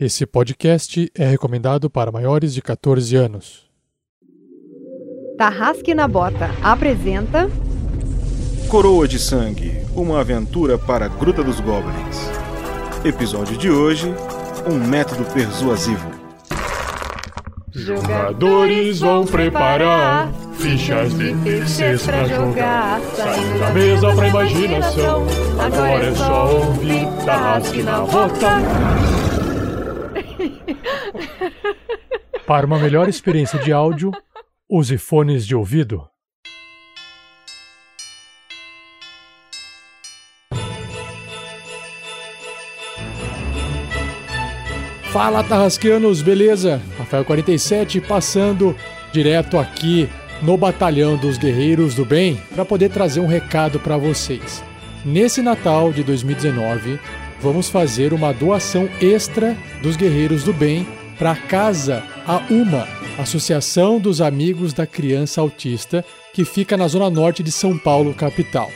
Esse 0.00 0.24
podcast 0.24 1.10
é 1.12 1.26
recomendado 1.26 1.90
para 1.90 2.12
maiores 2.12 2.54
de 2.54 2.62
14 2.62 3.16
anos. 3.16 3.68
Tarrasque 5.36 5.92
na 5.92 6.06
Bota 6.06 6.54
apresenta 6.62 7.50
Coroa 8.68 9.08
de 9.08 9.18
Sangue, 9.18 9.72
uma 9.96 10.20
aventura 10.20 10.78
para 10.78 11.06
a 11.06 11.08
Gruta 11.08 11.42
dos 11.42 11.58
Goblins. 11.58 12.16
Episódio 13.04 13.58
de 13.58 13.72
hoje, 13.72 14.14
um 14.70 14.78
método 14.86 15.24
persuasivo. 15.32 16.08
Jogadores 17.72 19.00
vão 19.00 19.26
preparar 19.26 20.32
fichas 20.54 21.12
de 21.12 21.34
terceiros 21.42 22.06
pra 22.06 22.24
jogar. 22.24 23.00
Saindo 23.16 23.58
da 23.58 23.70
mesa 23.72 24.14
pra 24.14 24.28
imaginação. 24.28 25.26
Agora 25.58 26.04
é 26.04 26.14
só 26.14 26.56
ouvir 26.56 27.06
Tarrasque 27.24 27.82
na 27.82 28.00
Bota. 28.02 29.27
Para 32.46 32.66
uma 32.66 32.78
melhor 32.78 33.08
experiência 33.08 33.58
de 33.58 33.72
áudio, 33.72 34.10
use 34.68 34.96
fones 34.96 35.46
de 35.46 35.54
ouvido. 35.54 36.08
Fala 45.12 45.42
Tarrasqueanos, 45.42 46.20
beleza? 46.20 46.80
Rafael 46.98 47.24
47 47.24 48.00
passando 48.00 48.76
direto 49.12 49.58
aqui 49.58 50.08
no 50.42 50.56
Batalhão 50.56 51.16
dos 51.16 51.38
Guerreiros 51.38 51.94
do 51.94 52.04
Bem 52.04 52.40
para 52.54 52.64
poder 52.64 52.90
trazer 52.90 53.20
um 53.20 53.26
recado 53.26 53.80
para 53.80 53.96
vocês. 53.96 54.62
Nesse 55.04 55.42
Natal 55.42 55.92
de 55.92 56.02
2019, 56.02 57.00
vamos 57.40 57.68
fazer 57.68 58.12
uma 58.12 58.32
doação 58.32 58.88
extra 59.00 59.56
dos 59.82 59.96
Guerreiros 59.96 60.44
do 60.44 60.52
Bem 60.52 60.86
para 61.18 61.32
a 61.32 61.36
Casa 61.36 62.02
a 62.26 62.40
Uma, 62.48 62.86
Associação 63.18 63.98
dos 63.98 64.20
Amigos 64.20 64.72
da 64.72 64.86
Criança 64.86 65.40
Autista, 65.40 66.04
que 66.32 66.44
fica 66.44 66.76
na 66.76 66.86
zona 66.86 67.10
norte 67.10 67.42
de 67.42 67.50
São 67.50 67.76
Paulo, 67.76 68.14
capital. 68.14 68.70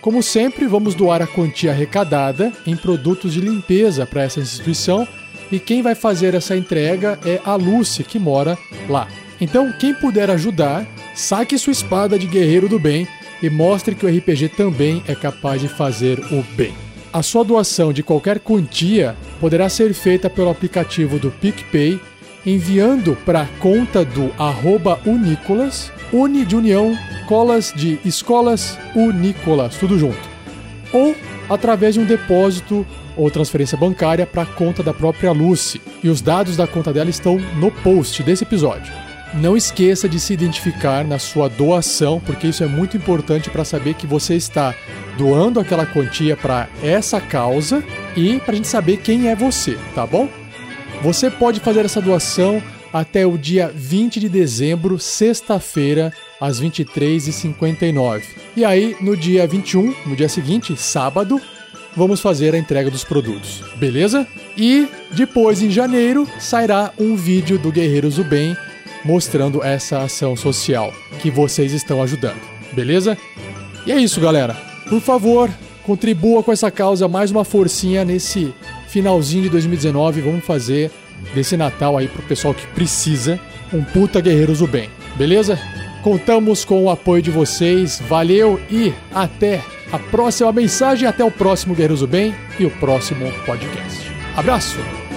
Como 0.00 0.22
sempre, 0.22 0.66
vamos 0.66 0.94
doar 0.94 1.22
a 1.22 1.26
quantia 1.26 1.70
arrecadada 1.70 2.52
em 2.66 2.76
produtos 2.76 3.32
de 3.32 3.40
limpeza 3.40 4.06
para 4.06 4.22
essa 4.22 4.40
instituição 4.40 5.08
e 5.50 5.58
quem 5.58 5.82
vai 5.82 5.94
fazer 5.94 6.34
essa 6.34 6.56
entrega 6.56 7.18
é 7.24 7.40
a 7.44 7.54
Lucy, 7.54 8.04
que 8.04 8.18
mora 8.18 8.56
lá. 8.88 9.08
Então, 9.40 9.72
quem 9.72 9.94
puder 9.94 10.30
ajudar, 10.30 10.86
saque 11.14 11.58
sua 11.58 11.72
espada 11.72 12.18
de 12.18 12.26
guerreiro 12.26 12.68
do 12.68 12.78
bem 12.78 13.08
e 13.42 13.48
mostre 13.48 13.94
que 13.94 14.04
o 14.04 14.08
RPG 14.08 14.50
também 14.50 15.02
é 15.06 15.14
capaz 15.14 15.60
de 15.60 15.68
fazer 15.68 16.18
o 16.32 16.44
bem. 16.54 16.87
A 17.10 17.22
sua 17.22 17.42
doação 17.42 17.90
de 17.90 18.02
qualquer 18.02 18.38
quantia 18.38 19.16
poderá 19.40 19.68
ser 19.70 19.94
feita 19.94 20.28
pelo 20.28 20.50
aplicativo 20.50 21.18
do 21.18 21.30
PicPay, 21.30 21.98
enviando 22.44 23.16
para 23.24 23.42
a 23.42 23.46
conta 23.58 24.04
do 24.04 24.30
arroba 24.38 25.00
Unicolas, 25.06 25.90
Uni 26.12 26.44
de 26.44 26.54
União, 26.54 26.94
Colas 27.26 27.72
de 27.74 27.98
Escolas, 28.04 28.78
Unicolas, 28.94 29.76
tudo 29.76 29.98
junto. 29.98 30.18
Ou 30.92 31.14
através 31.48 31.94
de 31.94 32.00
um 32.00 32.04
depósito 32.04 32.86
ou 33.16 33.30
transferência 33.30 33.76
bancária 33.76 34.26
para 34.26 34.42
a 34.42 34.46
conta 34.46 34.82
da 34.82 34.92
própria 34.92 35.32
Lucy. 35.32 35.80
E 36.04 36.10
os 36.10 36.20
dados 36.20 36.56
da 36.56 36.66
conta 36.66 36.92
dela 36.92 37.10
estão 37.10 37.38
no 37.58 37.70
post 37.70 38.22
desse 38.22 38.44
episódio. 38.44 39.07
Não 39.34 39.56
esqueça 39.56 40.08
de 40.08 40.18
se 40.18 40.32
identificar 40.32 41.04
na 41.04 41.18
sua 41.18 41.48
doação, 41.48 42.20
porque 42.24 42.46
isso 42.46 42.64
é 42.64 42.66
muito 42.66 42.96
importante 42.96 43.50
para 43.50 43.64
saber 43.64 43.94
que 43.94 44.06
você 44.06 44.34
está 44.34 44.74
doando 45.18 45.60
aquela 45.60 45.84
quantia 45.84 46.36
para 46.36 46.68
essa 46.82 47.20
causa 47.20 47.84
e 48.16 48.38
para 48.40 48.52
a 48.52 48.56
gente 48.56 48.68
saber 48.68 48.98
quem 48.98 49.28
é 49.28 49.36
você, 49.36 49.76
tá 49.94 50.06
bom? 50.06 50.28
Você 51.02 51.30
pode 51.30 51.60
fazer 51.60 51.84
essa 51.84 52.00
doação 52.00 52.62
até 52.92 53.26
o 53.26 53.36
dia 53.36 53.70
20 53.72 54.18
de 54.18 54.28
dezembro, 54.28 54.98
sexta-feira, 54.98 56.12
às 56.40 56.60
23h59. 56.60 58.22
E 58.56 58.64
aí, 58.64 58.96
no 59.00 59.16
dia 59.16 59.46
21, 59.46 59.94
no 60.06 60.16
dia 60.16 60.28
seguinte, 60.28 60.74
sábado, 60.76 61.40
vamos 61.94 62.20
fazer 62.20 62.54
a 62.54 62.58
entrega 62.58 62.90
dos 62.90 63.04
produtos, 63.04 63.62
beleza? 63.76 64.26
E 64.56 64.88
depois, 65.12 65.62
em 65.62 65.70
janeiro, 65.70 66.26
sairá 66.38 66.92
um 66.98 67.14
vídeo 67.14 67.58
do 67.58 67.70
Guerreiros 67.70 68.16
do 68.16 68.24
Bem 68.24 68.56
mostrando 69.04 69.62
essa 69.62 70.00
ação 70.00 70.36
social 70.36 70.92
que 71.20 71.30
vocês 71.30 71.72
estão 71.72 72.02
ajudando, 72.02 72.40
beleza? 72.72 73.16
E 73.86 73.92
é 73.92 73.96
isso, 73.96 74.20
galera. 74.20 74.54
Por 74.88 75.00
favor, 75.00 75.50
contribua 75.82 76.42
com 76.42 76.52
essa 76.52 76.70
causa 76.70 77.08
mais 77.08 77.30
uma 77.30 77.44
forcinha 77.44 78.04
nesse 78.04 78.52
finalzinho 78.88 79.44
de 79.44 79.48
2019. 79.50 80.20
Vamos 80.20 80.44
fazer 80.44 80.90
desse 81.34 81.56
Natal 81.56 81.96
aí 81.96 82.08
pro 82.08 82.22
pessoal 82.22 82.54
que 82.54 82.66
precisa 82.68 83.38
um 83.72 83.82
puta 83.82 84.20
Guerreiros 84.20 84.60
do 84.60 84.66
Bem, 84.66 84.88
beleza? 85.16 85.58
Contamos 86.02 86.64
com 86.64 86.84
o 86.84 86.90
apoio 86.90 87.22
de 87.22 87.30
vocês. 87.30 88.00
Valeu 88.08 88.60
e 88.70 88.92
até 89.12 89.62
a 89.92 89.98
próxima 89.98 90.52
mensagem, 90.52 91.08
até 91.08 91.24
o 91.24 91.30
próximo 91.30 91.74
Guerreiros 91.74 92.00
do 92.00 92.06
Bem 92.06 92.34
e 92.58 92.64
o 92.64 92.70
próximo 92.70 93.30
podcast. 93.44 94.10
Abraço! 94.36 95.07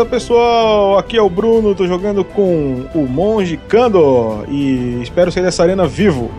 Beleza, 0.00 0.06
pessoal? 0.06 0.98
Aqui 0.98 1.16
é 1.18 1.22
o 1.22 1.28
Bruno, 1.28 1.74
tô 1.74 1.86
jogando 1.86 2.24
com 2.24 2.88
o 2.94 3.06
Monge 3.06 3.58
Kando 3.68 4.46
e 4.48 5.02
espero 5.02 5.30
sair 5.30 5.42
dessa 5.42 5.62
arena 5.62 5.86
vivo. 5.86 6.30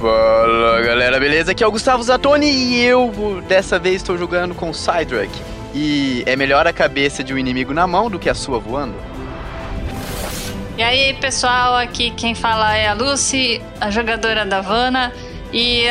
Fala 0.00 0.80
galera, 0.80 1.20
beleza? 1.20 1.52
Aqui 1.52 1.62
é 1.62 1.66
o 1.66 1.70
Gustavo 1.70 2.02
Zatoni 2.02 2.46
e 2.46 2.82
eu 2.82 3.42
dessa 3.46 3.78
vez 3.78 3.96
estou 3.96 4.16
jogando 4.16 4.54
com 4.54 4.70
o. 4.70 5.42
E 5.74 6.22
é 6.24 6.34
melhor 6.34 6.66
a 6.66 6.72
cabeça 6.72 7.22
de 7.22 7.34
um 7.34 7.38
inimigo 7.38 7.74
na 7.74 7.86
mão 7.86 8.08
do 8.08 8.18
que 8.18 8.30
a 8.30 8.34
sua 8.34 8.58
voando. 8.58 8.94
E 10.78 10.82
aí, 10.82 11.14
pessoal, 11.14 11.76
aqui 11.76 12.10
quem 12.12 12.34
fala 12.34 12.74
é 12.74 12.88
a 12.88 12.94
Lucy, 12.94 13.60
a 13.80 13.90
jogadora 13.90 14.46
da 14.46 14.62
Vanna. 14.62 15.12
E. 15.52 15.84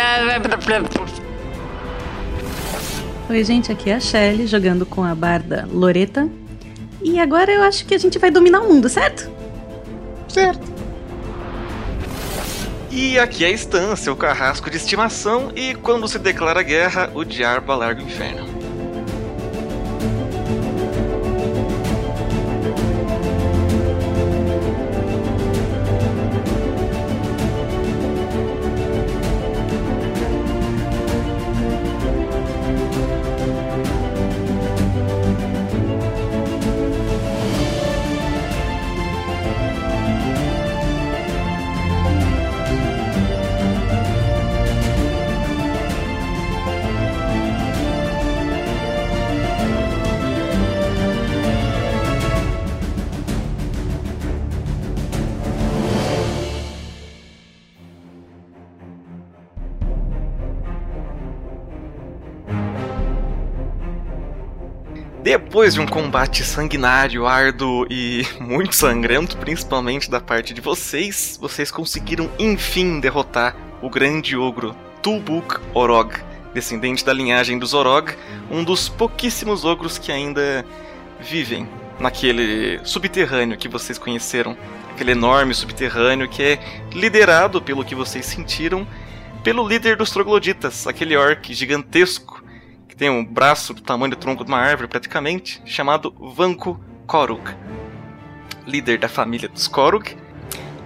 Oi, 3.31 3.45
gente, 3.45 3.71
aqui 3.71 3.89
é 3.89 3.95
a 3.95 3.99
Shelly 4.01 4.45
jogando 4.45 4.85
com 4.85 5.05
a 5.05 5.15
barda 5.15 5.65
Loreta. 5.71 6.27
E 7.01 7.17
agora 7.17 7.49
eu 7.49 7.63
acho 7.63 7.85
que 7.85 7.95
a 7.95 7.97
gente 7.97 8.19
vai 8.19 8.29
dominar 8.29 8.59
o 8.59 8.67
mundo, 8.67 8.89
certo? 8.89 9.31
Certo. 10.27 10.69
E 12.91 13.17
aqui 13.17 13.45
é 13.45 13.47
a 13.47 13.51
Stan, 13.51 13.95
seu 13.95 14.17
carrasco 14.17 14.69
de 14.69 14.75
estimação, 14.75 15.49
e 15.55 15.73
quando 15.75 16.09
se 16.09 16.19
declara 16.19 16.61
guerra, 16.61 17.09
o 17.15 17.23
diabo 17.23 17.71
alarga 17.71 18.01
o 18.01 18.05
inferno. 18.05 18.50
Depois 65.51 65.73
de 65.73 65.81
um 65.81 65.85
combate 65.85 66.45
sanguinário, 66.45 67.27
árduo 67.27 67.85
e 67.89 68.25
muito 68.39 68.73
sangrento, 68.73 69.35
principalmente 69.35 70.09
da 70.09 70.21
parte 70.21 70.53
de 70.53 70.61
vocês, 70.61 71.37
vocês 71.41 71.69
conseguiram 71.69 72.31
enfim 72.39 73.01
derrotar 73.01 73.53
o 73.81 73.89
grande 73.89 74.37
ogro 74.37 74.73
Tulbuk 75.01 75.59
Orog, 75.73 76.15
descendente 76.53 77.03
da 77.03 77.11
linhagem 77.11 77.59
dos 77.59 77.73
Orog, 77.73 78.13
um 78.49 78.63
dos 78.63 78.87
pouquíssimos 78.87 79.65
ogros 79.65 79.97
que 79.97 80.09
ainda 80.09 80.65
vivem 81.19 81.67
naquele 81.99 82.79
subterrâneo 82.85 83.57
que 83.57 83.67
vocês 83.67 83.97
conheceram, 83.97 84.55
aquele 84.93 85.11
enorme 85.11 85.53
subterrâneo 85.53 86.29
que 86.29 86.41
é 86.41 86.59
liderado 86.93 87.61
pelo 87.61 87.83
que 87.83 87.93
vocês 87.93 88.25
sentiram 88.25 88.87
pelo 89.43 89.67
líder 89.67 89.97
dos 89.97 90.11
trogloditas, 90.11 90.87
aquele 90.87 91.17
orc 91.17 91.53
gigantesco 91.53 92.40
que 92.91 92.97
tem 92.97 93.09
um 93.09 93.23
braço 93.23 93.73
do 93.73 93.81
tamanho 93.81 94.11
do 94.11 94.17
tronco 94.17 94.43
de 94.43 94.51
uma 94.51 94.59
árvore 94.59 94.89
praticamente, 94.89 95.61
chamado 95.63 96.13
Vanko 96.35 96.77
Koruk, 97.07 97.55
líder 98.67 98.99
da 98.99 99.07
família 99.07 99.47
dos 99.47 99.65
Koruk. 99.65 100.17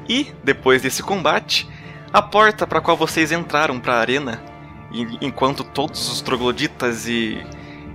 E 0.07 0.31
depois 0.43 0.83
desse 0.83 1.01
combate, 1.01 1.67
a 2.13 2.21
porta 2.21 2.67
para 2.67 2.79
qual 2.79 2.95
vocês 2.95 3.31
entraram 3.31 3.79
para 3.79 3.95
a 3.95 3.99
arena, 3.99 4.39
enquanto 5.19 5.63
todos 5.63 6.07
os 6.11 6.21
trogloditas 6.21 7.07
e 7.07 7.43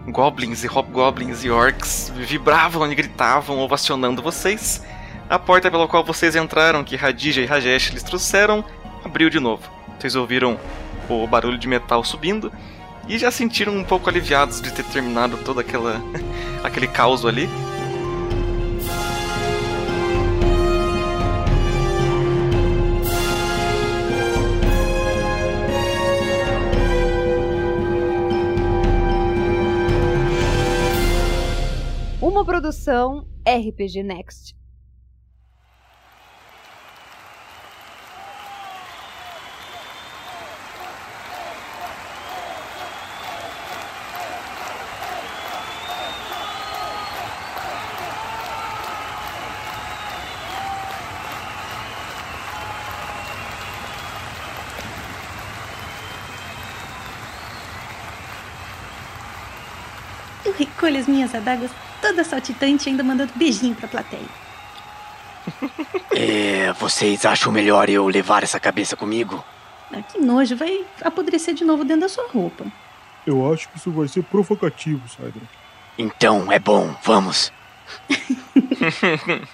goblins 0.08 0.64
e 0.64 0.66
hobgoblins 0.66 1.44
e 1.44 1.50
orcs 1.50 2.12
vibravam 2.16 2.90
e 2.90 2.94
gritavam, 2.96 3.60
ovacionando 3.60 4.20
vocês. 4.20 4.84
A 5.28 5.38
porta 5.38 5.70
pela 5.70 5.86
qual 5.86 6.04
vocês 6.04 6.34
entraram, 6.34 6.82
que 6.82 6.96
Radija 6.96 7.42
e 7.42 7.46
Rajesh 7.46 7.90
lhes 7.90 8.02
trouxeram, 8.02 8.64
abriu 9.04 9.30
de 9.30 9.38
novo. 9.38 9.70
Vocês 9.96 10.16
ouviram 10.16 10.58
o 11.08 11.24
barulho 11.28 11.58
de 11.58 11.68
metal 11.68 12.02
subindo 12.02 12.50
e 13.10 13.18
já 13.18 13.28
sentiram 13.28 13.76
um 13.76 13.82
pouco 13.82 14.08
aliviados 14.08 14.60
de 14.60 14.72
ter 14.72 14.84
terminado 14.84 15.36
todo 15.38 15.58
aquela, 15.58 16.00
aquele 16.62 16.86
caos 16.86 17.26
ali. 17.26 17.48
Uma 32.22 32.44
produção 32.44 33.26
RPG 33.44 34.04
Next. 34.04 34.59
Eu 60.80 60.86
recolho 60.86 60.98
as 60.98 61.06
minhas 61.06 61.34
adagas 61.34 61.70
toda 62.00 62.24
saltitante 62.24 62.88
ainda 62.88 63.04
mandando 63.04 63.30
beijinho 63.36 63.74
pra 63.74 63.86
plateia. 63.86 64.24
É, 66.12 66.72
vocês 66.72 67.24
acham 67.24 67.52
melhor 67.52 67.88
eu 67.88 68.06
levar 68.06 68.42
essa 68.42 68.58
cabeça 68.58 68.96
comigo? 68.96 69.44
Ah, 69.92 70.02
que 70.02 70.18
nojo, 70.18 70.56
vai 70.56 70.84
apodrecer 71.02 71.54
de 71.54 71.64
novo 71.64 71.84
dentro 71.84 72.02
da 72.02 72.08
sua 72.08 72.28
roupa. 72.28 72.66
Eu 73.26 73.52
acho 73.52 73.68
que 73.68 73.78
isso 73.78 73.92
vai 73.92 74.08
ser 74.08 74.24
provocativo, 74.24 75.08
Cydra. 75.08 75.40
Então, 75.96 76.50
é 76.50 76.58
bom, 76.58 76.94
vamos. 77.02 77.52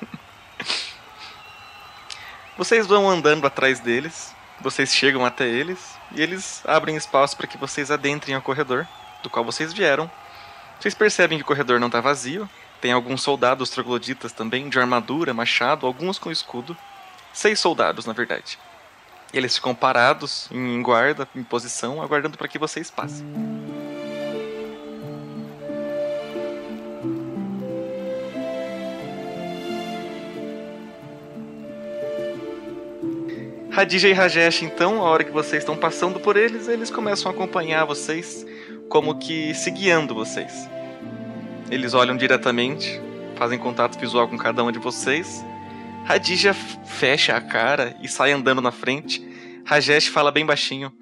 Vocês 2.56 2.86
vão 2.86 3.08
andando 3.08 3.46
atrás 3.46 3.78
deles, 3.78 4.34
vocês 4.60 4.94
chegam 4.94 5.26
até 5.26 5.46
eles 5.46 5.94
e 6.12 6.22
eles 6.22 6.62
abrem 6.66 6.96
espaço 6.96 7.36
para 7.36 7.46
que 7.46 7.58
vocês 7.58 7.90
adentrem 7.90 8.34
ao 8.34 8.42
corredor 8.42 8.88
do 9.22 9.28
qual 9.28 9.44
vocês 9.44 9.74
vieram. 9.74 10.10
Vocês 10.78 10.94
percebem 10.94 11.38
que 11.38 11.44
o 11.44 11.46
corredor 11.46 11.80
não 11.80 11.88
está 11.88 12.00
vazio. 12.00 12.48
Tem 12.80 12.92
alguns 12.92 13.22
soldados 13.22 13.70
trogloditas 13.70 14.32
também, 14.32 14.68
de 14.68 14.78
armadura, 14.78 15.32
machado, 15.32 15.86
alguns 15.86 16.18
com 16.18 16.30
escudo. 16.30 16.76
Seis 17.32 17.58
soldados, 17.58 18.06
na 18.06 18.12
verdade. 18.12 18.58
Eles 19.32 19.56
ficam 19.56 19.74
parados 19.74 20.48
em 20.52 20.80
guarda, 20.82 21.28
em 21.34 21.42
posição, 21.42 22.00
aguardando 22.00 22.38
para 22.38 22.48
que 22.48 22.58
vocês 22.58 22.90
passem. 22.90 23.26
Radija 33.76 34.08
e 34.08 34.12
Rajesh, 34.14 34.62
então, 34.62 35.04
a 35.04 35.10
hora 35.10 35.22
que 35.22 35.30
vocês 35.30 35.62
estão 35.62 35.76
passando 35.76 36.18
por 36.18 36.34
eles, 36.34 36.66
eles 36.66 36.90
começam 36.90 37.30
a 37.30 37.34
acompanhar 37.34 37.84
vocês, 37.84 38.46
como 38.88 39.18
que 39.18 39.54
se 39.54 39.70
guiando 39.70 40.14
vocês. 40.14 40.68
Eles 41.70 41.94
olham 41.94 42.16
diretamente, 42.16 43.00
fazem 43.36 43.58
contato 43.58 43.98
visual 43.98 44.28
com 44.28 44.38
cada 44.38 44.62
um 44.62 44.70
de 44.70 44.78
vocês. 44.78 45.44
Radija 46.04 46.54
fecha 46.54 47.36
a 47.36 47.40
cara 47.40 47.96
e 48.02 48.08
sai 48.08 48.32
andando 48.32 48.60
na 48.60 48.70
frente. 48.70 49.26
Rajesh 49.64 50.06
fala 50.06 50.30
bem 50.30 50.46
baixinho: 50.46 50.92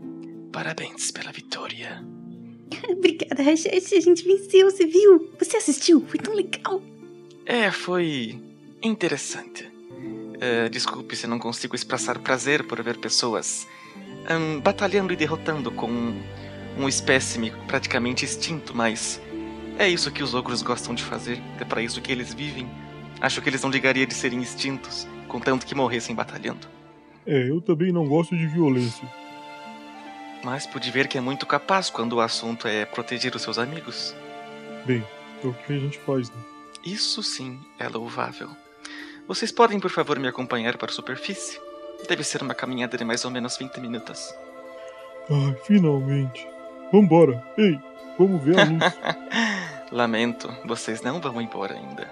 Parabéns 0.50 1.10
pela 1.10 1.30
vitória. 1.30 2.02
Obrigada, 2.88 3.42
Rajesh. 3.42 3.92
A 3.92 4.00
gente 4.00 4.24
venceu, 4.24 4.70
você 4.70 4.86
viu? 4.86 5.30
Você 5.38 5.58
assistiu? 5.58 6.04
Foi 6.08 6.18
tão 6.18 6.34
legal. 6.34 6.82
É, 7.44 7.70
foi 7.70 8.40
interessante. 8.82 9.64
Uh, 9.64 10.68
desculpe 10.70 11.14
se 11.14 11.26
não 11.26 11.38
consigo 11.38 11.76
expressar 11.76 12.18
prazer 12.18 12.64
por 12.64 12.82
ver 12.82 12.98
pessoas 12.98 13.66
um, 14.30 14.60
batalhando 14.60 15.12
e 15.12 15.16
derrotando 15.16 15.70
com 15.70 16.14
um, 16.78 16.88
espécime 16.88 17.52
praticamente 17.66 18.24
extinto, 18.24 18.74
mas 18.74 19.20
é 19.78 19.88
isso 19.88 20.10
que 20.10 20.22
os 20.22 20.34
ogros 20.34 20.62
gostam 20.62 20.94
de 20.94 21.02
fazer, 21.02 21.40
é 21.60 21.64
para 21.64 21.82
isso 21.82 22.00
que 22.00 22.12
eles 22.12 22.32
vivem. 22.32 22.68
Acho 23.20 23.40
que 23.40 23.48
eles 23.48 23.62
não 23.62 23.70
ligariam 23.70 24.06
de 24.06 24.14
serem 24.14 24.40
extintos, 24.42 25.06
contanto 25.28 25.66
que 25.66 25.74
morressem 25.74 26.14
batalhando. 26.14 26.66
É, 27.26 27.48
eu 27.48 27.60
também 27.60 27.90
não 27.90 28.06
gosto 28.06 28.36
de 28.36 28.46
violência. 28.46 29.08
Mas 30.42 30.66
pude 30.66 30.90
ver 30.90 31.08
que 31.08 31.16
é 31.16 31.20
muito 31.20 31.46
capaz 31.46 31.88
quando 31.88 32.14
o 32.14 32.20
assunto 32.20 32.68
é 32.68 32.84
proteger 32.84 33.34
os 33.34 33.42
seus 33.42 33.58
amigos. 33.58 34.14
Bem, 34.84 35.02
é 35.42 35.46
o 35.46 35.54
que 35.54 35.72
a 35.72 35.78
gente 35.78 35.98
faz, 35.98 36.30
né? 36.30 36.36
Isso 36.84 37.22
sim 37.22 37.58
é 37.78 37.88
louvável. 37.88 38.50
Vocês 39.26 39.50
podem, 39.50 39.80
por 39.80 39.90
favor, 39.90 40.18
me 40.18 40.28
acompanhar 40.28 40.76
para 40.76 40.90
a 40.90 40.94
superfície? 40.94 41.58
Deve 42.06 42.22
ser 42.22 42.42
uma 42.42 42.54
caminhada 42.54 42.98
de 42.98 43.04
mais 43.04 43.24
ou 43.24 43.30
menos 43.30 43.56
20 43.56 43.78
minutos. 43.80 44.34
Ai, 45.30 45.56
finalmente. 45.64 46.46
Vambora. 46.94 47.42
Ei, 47.58 47.76
vamos 48.16 48.40
ver 48.44 48.56
a 48.56 48.62
luz. 48.62 48.78
Lamento, 49.90 50.48
vocês 50.64 51.02
não 51.02 51.20
vão 51.20 51.40
embora 51.40 51.74
ainda. 51.74 52.08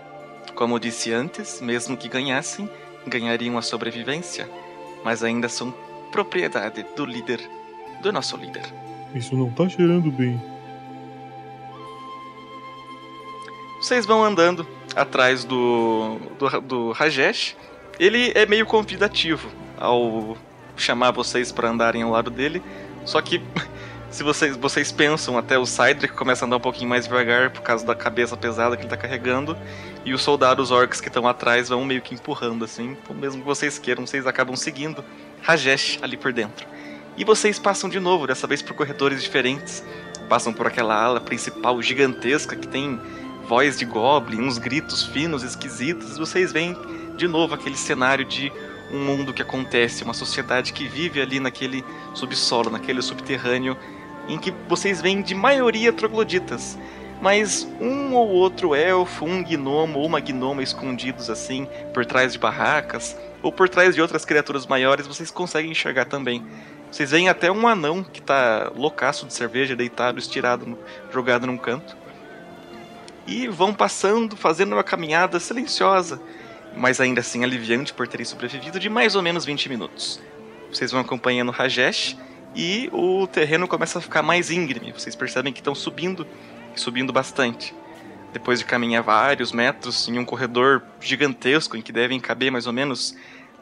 Como 0.57 0.81
disse 0.81 1.13
antes, 1.13 1.61
mesmo 1.61 1.97
que 1.97 2.09
ganhassem, 2.09 2.69
ganhariam 3.07 3.57
a 3.57 3.63
sobrevivência, 3.63 4.51
mas 5.05 5.23
ainda 5.23 5.49
são 5.49 5.73
propriedade 6.11 6.85
do 6.97 7.05
líder, 7.05 7.41
do 8.03 8.13
nosso 8.13 8.37
líder. 8.37 8.65
Isso 9.15 9.37
não 9.37 9.53
tá 9.53 9.69
cheirando 9.69 10.11
bem. 10.11 10.43
Vocês 13.81 14.05
vão 14.05 14.25
andando 14.25 14.67
atrás 14.97 15.45
do, 15.45 16.19
do, 16.41 16.61
do 16.61 16.91
Rajesh. 16.91 17.57
Ele 18.01 18.33
é 18.35 18.45
meio 18.47 18.67
convidativo 18.67 19.49
ao 19.79 20.37
chamar 20.77 21.13
vocês 21.13 21.53
para 21.53 21.71
andarem 21.71 22.03
ao 22.03 22.11
lado 22.11 22.33
dele. 22.33 22.61
Só 23.05 23.21
que 23.21 23.41
se 24.13 24.23
vocês, 24.23 24.57
vocês 24.57 24.93
pensam, 24.93 25.39
até 25.39 25.59
o 25.59 25.65
Cydric 25.65 26.15
começa 26.15 26.45
a 26.45 26.47
andar 26.47 26.59
um 26.59 26.61
pouquinho 26.61 26.89
mais 26.89 27.05
devagar 27.07 27.51
por 27.51 27.63
causa 27.63 27.85
da 27.85 27.95
cabeça 27.95 28.37
pesada 28.37 28.77
que 28.77 28.83
ele 28.83 28.91
tá 28.91 28.97
carregando. 28.97 29.57
E 30.05 30.13
os 30.13 30.23
soldados 30.23 30.71
orcs 30.71 31.01
que 31.01 31.09
estão 31.09 31.27
atrás 31.27 31.71
vão 31.71 31.85
meio 31.85 32.03
que 32.03 32.15
empurrando 32.15 32.65
assim. 32.65 32.97
Então, 33.03 33.17
mesmo 33.17 33.41
que 33.41 33.47
vocês 33.47 33.79
queiram, 33.79 34.07
vocês 34.07 34.27
acabam 34.27 34.55
seguindo 34.55 35.03
Rajesh 35.41 35.99
ali 36.03 36.17
por 36.19 36.33
dentro. 36.33 36.67
E 37.17 37.25
vocês 37.25 37.59
passam 37.59 37.89
de 37.89 37.99
novo, 37.99 38.27
dessa 38.27 38.47
vez 38.47 38.61
por 38.61 38.75
corredores 38.75 39.23
diferentes. 39.23 39.83
Passam 40.29 40.53
por 40.53 40.67
aquela 40.67 40.95
ala 40.95 41.21
principal 41.21 41.81
gigantesca 41.81 42.55
que 42.55 42.69
tem 42.69 43.01
voz 43.49 43.79
de 43.79 43.87
goblin, 43.87 44.43
uns 44.43 44.59
gritos 44.59 45.07
finos, 45.07 45.43
esquisitos. 45.43 46.19
Vocês 46.19 46.53
veem 46.53 46.77
de 47.17 47.27
novo 47.27 47.55
aquele 47.55 47.77
cenário 47.77 48.25
de 48.25 48.53
um 48.91 48.99
mundo 48.99 49.33
que 49.33 49.41
acontece, 49.41 50.05
uma 50.05 50.13
sociedade 50.13 50.73
que 50.73 50.87
vive 50.87 51.21
ali 51.21 51.41
naquele 51.41 51.83
subsolo, 52.15 52.69
naquele 52.71 53.01
subterrâneo, 53.01 53.77
em 54.29 54.39
que 54.39 54.53
vocês 54.69 55.01
veem 55.01 55.23
de 55.23 55.35
maioria 55.35 55.93
trogloditas. 55.93 56.79
Mas 57.21 57.69
um 57.81 58.15
ou 58.15 58.29
outro 58.31 58.75
elfo, 58.75 59.25
um 59.25 59.45
gnomo 59.45 60.01
ou 60.01 60.07
uma 60.07 60.21
gnoma 60.21 60.63
escondidos 60.63 61.31
assim, 61.31 61.69
por 61.95 62.05
trás 62.05 62.33
de 62.33 62.39
barracas, 62.39 63.17
ou 63.43 63.53
por 63.53 63.69
trás 63.69 63.95
de 63.95 64.03
outras 64.03 64.25
criaturas 64.25 64.67
maiores, 64.67 65.07
vocês 65.07 65.31
conseguem 65.31 65.71
enxergar 65.71 66.07
também. 66.07 66.45
Vocês 66.91 67.11
veem 67.11 67.29
até 67.29 67.51
um 67.51 67.67
anão 67.67 68.03
que 68.03 68.21
tá 68.21 68.71
loucaço 68.75 69.25
de 69.25 69.33
cerveja, 69.33 69.77
deitado, 69.77 70.19
estirado, 70.19 70.77
jogado 71.13 71.47
num 71.47 71.57
canto. 71.57 71.97
E 73.27 73.47
vão 73.47 73.73
passando, 73.73 74.37
fazendo 74.37 74.73
uma 74.73 74.83
caminhada 74.83 75.39
silenciosa, 75.39 76.21
mas 76.77 77.01
ainda 77.01 77.21
assim 77.21 77.45
aliviante 77.45 77.95
por 77.95 78.09
terem 78.09 78.27
sobrevivido, 78.27 78.81
de 78.81 78.89
mais 78.89 79.15
ou 79.15 79.23
menos 79.23 79.45
20 79.45 79.69
minutos. 79.69 80.21
Vocês 80.73 80.91
vão 80.91 81.01
acompanhando 81.01 81.53
Rajesh 81.53 82.17
e 82.55 82.89
o 82.93 83.27
terreno 83.27 83.67
começa 83.67 83.99
a 83.99 84.03
ficar 84.03 84.23
mais 84.23 84.51
íngreme. 84.51 84.93
Vocês 84.93 85.17
percebem 85.17 85.53
que 85.53 85.61
estão 85.61 85.75
subindo, 85.75 86.27
subindo 86.77 87.13
bastante. 87.13 87.75
depois 88.33 88.59
de 88.59 88.65
caminhar 88.65 89.03
vários 89.03 89.53
metros 89.53 90.09
em 90.09 90.19
um 90.19 90.25
corredor 90.25 90.83
gigantesco 91.01 91.77
em 91.77 91.83
que 91.83 91.93
devem 91.93 92.19
caber 92.19 92.51
mais 92.51 92.67
ou 92.67 92.73
menos 92.73 93.15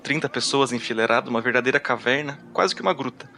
30 0.03 0.29
pessoas 0.29 0.73
enfileirado, 0.73 1.29
uma 1.29 1.41
verdadeira 1.41 1.81
caverna, 1.81 2.39
quase 2.53 2.75
que 2.75 2.81
uma 2.81 2.95
gruta. 2.95 3.29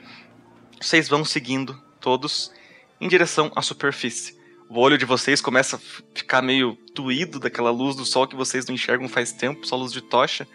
Vocês 0.81 1.09
vão 1.09 1.25
seguindo 1.25 1.81
todos 2.01 2.53
em 3.01 3.09
direção 3.09 3.51
à 3.57 3.63
superfície. 3.63 4.37
O 4.69 4.79
olho 4.79 4.99
de 4.99 5.05
vocês 5.05 5.41
começa 5.41 5.77
a 5.77 5.79
ficar 6.15 6.43
meio 6.43 6.79
doído 6.95 7.39
daquela 7.39 7.71
luz 7.71 7.97
do 7.97 8.05
sol 8.05 8.27
que 8.27 8.37
vocês 8.37 8.67
não 8.67 8.75
enxergam 8.75 9.09
faz 9.09 9.33
tempo, 9.33 9.67
só 9.67 9.77
luz 9.77 9.93
de 9.93 10.01
tocha. 10.01 10.47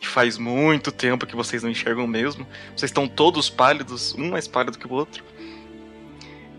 E 0.00 0.06
faz 0.06 0.36
muito 0.36 0.92
tempo 0.92 1.26
que 1.26 1.36
vocês 1.36 1.62
não 1.62 1.70
enxergam 1.70 2.06
mesmo. 2.06 2.46
Vocês 2.76 2.90
estão 2.90 3.08
todos 3.08 3.48
pálidos, 3.48 4.14
um 4.14 4.30
mais 4.30 4.46
pálido 4.46 4.78
que 4.78 4.86
o 4.86 4.92
outro. 4.92 5.24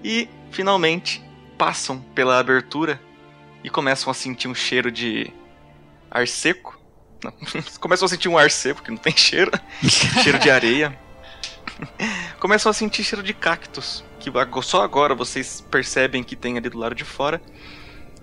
E 0.03 0.27
finalmente 0.51 1.23
passam 1.57 1.99
pela 2.13 2.39
abertura 2.39 2.99
e 3.63 3.69
começam 3.69 4.11
a 4.11 4.13
sentir 4.13 4.47
um 4.47 4.55
cheiro 4.55 4.91
de 4.91 5.31
ar 6.09 6.27
seco. 6.27 6.79
Não, 7.23 7.33
começam 7.79 8.05
a 8.05 8.09
sentir 8.09 8.29
um 8.29 8.37
ar 8.37 8.51
seco, 8.51 8.83
que 8.83 8.91
não 8.91 8.97
tem 8.97 9.15
cheiro. 9.15 9.51
cheiro 10.23 10.39
de 10.39 10.49
areia. 10.49 10.97
começam 12.39 12.69
a 12.69 12.73
sentir 12.73 13.03
cheiro 13.03 13.23
de 13.23 13.33
cactos, 13.33 14.03
que 14.19 14.31
só 14.61 14.83
agora 14.83 15.15
vocês 15.15 15.61
percebem 15.69 16.23
que 16.23 16.35
tem 16.35 16.57
ali 16.57 16.69
do 16.69 16.77
lado 16.77 16.95
de 16.95 17.03
fora. 17.03 17.41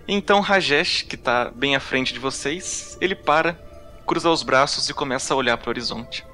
Então 0.06 0.40
Rajesh, 0.40 1.02
que 1.02 1.16
tá 1.16 1.50
bem 1.50 1.76
à 1.76 1.80
frente 1.80 2.12
de 2.12 2.18
vocês, 2.18 2.96
ele 3.00 3.14
para, 3.14 3.60
cruza 4.06 4.30
os 4.30 4.42
braços 4.42 4.88
e 4.88 4.94
começa 4.94 5.32
a 5.34 5.36
olhar 5.36 5.56
para 5.56 5.68
o 5.68 5.70
horizonte. 5.70 6.26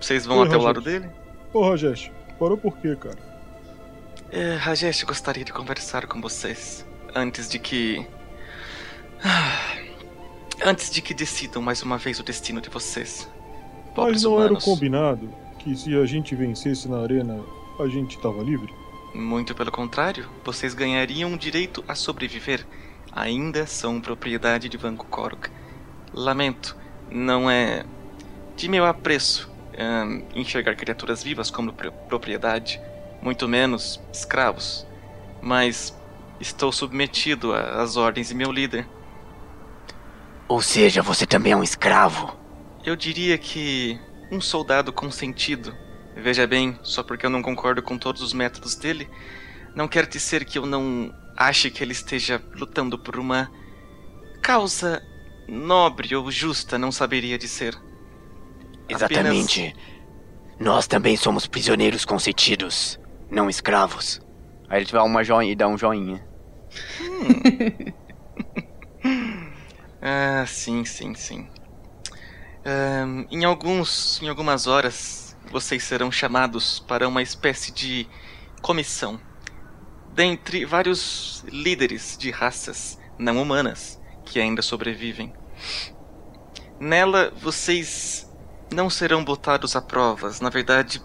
Vocês 0.00 0.26
vão 0.26 0.38
Oi, 0.38 0.46
até 0.46 0.56
o 0.56 0.60
Rajesh. 0.60 0.64
lado 0.64 0.80
dele? 0.80 1.10
Ô, 1.52 1.68
Rajesh, 1.68 2.10
parou 2.38 2.56
por 2.56 2.76
quê, 2.78 2.96
cara? 2.96 3.18
É, 4.30 4.54
Rajesh, 4.56 5.02
gostaria 5.04 5.44
de 5.44 5.52
conversar 5.52 6.06
com 6.06 6.20
vocês 6.20 6.86
antes 7.14 7.48
de 7.48 7.58
que. 7.58 8.06
Antes 10.64 10.90
de 10.90 11.02
que 11.02 11.12
decidam 11.12 11.60
mais 11.60 11.82
uma 11.82 11.98
vez 11.98 12.20
o 12.20 12.22
destino 12.22 12.60
de 12.60 12.70
vocês. 12.70 13.28
Mas 13.94 13.94
Pobres 13.94 14.22
não 14.22 14.40
era 14.40 14.52
o 14.54 14.58
humanos. 14.58 14.64
combinado 14.64 15.34
que 15.58 15.74
se 15.76 15.96
a 15.96 16.06
gente 16.06 16.34
vencesse 16.36 16.88
na 16.88 17.00
arena, 17.02 17.44
a 17.80 17.88
gente 17.88 18.18
tava 18.20 18.42
livre? 18.42 18.72
Muito 19.12 19.54
pelo 19.54 19.72
contrário, 19.72 20.28
vocês 20.44 20.72
ganhariam 20.74 21.32
o 21.34 21.38
direito 21.38 21.84
a 21.88 21.94
sobreviver. 21.94 22.66
Ainda 23.10 23.66
são 23.66 24.00
propriedade 24.00 24.68
de 24.68 24.76
Vanco 24.76 25.06
Korok. 25.06 25.50
Lamento, 26.12 26.76
não 27.10 27.50
é 27.50 27.84
de 28.56 28.68
meu 28.68 28.84
apreço 28.84 29.50
ahn, 29.78 30.22
enxergar 30.34 30.74
criaturas 30.76 31.22
vivas 31.22 31.50
como 31.50 31.72
pro- 31.72 31.92
propriedade, 31.92 32.80
muito 33.20 33.48
menos 33.48 34.00
escravos. 34.12 34.86
Mas 35.40 35.96
estou 36.40 36.70
submetido 36.70 37.54
às 37.54 37.96
ordens 37.96 38.28
de 38.28 38.34
meu 38.34 38.52
líder. 38.52 38.86
Ou 40.48 40.60
seja, 40.60 41.02
você 41.02 41.26
também 41.26 41.52
é 41.52 41.56
um 41.56 41.62
escravo. 41.62 42.36
Eu 42.84 42.94
diria 42.96 43.38
que 43.38 43.98
um 44.30 44.40
soldado 44.40 44.92
com 44.92 45.10
sentido. 45.10 45.74
Veja 46.16 46.46
bem, 46.46 46.78
só 46.82 47.02
porque 47.02 47.24
eu 47.24 47.30
não 47.30 47.40
concordo 47.42 47.82
com 47.82 47.96
todos 47.96 48.20
os 48.20 48.34
métodos 48.34 48.74
dele, 48.74 49.08
não 49.74 49.88
quer 49.88 50.06
dizer 50.06 50.44
que 50.44 50.58
eu 50.58 50.66
não 50.66 51.14
ache 51.36 51.70
que 51.70 51.82
ele 51.82 51.92
esteja 51.92 52.42
lutando 52.54 52.98
por 52.98 53.18
uma 53.18 53.50
causa 54.42 55.02
nobre 55.48 56.14
ou 56.14 56.30
justa, 56.30 56.78
não 56.78 56.92
saberia 56.92 57.38
dizer. 57.38 57.76
Exatamente. 58.88 59.74
Nós 60.58 60.86
também 60.86 61.16
somos 61.16 61.46
prisioneiros 61.46 62.04
consentidos, 62.04 62.98
não 63.30 63.48
escravos. 63.48 64.20
Aí 64.68 64.82
ele 64.82 64.90
dá 64.90 65.02
uma 65.02 65.24
joinha 65.24 65.52
e 65.52 65.56
dá 65.56 65.68
um 65.68 65.78
joinha. 65.78 66.24
Ah, 70.04 70.44
sim, 70.48 70.84
sim, 70.84 71.14
sim. 71.14 71.48
Ahn, 72.66 73.24
em 73.30 73.44
alguns, 73.44 74.20
em 74.20 74.28
algumas 74.28 74.66
horas, 74.66 75.36
vocês 75.48 75.84
serão 75.84 76.10
chamados 76.10 76.80
para 76.80 77.06
uma 77.06 77.22
espécie 77.22 77.70
de 77.70 78.08
comissão, 78.60 79.20
dentre 80.12 80.64
vários 80.64 81.44
líderes 81.46 82.16
de 82.18 82.32
raças 82.32 82.98
não 83.16 83.40
humanas 83.40 84.01
que 84.32 84.40
ainda 84.40 84.62
sobrevivem. 84.62 85.32
Nela, 86.80 87.32
vocês 87.40 88.28
não 88.72 88.88
serão 88.88 89.24
botados 89.24 89.76
a 89.76 89.82
provas. 89.82 90.40
Na 90.40 90.50
verdade, 90.50 91.02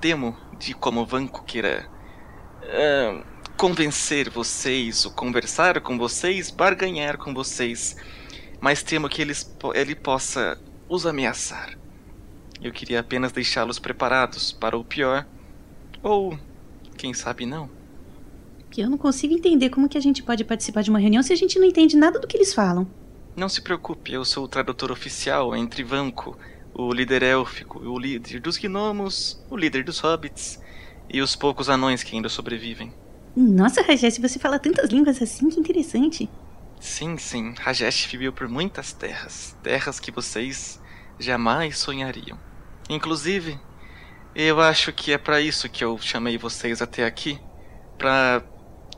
temo 0.00 0.36
de 0.58 0.74
como 0.74 1.04
Vanco 1.04 1.44
queira 1.44 1.88
ahn, 2.64 3.22
convencer 3.56 4.30
vocês, 4.30 5.04
ou 5.04 5.12
conversar 5.12 5.80
com 5.80 5.98
vocês, 5.98 6.50
barganhar 6.50 7.18
com 7.18 7.34
vocês 7.34 7.96
mas 8.62 8.80
temo 8.80 9.08
que 9.08 9.20
eles, 9.20 9.52
ele 9.74 9.96
possa 9.96 10.56
os 10.88 11.04
ameaçar. 11.04 11.76
Eu 12.62 12.72
queria 12.72 13.00
apenas 13.00 13.32
deixá-los 13.32 13.80
preparados 13.80 14.52
para 14.52 14.78
o 14.78 14.84
pior, 14.84 15.26
ou 16.00 16.38
quem 16.96 17.12
sabe 17.12 17.44
não. 17.44 17.68
Eu 18.80 18.90
não 18.90 18.98
consigo 18.98 19.34
entender 19.34 19.70
como 19.70 19.88
que 19.88 19.98
a 19.98 20.00
gente 20.00 20.22
pode 20.22 20.44
participar 20.44 20.82
de 20.82 20.90
uma 20.90 20.98
reunião 20.98 21.22
se 21.22 21.32
a 21.32 21.36
gente 21.36 21.58
não 21.58 21.66
entende 21.66 21.96
nada 21.96 22.18
do 22.18 22.26
que 22.26 22.36
eles 22.36 22.54
falam. 22.54 22.86
Não 23.36 23.48
se 23.48 23.62
preocupe, 23.62 24.12
eu 24.12 24.24
sou 24.24 24.44
o 24.44 24.48
tradutor 24.48 24.92
oficial 24.92 25.56
entre 25.56 25.82
Vanco, 25.82 26.36
o 26.74 26.92
líder 26.92 27.22
élfico, 27.22 27.78
o 27.78 27.98
líder 27.98 28.40
dos 28.40 28.58
gnomos, 28.58 29.42
o 29.50 29.56
líder 29.56 29.84
dos 29.84 29.98
hobbits 30.00 30.60
e 31.08 31.20
os 31.20 31.36
poucos 31.36 31.68
anões 31.68 32.02
que 32.02 32.14
ainda 32.14 32.28
sobrevivem. 32.28 32.92
Nossa, 33.34 33.82
Rajesh, 33.82 34.18
você 34.18 34.38
fala 34.38 34.58
tantas 34.58 34.90
línguas 34.90 35.20
assim, 35.22 35.48
que 35.48 35.58
interessante. 35.58 36.28
Sim, 36.78 37.16
sim, 37.16 37.54
Rajesh 37.58 38.06
viveu 38.06 38.32
por 38.32 38.48
muitas 38.48 38.92
terras, 38.92 39.56
terras 39.62 39.98
que 39.98 40.10
vocês 40.10 40.80
jamais 41.18 41.78
sonhariam. 41.78 42.38
Inclusive, 42.90 43.58
eu 44.34 44.60
acho 44.60 44.92
que 44.92 45.12
é 45.12 45.18
para 45.18 45.40
isso 45.40 45.68
que 45.68 45.84
eu 45.84 45.96
chamei 45.98 46.36
vocês 46.36 46.82
até 46.82 47.04
aqui, 47.06 47.38
para 47.96 48.42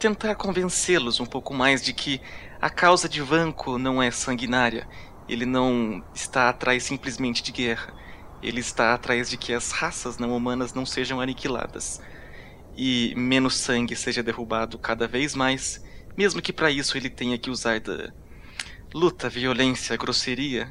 tentar 0.04 0.34
convencê-los 0.34 1.18
um 1.18 1.24
pouco 1.24 1.54
mais 1.54 1.82
de 1.82 1.94
que 1.94 2.20
a 2.60 2.68
causa 2.68 3.08
de 3.08 3.22
Vanco 3.22 3.78
não 3.78 4.02
é 4.02 4.10
sanguinária. 4.10 4.86
Ele 5.26 5.46
não 5.46 6.04
está 6.14 6.50
atrás 6.50 6.82
simplesmente 6.84 7.42
de 7.42 7.50
guerra. 7.50 7.94
Ele 8.42 8.60
está 8.60 8.92
atrás 8.92 9.30
de 9.30 9.38
que 9.38 9.54
as 9.54 9.70
raças 9.70 10.18
não 10.18 10.36
humanas 10.36 10.74
não 10.74 10.84
sejam 10.84 11.22
aniquiladas 11.22 12.02
e 12.76 13.14
menos 13.16 13.54
sangue 13.56 13.96
seja 13.96 14.22
derrubado 14.22 14.78
cada 14.78 15.06
vez 15.08 15.34
mais, 15.34 15.82
mesmo 16.16 16.42
que 16.42 16.52
para 16.52 16.70
isso 16.70 16.98
ele 16.98 17.08
tenha 17.08 17.38
que 17.38 17.48
usar 17.48 17.80
da 17.80 18.12
luta, 18.92 19.28
violência, 19.30 19.96
grosseria 19.96 20.70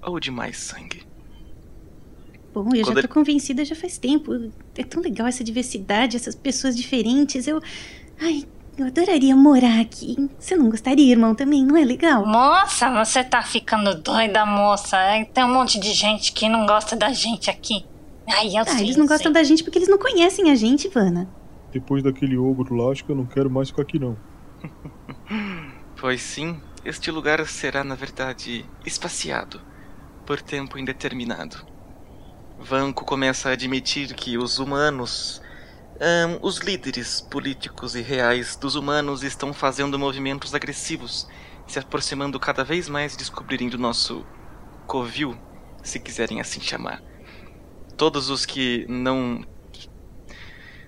ou 0.00 0.18
de 0.18 0.30
mais 0.30 0.56
sangue. 0.56 1.02
Bom, 2.54 2.62
eu 2.74 2.82
Quando 2.82 2.86
já 2.86 2.92
ele- 2.92 3.02
tô 3.02 3.08
convencida 3.08 3.62
já 3.62 3.76
faz 3.76 3.98
tempo. 3.98 4.32
É 4.74 4.82
tão 4.82 5.02
legal 5.02 5.26
essa 5.26 5.44
diversidade, 5.44 6.16
essas 6.16 6.34
pessoas 6.34 6.74
diferentes. 6.76 7.46
Eu. 7.46 7.60
Ai, 8.18 8.46
eu 8.78 8.86
adoraria 8.86 9.36
morar 9.36 9.80
aqui. 9.80 10.16
Você 10.38 10.56
não 10.56 10.70
gostaria, 10.70 11.10
irmão, 11.12 11.34
também? 11.34 11.64
Não 11.64 11.76
é 11.76 11.84
legal? 11.84 12.24
Moça, 12.26 12.90
você 13.04 13.22
tá 13.22 13.42
ficando 13.42 13.94
doida, 14.00 14.44
moça. 14.46 14.96
É, 14.96 15.24
Tem 15.24 15.44
um 15.44 15.52
monte 15.52 15.78
de 15.78 15.92
gente 15.92 16.32
que 16.32 16.48
não 16.48 16.66
gosta 16.66 16.96
da 16.96 17.12
gente 17.12 17.50
aqui. 17.50 17.84
Ai, 18.28 18.56
eu 18.56 18.62
Ah, 18.62 18.64
sei. 18.64 18.80
eles 18.86 18.96
não 18.96 19.04
eu 19.04 19.08
gostam 19.08 19.32
sei. 19.32 19.42
da 19.42 19.42
gente 19.42 19.62
porque 19.64 19.78
eles 19.78 19.88
não 19.88 19.98
conhecem 19.98 20.50
a 20.50 20.54
gente, 20.54 20.86
Ivana. 20.86 21.28
Depois 21.72 22.02
daquele 22.02 22.36
ogro 22.36 22.74
lá, 22.74 22.90
acho 22.92 23.04
que 23.04 23.10
eu 23.12 23.16
não 23.16 23.26
quero 23.26 23.50
mais 23.50 23.68
ficar 23.68 23.82
aqui 23.82 23.98
não. 23.98 24.16
Pois 26.00 26.22
sim, 26.22 26.58
este 26.84 27.10
lugar 27.10 27.46
será, 27.46 27.84
na 27.84 27.94
verdade, 27.94 28.64
espaciado 28.86 29.60
por 30.24 30.40
tempo 30.40 30.78
indeterminado. 30.78 31.58
Vanco 32.58 33.04
começa 33.04 33.48
a 33.50 33.52
admitir 33.52 34.14
que 34.14 34.38
os 34.38 34.58
humanos, 34.58 35.42
ahn, 36.00 36.38
os 36.40 36.58
líderes 36.58 37.20
políticos 37.20 37.94
e 37.94 38.00
reais 38.00 38.56
dos 38.56 38.74
humanos 38.74 39.22
estão 39.22 39.52
fazendo 39.52 39.98
movimentos 39.98 40.54
agressivos, 40.54 41.28
se 41.66 41.78
aproximando 41.78 42.40
cada 42.40 42.64
vez 42.64 42.88
mais 42.88 43.14
e 43.14 43.18
descobrirem 43.18 43.68
do 43.68 43.78
nosso 43.78 44.24
covil, 44.86 45.36
se 45.82 46.00
quiserem 46.00 46.40
assim 46.40 46.60
chamar. 46.60 47.02
Todos 47.96 48.30
os 48.30 48.46
que 48.46 48.86
não 48.88 49.44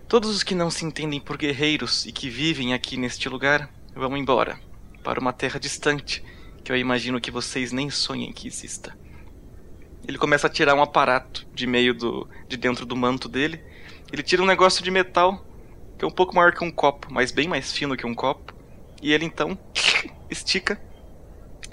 Todos 0.09 0.29
os 0.29 0.43
que 0.43 0.55
não 0.55 0.71
se 0.71 0.85
entendem 0.85 1.21
por 1.21 1.39
guerreiros 1.39 2.05
e 2.05 2.13
que 2.13 2.29
vivem 2.29 2.75
aqui 2.75 2.99
neste 2.99 3.31
lugar 3.31 3.71
vão 3.95 4.15
embora 4.15 4.59
para 5.03 5.19
uma 5.19 5.33
terra 5.33 5.59
distante 5.59 6.23
que 6.63 6.71
eu 6.71 6.77
imagino 6.77 7.21
que 7.21 7.31
vocês 7.31 7.73
nem 7.73 7.89
sonhem 7.89 8.33
que 8.33 8.47
exista. 8.47 8.97
Ele 10.07 10.19
começa 10.19 10.47
a 10.47 10.51
tirar 10.51 10.75
um 10.75 10.83
aparato 10.83 11.47
de 11.55 11.67
meio 11.67 11.95
do 11.95 12.29
de 12.49 12.57
dentro 12.57 12.85
do 12.85 12.97
manto 12.97 13.29
dele. 13.29 13.63
Ele 14.13 14.23
tira 14.23 14.43
um 14.43 14.47
negócio 14.47 14.83
de 14.85 14.91
metal 14.91 15.45
que 15.99 16.05
é 16.05 16.09
um 16.09 16.11
pouco 16.11 16.35
maior 16.35 16.53
que 16.53 16.65
um 16.65 16.71
copo, 16.71 17.09
mas 17.11 17.31
bem 17.31 17.47
mais 17.49 17.73
fino 17.73 17.97
que 17.97 18.07
um 18.07 18.15
copo. 18.15 18.53
E 19.01 19.13
ele 19.13 19.25
então 19.25 19.57
estica. 20.31 20.81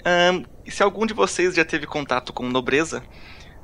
Ahn, 0.04 0.44
e 0.64 0.70
se 0.70 0.82
algum 0.82 1.04
de 1.04 1.12
vocês 1.12 1.54
já 1.54 1.64
teve 1.64 1.86
contato 1.86 2.32
com 2.32 2.48
nobreza, 2.48 3.02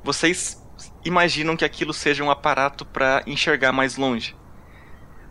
vocês 0.03 0.61
imaginam 1.03 1.55
que 1.57 1.65
aquilo 1.65 1.93
seja 1.93 2.23
um 2.23 2.29
aparato 2.29 2.85
para 2.85 3.23
enxergar 3.25 3.71
mais 3.71 3.97
longe. 3.97 4.35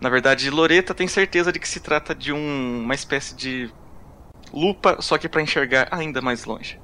Na 0.00 0.08
verdade, 0.08 0.50
Loreta 0.50 0.94
tem 0.94 1.06
certeza 1.06 1.52
de 1.52 1.58
que 1.58 1.68
se 1.68 1.80
trata 1.80 2.14
de 2.14 2.32
um- 2.32 2.82
uma 2.82 2.94
espécie 2.94 3.34
de 3.34 3.70
lupa, 4.52 5.00
só 5.00 5.16
que 5.16 5.28
para 5.28 5.40
enxergar 5.42 5.88
ainda 5.90 6.20
mais 6.20 6.44
longe. 6.44 6.80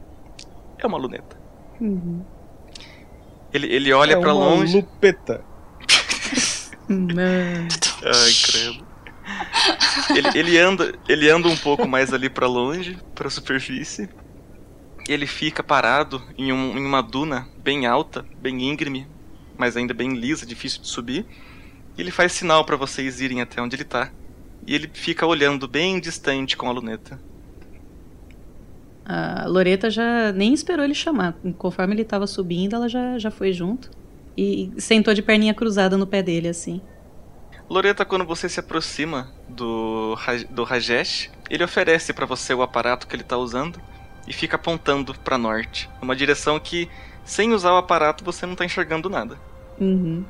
É 0.79 0.87
uma 0.87 0.99
luneta. 0.99 1.37
Uhum. 1.81 2.25
Ele, 3.53 3.67
ele 3.75 3.93
olha 3.93 4.15
é 4.15 4.17
para 4.21 4.33
uma 4.33 4.45
longe. 4.45 4.77
lupeta. 4.77 5.45
Não. 6.93 7.69
Ai, 8.05 8.33
credo. 8.47 8.87
Ele, 10.17 10.39
ele 10.39 10.59
anda, 10.59 10.93
ele 11.09 11.31
anda 11.31 11.49
um 11.49 11.57
pouco 11.57 11.87
mais 11.89 12.13
ali 12.13 12.29
pra 12.29 12.47
longe, 12.47 12.99
pra 13.15 13.31
superfície. 13.31 14.09
Ele 15.09 15.27
fica 15.27 15.63
parado 15.63 16.23
em, 16.37 16.53
um- 16.53 16.77
em 16.79 16.85
uma 16.85 17.03
duna 17.03 17.49
bem 17.63 17.87
alta, 17.87 18.25
bem 18.41 18.63
íngreme, 18.71 19.07
mas 19.57 19.77
ainda 19.77 19.95
bem 19.95 20.15
lisa, 20.15 20.45
difícil 20.47 20.81
de 20.83 20.89
subir. 20.89 21.27
E 21.97 22.01
ele 22.01 22.11
faz 22.11 22.33
sinal 22.33 22.65
pra 22.65 22.77
vocês 22.77 23.21
irem 23.21 23.41
até 23.41 23.61
onde 23.61 23.77
ele 23.77 23.85
tá. 23.85 24.11
E 24.67 24.75
ele 24.75 24.91
fica 24.93 25.27
olhando 25.27 25.67
bem 25.69 25.99
distante 26.01 26.57
com 26.57 26.69
a 26.69 26.73
luneta. 26.73 27.19
A 29.05 29.47
Loreta 29.49 29.91
já 29.91 30.31
nem 30.33 30.55
esperou 30.55 30.85
ele 30.85 30.95
chamar. 30.95 31.35
Conforme 31.59 31.95
ele 31.95 32.05
tava 32.05 32.27
subindo, 32.27 32.77
ela 32.77 32.89
já, 32.89 33.19
já 33.19 33.31
foi 33.31 33.53
junto. 33.53 33.91
E 34.37 34.73
sentou 34.79 35.13
de 35.15 35.23
perninha 35.23 35.55
cruzada 35.55 35.97
no 35.97 36.07
pé 36.07 36.23
dele, 36.23 36.49
assim. 36.49 36.81
Loreta, 37.69 38.05
quando 38.05 38.25
você 38.25 38.49
se 38.49 38.61
aproxima 38.61 39.31
do, 39.49 40.17
do 40.51 40.65
Rajesh, 40.65 41.31
ele 41.49 41.65
oferece 41.65 42.13
pra 42.13 42.27
você 42.27 42.53
o 42.53 42.63
aparato 42.63 43.07
que 43.07 43.17
ele 43.17 43.23
tá 43.23 43.37
usando 43.37 43.81
e 44.27 44.33
fica 44.33 44.57
apontando 44.57 45.15
pra 45.15 45.39
norte, 45.39 45.89
uma 46.01 46.15
direção 46.15 46.59
que, 46.61 46.89
sem 47.25 47.53
usar 47.53 47.73
o 47.73 47.79
aparato, 47.79 48.25
você 48.25 48.47
não 48.47 48.55
tá 48.55 48.65
enxergando 48.65 49.09
nada. 49.09 49.39
Uhum. 49.81 50.25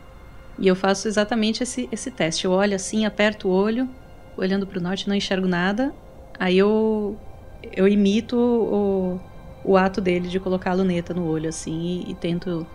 E 0.59 0.69
eu 0.69 0.77
faço 0.77 1.09
exatamente 1.09 1.63
esse, 1.63 1.89
esse 1.91 2.11
teste. 2.11 2.45
Eu 2.45 2.53
olho 2.53 2.75
assim, 2.75 3.05
aperto 3.05 3.49
o 3.49 3.51
olho, 3.51 3.89
olhando 4.37 4.67
pro 4.67 4.81
norte, 4.81 5.09
não 5.09 5.17
enxergo 5.17 5.49
nada. 5.49 5.93
Aí 6.39 6.57
eu, 6.59 7.19
eu 7.63 7.89
imito 7.89 8.37
o, 8.37 9.21
o 9.65 9.77
ato 9.77 10.01
dele 10.01 10.29
de 10.29 10.39
colocar 10.39 10.71
a 10.71 10.75
luneta 10.75 11.13
no 11.15 11.27
olho, 11.27 11.49
assim, 11.49 12.05
e, 12.07 12.13
e 12.13 12.15
tento 12.15 12.67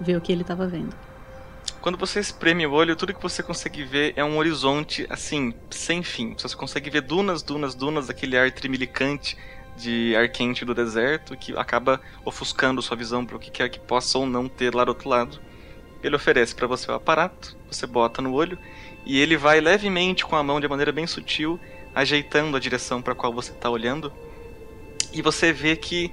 ver 0.00 0.16
o 0.16 0.20
que 0.20 0.32
ele 0.32 0.44
tava 0.44 0.66
vendo. 0.66 0.94
Quando 1.80 1.98
você 1.98 2.18
espreme 2.18 2.66
o 2.66 2.72
olho, 2.72 2.96
tudo 2.96 3.14
que 3.14 3.22
você 3.22 3.42
consegue 3.42 3.84
ver 3.84 4.12
é 4.16 4.24
um 4.24 4.38
horizonte, 4.38 5.06
assim, 5.08 5.54
sem 5.70 6.02
fim. 6.02 6.34
Você 6.36 6.56
consegue 6.56 6.90
ver 6.90 7.02
dunas, 7.02 7.42
dunas, 7.42 7.74
dunas, 7.74 8.10
aquele 8.10 8.36
ar 8.36 8.50
tremilicante 8.50 9.36
de 9.76 10.16
ar 10.16 10.28
quente 10.28 10.64
do 10.64 10.74
deserto 10.74 11.36
que 11.36 11.56
acaba 11.56 12.00
ofuscando 12.24 12.82
sua 12.82 12.96
visão 12.96 13.24
para 13.24 13.36
o 13.36 13.38
que 13.38 13.50
quer 13.50 13.68
que 13.68 13.78
possa 13.78 14.18
ou 14.18 14.26
não 14.26 14.48
ter 14.48 14.74
lá 14.74 14.84
do 14.84 14.88
outro 14.88 15.08
lado. 15.08 15.38
Ele 16.02 16.16
oferece 16.16 16.54
para 16.54 16.66
você 16.66 16.90
o 16.90 16.94
aparato, 16.94 17.56
você 17.70 17.86
bota 17.86 18.22
no 18.22 18.32
olho 18.32 18.58
e 19.04 19.20
ele 19.20 19.36
vai 19.36 19.60
levemente 19.60 20.24
com 20.24 20.34
a 20.34 20.42
mão 20.42 20.60
de 20.60 20.68
maneira 20.68 20.92
bem 20.92 21.06
sutil, 21.06 21.60
ajeitando 21.94 22.56
a 22.56 22.60
direção 22.60 23.00
para 23.00 23.14
qual 23.14 23.32
você 23.32 23.52
está 23.52 23.70
olhando. 23.70 24.12
E 25.12 25.22
você 25.22 25.52
vê 25.52 25.76
que 25.76 26.12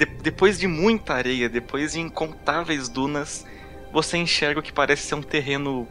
de- 0.00 0.06
depois 0.22 0.58
de 0.58 0.66
muita 0.66 1.12
areia, 1.14 1.48
depois 1.48 1.92
de 1.92 2.00
incontáveis 2.00 2.88
dunas, 2.88 3.46
você 3.92 4.16
enxerga 4.16 4.60
o 4.60 4.62
que 4.62 4.72
parece 4.72 5.06
ser 5.06 5.14
um 5.14 5.22
terreno 5.22 5.86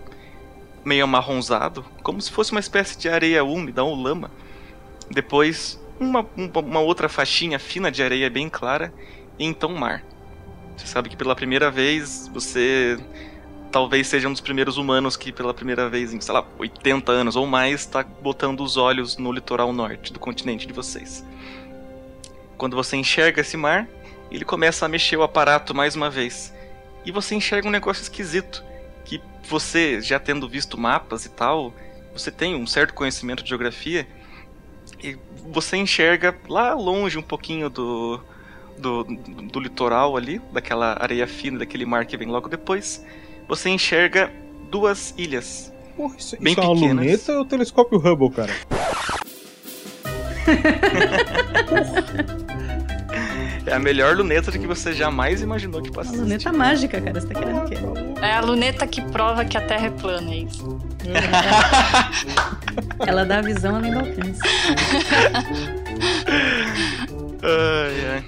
meio 0.84 1.04
amarronzado, 1.04 1.86
como 2.02 2.20
se 2.20 2.32
fosse 2.32 2.52
uma 2.52 2.60
espécie 2.60 2.98
de 2.98 3.08
areia 3.08 3.44
úmida 3.44 3.84
ou 3.84 3.94
lama. 3.96 4.32
Depois, 5.12 5.80
uma, 6.00 6.26
um- 6.36 6.50
uma 6.60 6.80
outra 6.80 7.08
faixinha 7.08 7.60
fina 7.60 7.92
de 7.92 8.02
areia 8.02 8.30
bem 8.30 8.50
clara, 8.50 8.92
e 9.38 9.46
então 9.46 9.70
mar. 9.74 10.04
Você 10.76 10.88
sabe 10.88 11.10
que 11.10 11.18
pela 11.18 11.36
primeira 11.36 11.70
vez 11.70 12.28
você 12.34 12.98
talvez 13.72 14.08
seja 14.08 14.28
um 14.28 14.32
dos 14.32 14.42
primeiros 14.42 14.78
humanos 14.78 15.16
que 15.16 15.32
pela 15.32 15.54
primeira 15.54 15.88
vez 15.88 16.12
em, 16.12 16.20
sei 16.20 16.34
lá, 16.34 16.44
80 16.58 17.12
anos 17.12 17.36
ou 17.36 17.46
mais 17.46 17.82
está 17.82 18.02
botando 18.02 18.62
os 18.62 18.76
olhos 18.78 19.18
no 19.18 19.32
litoral 19.32 19.72
norte 19.72 20.12
do 20.12 20.20
continente 20.20 20.66
de 20.66 20.74
vocês. 20.74 21.24
Quando 22.58 22.76
você 22.76 22.98
enxerga 22.98 23.42
esse 23.42 23.56
mar, 23.56 23.88
ele 24.36 24.46
começa 24.46 24.86
a 24.86 24.90
mexer 24.90 25.18
o 25.18 25.24
aparato 25.24 25.74
mais 25.74 25.96
uma 25.96 26.10
vez. 26.10 26.54
E 27.06 27.12
você 27.12 27.36
enxerga 27.36 27.68
um 27.68 27.72
negócio 27.72 28.02
esquisito. 28.02 28.64
Que 29.06 29.22
você, 29.48 30.02
já 30.02 30.20
tendo 30.20 30.48
visto 30.48 30.78
mapas 30.78 31.26
e 31.26 31.30
tal, 31.30 31.74
você 32.14 32.32
tem 32.32 32.56
um 32.56 32.68
certo 32.68 32.94
conhecimento 32.94 33.44
de 33.44 33.50
geografia. 33.50 34.08
E 35.02 35.18
você 35.52 35.78
enxerga 35.78 36.36
lá 36.48 36.74
longe 36.74 37.18
um 37.18 37.22
pouquinho 37.24 37.70
do, 37.70 38.20
do, 38.78 39.04
do 39.04 39.60
litoral 39.60 40.18
ali, 40.18 40.42
daquela 40.52 40.98
areia 41.02 41.28
fina, 41.28 41.60
daquele 41.60 41.86
mar 41.86 42.06
que 42.06 42.18
vem 42.18 42.28
logo 42.28 42.50
depois. 42.50 43.04
Você 43.48 43.70
enxerga 43.70 44.32
duas 44.70 45.14
ilhas. 45.18 45.74
Porra, 45.96 46.16
isso, 46.18 46.38
Bem 46.40 46.54
isso 46.54 46.62
é 46.62 46.64
uma 46.64 46.74
pequenas. 46.76 47.06
luneta 47.06 47.34
ou 47.34 47.42
o 47.42 47.46
telescópio 47.46 47.98
Hubble, 47.98 48.32
cara? 48.32 48.54
É 53.70 53.74
a 53.76 53.80
melhor 53.80 54.16
luneta 54.16 54.52
que 54.52 54.66
você 54.66 54.94
jamais 54.94 55.42
imaginou 55.42 55.82
que 55.82 55.90
Uma 55.90 55.96
passasse. 55.98 56.18
luneta 56.18 56.52
mágica, 56.52 57.00
cara. 57.00 57.22
Você 57.22 57.28
tá 57.28 57.40
querendo 57.40 57.60
o 57.60 57.66
quê? 57.66 57.76
É 58.22 58.34
a 58.34 58.42
luneta 58.42 58.88
que 58.88 59.02
prova 59.12 59.46
que 59.46 59.58
a 59.58 59.62
Terra 59.62 59.88
é 59.88 59.92
plana, 59.92 60.32
é 60.32 60.38
isso. 60.38 60.80
Ela 63.06 63.24
dá 63.26 63.38
a 63.38 63.42
visão 63.42 63.76
além 63.76 63.92
do 63.92 64.00
alcance. 64.00 64.40
Ai, 67.42 68.06
ai. 68.12 68.24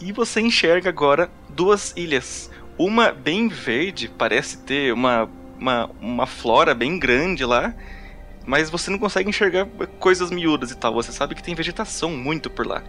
E 0.00 0.12
você 0.12 0.40
enxerga 0.42 0.88
agora 0.90 1.30
duas 1.48 1.92
ilhas. 1.96 2.50
Uma 2.76 3.12
bem 3.12 3.48
verde, 3.48 4.10
parece 4.18 4.58
ter 4.58 4.92
uma, 4.92 5.28
uma, 5.58 5.88
uma 6.00 6.26
flora 6.26 6.74
bem 6.74 6.98
grande 6.98 7.44
lá, 7.44 7.72
mas 8.46 8.70
você 8.70 8.90
não 8.90 8.98
consegue 8.98 9.28
enxergar 9.28 9.66
coisas 9.98 10.30
miúdas 10.30 10.70
e 10.70 10.76
tal. 10.76 10.94
Você 10.94 11.12
sabe 11.12 11.34
que 11.34 11.42
tem 11.42 11.54
vegetação 11.54 12.10
muito 12.10 12.50
por 12.50 12.66
lá. 12.66 12.82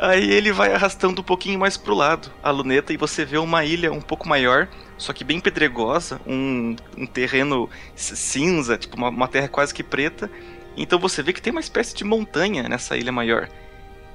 Aí 0.00 0.30
ele 0.30 0.52
vai 0.52 0.72
arrastando 0.72 1.20
um 1.20 1.24
pouquinho 1.24 1.58
mais 1.58 1.76
pro 1.76 1.92
lado 1.92 2.30
a 2.40 2.50
luneta 2.50 2.92
e 2.92 2.96
você 2.96 3.24
vê 3.24 3.36
uma 3.36 3.64
ilha 3.64 3.92
um 3.92 4.00
pouco 4.00 4.28
maior, 4.28 4.68
só 4.96 5.12
que 5.12 5.24
bem 5.24 5.40
pedregosa, 5.40 6.20
um, 6.24 6.76
um 6.96 7.04
terreno 7.04 7.68
cinza, 7.96 8.78
tipo 8.78 8.96
uma, 8.96 9.08
uma 9.08 9.26
terra 9.26 9.48
quase 9.48 9.74
que 9.74 9.82
preta. 9.82 10.30
Então 10.76 11.00
você 11.00 11.20
vê 11.20 11.32
que 11.32 11.42
tem 11.42 11.50
uma 11.50 11.60
espécie 11.60 11.96
de 11.96 12.04
montanha 12.04 12.68
nessa 12.68 12.96
ilha 12.96 13.10
maior. 13.10 13.48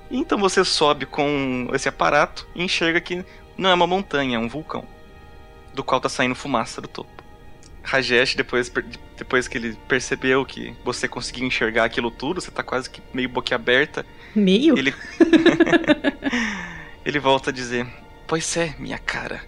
Então 0.10 0.38
você 0.38 0.64
sobe 0.64 1.06
com 1.06 1.68
esse 1.74 1.90
aparato 1.90 2.48
e 2.56 2.64
enxerga 2.64 3.02
que 3.02 3.26
não 3.58 3.70
é 3.70 3.74
uma 3.74 3.88
montanha, 3.88 4.38
é 4.38 4.40
um 4.40 4.48
vulcão, 4.48 4.86
do 5.74 5.84
qual 5.84 6.00
tá 6.00 6.08
saindo 6.08 6.34
fumaça 6.34 6.80
do 6.80 6.88
topo. 6.88 7.23
Rajesh, 7.84 8.36
depois, 8.36 8.72
depois 9.18 9.48
que 9.48 9.58
ele 9.58 9.78
percebeu 9.88 10.46
que 10.46 10.74
você 10.86 11.08
conseguiu 11.08 11.46
enxergar 11.46 11.84
aquilo 11.84 12.10
tudo, 12.10 12.40
você 12.40 12.50
tá 12.50 12.64
quase 12.64 12.90
que 12.90 13.02
meio 13.14 13.28
boquiaberta, 13.28 14.06
Meio? 14.34 14.78
ele. 14.78 14.94
ele 17.06 17.20
volta 17.20 17.50
a 17.50 17.54
dizer: 17.54 17.86
Pois 18.26 18.56
é, 18.56 18.74
minha 18.80 18.98
cara. 18.98 19.44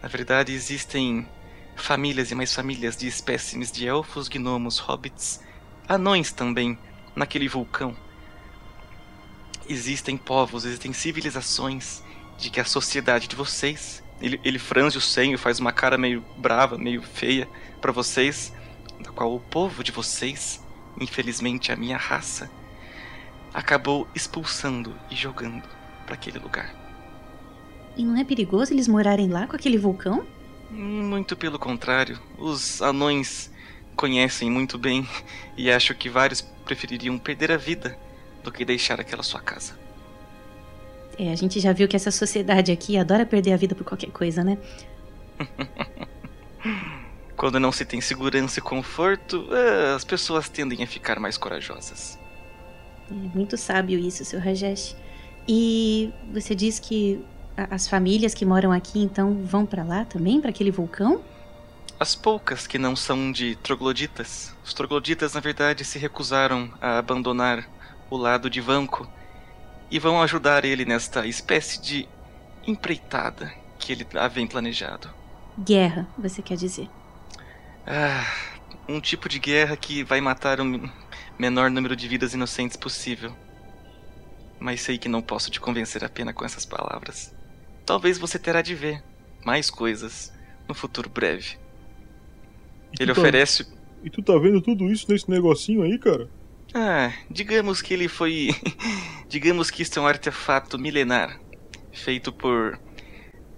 Na 0.00 0.08
verdade, 0.08 0.52
existem 0.52 1.26
famílias 1.74 2.30
e 2.30 2.34
mais 2.34 2.54
famílias 2.54 2.96
de 2.96 3.08
espécimes 3.08 3.72
de 3.72 3.86
elfos, 3.86 4.28
gnomos, 4.28 4.78
hobbits, 4.78 5.40
anões 5.88 6.30
também, 6.30 6.78
naquele 7.16 7.48
vulcão. 7.48 7.96
Existem 9.68 10.16
povos, 10.16 10.64
existem 10.64 10.92
civilizações 10.92 12.02
de 12.38 12.50
que 12.50 12.60
a 12.60 12.64
sociedade 12.64 13.26
de 13.26 13.34
vocês. 13.34 14.02
Ele, 14.20 14.40
ele 14.44 14.58
franze 14.60 14.96
o 14.96 15.00
senho, 15.00 15.36
faz 15.36 15.58
uma 15.58 15.72
cara 15.72 15.98
meio 15.98 16.24
brava, 16.36 16.78
meio 16.78 17.02
feia 17.02 17.48
para 17.84 17.92
vocês, 17.92 18.50
da 18.98 19.10
qual 19.10 19.34
o 19.34 19.38
povo 19.38 19.84
de 19.84 19.92
vocês, 19.92 20.58
infelizmente 20.98 21.70
a 21.70 21.76
minha 21.76 21.98
raça, 21.98 22.50
acabou 23.52 24.08
expulsando 24.14 24.96
e 25.10 25.14
jogando 25.14 25.68
para 26.06 26.14
aquele 26.14 26.38
lugar. 26.38 26.74
E 27.94 28.02
não 28.02 28.16
é 28.16 28.24
perigoso 28.24 28.72
eles 28.72 28.88
morarem 28.88 29.28
lá 29.28 29.46
com 29.46 29.54
aquele 29.54 29.76
vulcão? 29.76 30.24
Muito 30.70 31.36
pelo 31.36 31.58
contrário, 31.58 32.18
os 32.38 32.80
anões 32.80 33.52
conhecem 33.94 34.50
muito 34.50 34.78
bem 34.78 35.06
e 35.54 35.70
acho 35.70 35.94
que 35.94 36.08
vários 36.08 36.40
prefeririam 36.40 37.18
perder 37.18 37.52
a 37.52 37.58
vida 37.58 37.98
do 38.42 38.50
que 38.50 38.64
deixar 38.64 38.98
aquela 38.98 39.22
sua 39.22 39.42
casa. 39.42 39.78
É, 41.18 41.30
a 41.30 41.36
gente 41.36 41.60
já 41.60 41.74
viu 41.74 41.86
que 41.86 41.96
essa 41.96 42.10
sociedade 42.10 42.72
aqui 42.72 42.96
adora 42.96 43.26
perder 43.26 43.52
a 43.52 43.58
vida 43.58 43.74
por 43.74 43.84
qualquer 43.84 44.10
coisa, 44.10 44.42
né? 44.42 44.56
Quando 47.44 47.60
não 47.60 47.70
se 47.70 47.84
tem 47.84 48.00
segurança 48.00 48.58
e 48.58 48.62
conforto, 48.62 49.46
eh, 49.52 49.92
as 49.94 50.02
pessoas 50.02 50.48
tendem 50.48 50.82
a 50.82 50.86
ficar 50.86 51.20
mais 51.20 51.36
corajosas. 51.36 52.18
É 53.10 53.36
muito 53.36 53.58
sábio 53.58 53.98
isso, 53.98 54.24
seu 54.24 54.40
Rajesh. 54.40 54.96
E 55.46 56.10
você 56.32 56.54
diz 56.54 56.78
que 56.78 57.22
as 57.54 57.86
famílias 57.86 58.32
que 58.32 58.46
moram 58.46 58.72
aqui 58.72 58.98
então 58.98 59.44
vão 59.44 59.66
pra 59.66 59.84
lá 59.84 60.06
também, 60.06 60.40
pra 60.40 60.48
aquele 60.48 60.70
vulcão? 60.70 61.20
As 62.00 62.14
poucas 62.14 62.66
que 62.66 62.78
não 62.78 62.96
são 62.96 63.30
de 63.30 63.56
trogloditas. 63.56 64.56
Os 64.64 64.72
trogloditas, 64.72 65.34
na 65.34 65.40
verdade, 65.40 65.84
se 65.84 65.98
recusaram 65.98 66.72
a 66.80 66.96
abandonar 66.96 67.68
o 68.08 68.16
lado 68.16 68.48
de 68.48 68.62
Vanco 68.62 69.06
e 69.90 69.98
vão 69.98 70.22
ajudar 70.22 70.64
ele 70.64 70.86
nesta 70.86 71.26
espécie 71.26 71.78
de 71.78 72.08
empreitada 72.66 73.52
que 73.78 73.92
ele 73.92 74.06
havia 74.14 74.46
planejado. 74.46 75.10
Guerra, 75.58 76.08
você 76.16 76.40
quer 76.40 76.56
dizer? 76.56 76.88
Ah, 77.86 78.24
um 78.88 79.00
tipo 79.00 79.28
de 79.28 79.38
guerra 79.38 79.76
que 79.76 80.02
vai 80.04 80.20
matar 80.20 80.60
um- 80.60 80.88
menor 81.38 81.70
número 81.70 81.94
de 81.96 82.08
vidas 82.08 82.32
inocentes 82.34 82.76
possível. 82.76 83.34
Mas 84.58 84.80
sei 84.80 84.96
que 84.98 85.08
não 85.08 85.20
posso 85.20 85.50
te 85.50 85.60
convencer 85.60 86.04
apenas 86.04 86.34
com 86.34 86.44
essas 86.44 86.64
palavras. 86.64 87.34
Talvez 87.84 88.18
você 88.18 88.38
terá 88.38 88.62
de 88.62 88.74
ver 88.74 89.02
mais 89.44 89.68
coisas 89.68 90.32
no 90.66 90.74
futuro 90.74 91.10
breve. 91.10 91.58
Ele 92.98 93.12
tá- 93.12 93.20
oferece. 93.20 93.66
E 94.02 94.10
tu 94.10 94.22
tá 94.22 94.36
vendo 94.38 94.60
tudo 94.60 94.90
isso 94.90 95.06
nesse 95.10 95.28
negocinho 95.30 95.82
aí, 95.82 95.98
cara? 95.98 96.28
Ah, 96.74 97.12
digamos 97.30 97.82
que 97.82 97.92
ele 97.94 98.08
foi. 98.08 98.48
digamos 99.28 99.70
que 99.70 99.82
isto 99.82 99.98
é 99.98 100.02
um 100.02 100.06
artefato 100.06 100.78
milenar. 100.78 101.38
Feito 101.92 102.32
por. 102.32 102.78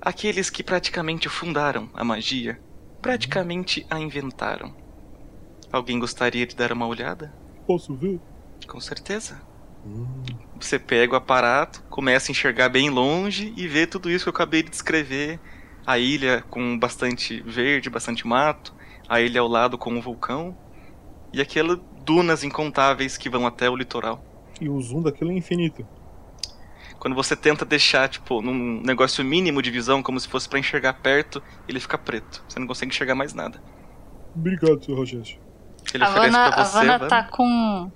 aqueles 0.01 0.51
que 0.51 0.63
praticamente 0.63 1.29
fundaram 1.29 1.91
a 1.95 2.03
magia. 2.05 2.61
Praticamente 3.07 3.87
a 3.89 4.01
inventaram. 4.01 4.75
Alguém 5.71 5.97
gostaria 5.97 6.45
de 6.45 6.57
dar 6.57 6.73
uma 6.73 6.89
olhada? 6.89 7.33
Posso 7.65 7.95
ver? 7.95 8.19
Com 8.67 8.81
certeza. 8.81 9.41
Você 10.61 10.77
pega 10.77 11.13
o 11.13 11.17
aparato, 11.17 11.85
começa 11.89 12.29
a 12.29 12.33
enxergar 12.33 12.69
bem 12.69 12.91
longe 12.91 13.55
e 13.57 13.69
vê 13.69 13.87
tudo 13.87 14.11
isso 14.11 14.25
que 14.25 14.29
eu 14.31 14.33
acabei 14.35 14.61
de 14.61 14.71
descrever. 14.71 15.39
A 15.87 16.01
ilha 16.01 16.43
com 16.51 16.77
bastante 16.77 17.41
verde, 17.43 17.89
bastante 17.89 18.27
mato. 18.27 18.75
A 19.09 19.21
ilha 19.21 19.41
ao 19.41 19.47
lado 19.47 19.79
com 19.79 19.93
um 19.93 20.01
vulcão. 20.01 20.59
E 21.33 21.41
aquelas 21.41 21.79
dunas 22.05 22.43
incontáveis 22.43 23.17
que 23.17 23.31
vão 23.31 23.47
até 23.47 23.71
o 23.71 23.77
litoral. 23.77 24.21
E 24.61 24.69
o 24.69 24.81
zoom 24.83 25.03
daquilo 25.03 25.31
é 25.31 25.35
infinito. 25.35 25.87
Quando 26.99 27.15
você 27.15 27.37
tenta 27.37 27.65
deixar, 27.65 28.09
tipo, 28.09 28.41
num 28.43 28.81
negócio 28.83 29.25
mínimo 29.25 29.63
de 29.63 29.71
visão, 29.71 30.03
como 30.03 30.19
se 30.19 30.29
fosse 30.29 30.49
pra 30.49 30.59
enxergar 30.59 30.95
perto, 30.95 31.43
ele 31.69 31.79
fica 31.81 31.97
preto. 31.99 32.43
Você 32.49 32.59
não 32.59 32.67
consegue 32.67 32.91
enxergar 32.93 33.15
mais 33.15 33.33
nada. 33.35 33.63
Obrigado, 34.35 34.85
seu 34.85 34.95
Rogério. 34.97 35.39
Ele 35.95 36.05
A 36.05 36.09
oferece 36.11 36.31
Vanna, 36.33 36.53
pra 36.53 36.63
a 36.63 36.65
você. 36.65 36.73
Vanna 36.73 36.99
Vanna. 36.99 37.09
tá 37.09 37.23
com. 37.25 37.91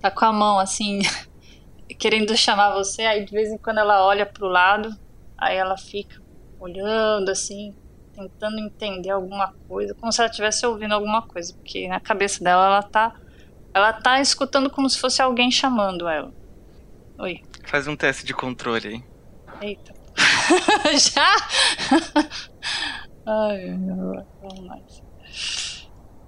tá 0.00 0.10
com 0.10 0.24
a 0.24 0.32
mão 0.32 0.58
assim, 0.58 1.00
querendo 1.98 2.36
chamar 2.36 2.74
você, 2.74 3.02
aí 3.02 3.24
de 3.24 3.32
vez 3.32 3.50
em 3.50 3.58
quando 3.58 3.78
ela 3.78 4.04
olha 4.06 4.24
pro 4.26 4.46
lado, 4.46 4.90
aí 5.36 5.56
ela 5.56 5.76
fica 5.76 6.20
olhando 6.58 7.30
assim, 7.30 7.74
tentando 8.14 8.58
entender 8.58 9.10
alguma 9.10 9.52
coisa, 9.68 9.94
como 9.94 10.12
se 10.12 10.20
ela 10.20 10.30
estivesse 10.30 10.64
ouvindo 10.66 10.92
alguma 10.94 11.22
coisa, 11.26 11.52
porque 11.54 11.88
na 11.88 12.00
cabeça 12.00 12.42
dela 12.42 12.66
ela 12.66 12.82
tá. 12.82 13.14
Ela 13.74 13.92
tá 13.92 14.20
escutando 14.22 14.70
como 14.70 14.88
se 14.88 14.98
fosse 14.98 15.20
alguém 15.20 15.50
chamando 15.50 16.08
ela. 16.08 16.32
Oi. 17.18 17.42
Faz 17.66 17.86
um 17.86 17.96
teste 17.96 18.24
de 18.24 18.32
controle 18.34 18.88
aí. 19.60 19.68
Eita. 19.68 19.92
Já? 20.98 21.36
Ai, 23.26 23.66
meu 23.76 23.96
Deus. 23.96 24.24
vamos 24.40 24.66
mais. 24.66 25.02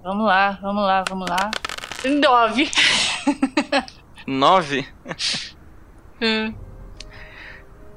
Vamos 0.03 0.25
lá, 0.25 0.51
vamos 0.61 0.83
lá, 0.83 1.03
vamos 1.07 1.29
lá. 1.29 1.51
Nove. 2.05 2.69
Nove. 4.27 4.87
Hum. 6.21 6.53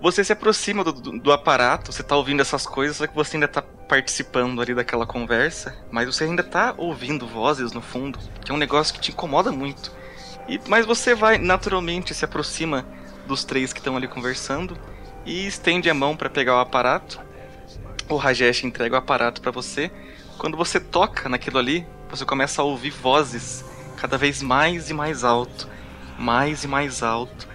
Você 0.01 0.23
se 0.23 0.33
aproxima 0.33 0.85
do, 0.85 0.93
do- 0.93 1.19
do 1.19 1.33
aparato, 1.33 1.91
você 1.93 2.05
tá 2.05 2.15
ouvindo 2.15 2.41
essas 2.41 2.65
coisas, 2.65 2.97
só 2.99 3.05
que 3.09 3.15
você 3.17 3.37
ainda 3.37 3.49
tá 3.49 3.61
participando 3.61 4.63
ali 4.63 4.73
daquela 4.77 5.05
conversa, 5.05 5.77
mas 5.91 6.07
você 6.07 6.23
ainda 6.23 6.45
tá 6.45 6.73
ouvindo 6.79 7.27
vozes 7.27 7.73
no 7.73 7.83
fundo, 7.83 8.21
que 8.45 8.53
é 8.53 8.55
um 8.55 8.59
negócio 8.59 8.95
que 8.95 9.01
te 9.01 9.11
incomoda 9.11 9.51
muito. 9.51 9.91
E, 10.49 10.61
mas 10.69 10.87
você 10.87 11.17
vai, 11.17 11.37
naturalmente, 11.37 12.15
se 12.15 12.25
aproxima 12.25 12.87
dos 13.27 13.45
três 13.45 13.73
que 13.73 13.81
estão 13.81 13.97
ali 13.97 14.09
conversando 14.09 14.77
e 15.25 15.47
estende 15.47 15.89
a 15.89 15.95
mão 15.95 16.17
pra 16.17 16.31
pegar 16.31 16.57
o 16.57 16.61
aparato. 16.61 17.21
O 18.09 18.17
Rajesh 18.17 18.65
entrega 18.65 18.95
o 18.95 18.99
aparato 18.99 19.41
pra 19.41 19.51
você. 19.51 19.91
Quando 20.39 20.57
você 20.57 20.81
toca 20.81 21.29
naquilo 21.29 21.59
ali, 21.59 21.87
você 22.11 22.25
começa 22.25 22.61
a 22.61 22.65
ouvir 22.65 22.91
vozes 22.91 23.65
cada 23.97 24.19
vez 24.19 24.43
mais 24.43 24.91
e 24.91 24.95
mais 24.95 25.23
alto, 25.23 25.69
mais 26.19 26.65
e 26.65 26.69
mais 26.69 27.03
alto. 27.03 27.49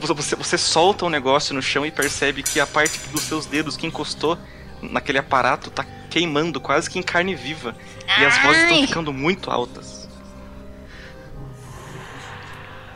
Você, 0.00 0.34
você, 0.34 0.58
solta 0.58 1.06
um 1.06 1.08
negócio 1.08 1.54
no 1.54 1.62
chão 1.62 1.86
e 1.86 1.90
percebe 1.90 2.42
que 2.42 2.58
a 2.58 2.66
parte 2.66 2.98
dos 3.10 3.22
seus 3.22 3.46
dedos 3.46 3.76
que 3.76 3.86
encostou 3.86 4.36
naquele 4.82 5.18
aparato 5.18 5.70
tá 5.70 5.86
queimando 6.10 6.60
quase 6.60 6.90
que 6.90 6.98
em 6.98 7.02
carne 7.02 7.34
viva. 7.34 7.74
E 8.18 8.24
as 8.24 8.36
vozes 8.42 8.62
estão 8.62 8.78
Ai. 8.78 8.86
ficando 8.86 9.12
muito 9.12 9.50
altas. 9.50 9.93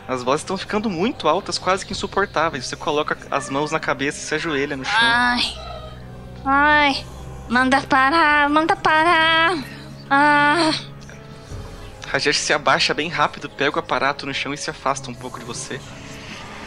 As 0.08 0.22
vozes 0.22 0.40
estão 0.40 0.56
ficando 0.56 0.88
muito 0.88 1.28
altas, 1.28 1.58
quase 1.58 1.84
que 1.84 1.92
insuportáveis. 1.92 2.64
Você 2.64 2.74
coloca 2.74 3.14
as 3.30 3.50
mãos 3.50 3.70
na 3.70 3.78
cabeça 3.78 4.18
e 4.18 4.22
se 4.22 4.34
ajoelha 4.34 4.74
no 4.74 4.82
chão. 4.82 4.98
Ai. 4.98 5.42
Ai. 6.46 7.06
Manda 7.46 7.82
parar, 7.82 8.48
manda 8.48 8.74
parar. 8.74 9.62
Ah. 10.08 10.72
Rajesh 12.06 12.38
se 12.38 12.54
abaixa 12.54 12.94
bem 12.94 13.10
rápido, 13.10 13.50
pega 13.50 13.76
o 13.76 13.80
aparato 13.80 14.24
no 14.24 14.32
chão 14.32 14.54
e 14.54 14.56
se 14.56 14.70
afasta 14.70 15.10
um 15.10 15.14
pouco 15.14 15.38
de 15.38 15.44
você. 15.44 15.78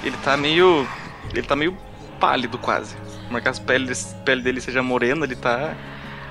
Ele 0.03 0.15
tá 0.17 0.37
meio. 0.37 0.87
Ele 1.33 1.41
tá 1.41 1.55
meio 1.55 1.75
pálido 2.19 2.59
quase. 2.59 2.95
Por 2.95 3.31
mais 3.31 3.43
que 3.43 3.49
a 3.49 3.65
pele, 3.65 3.91
pele 4.23 4.43
dele 4.43 4.61
seja 4.61 4.83
morena, 4.83 5.25
ele 5.25 5.35
tá. 5.35 5.75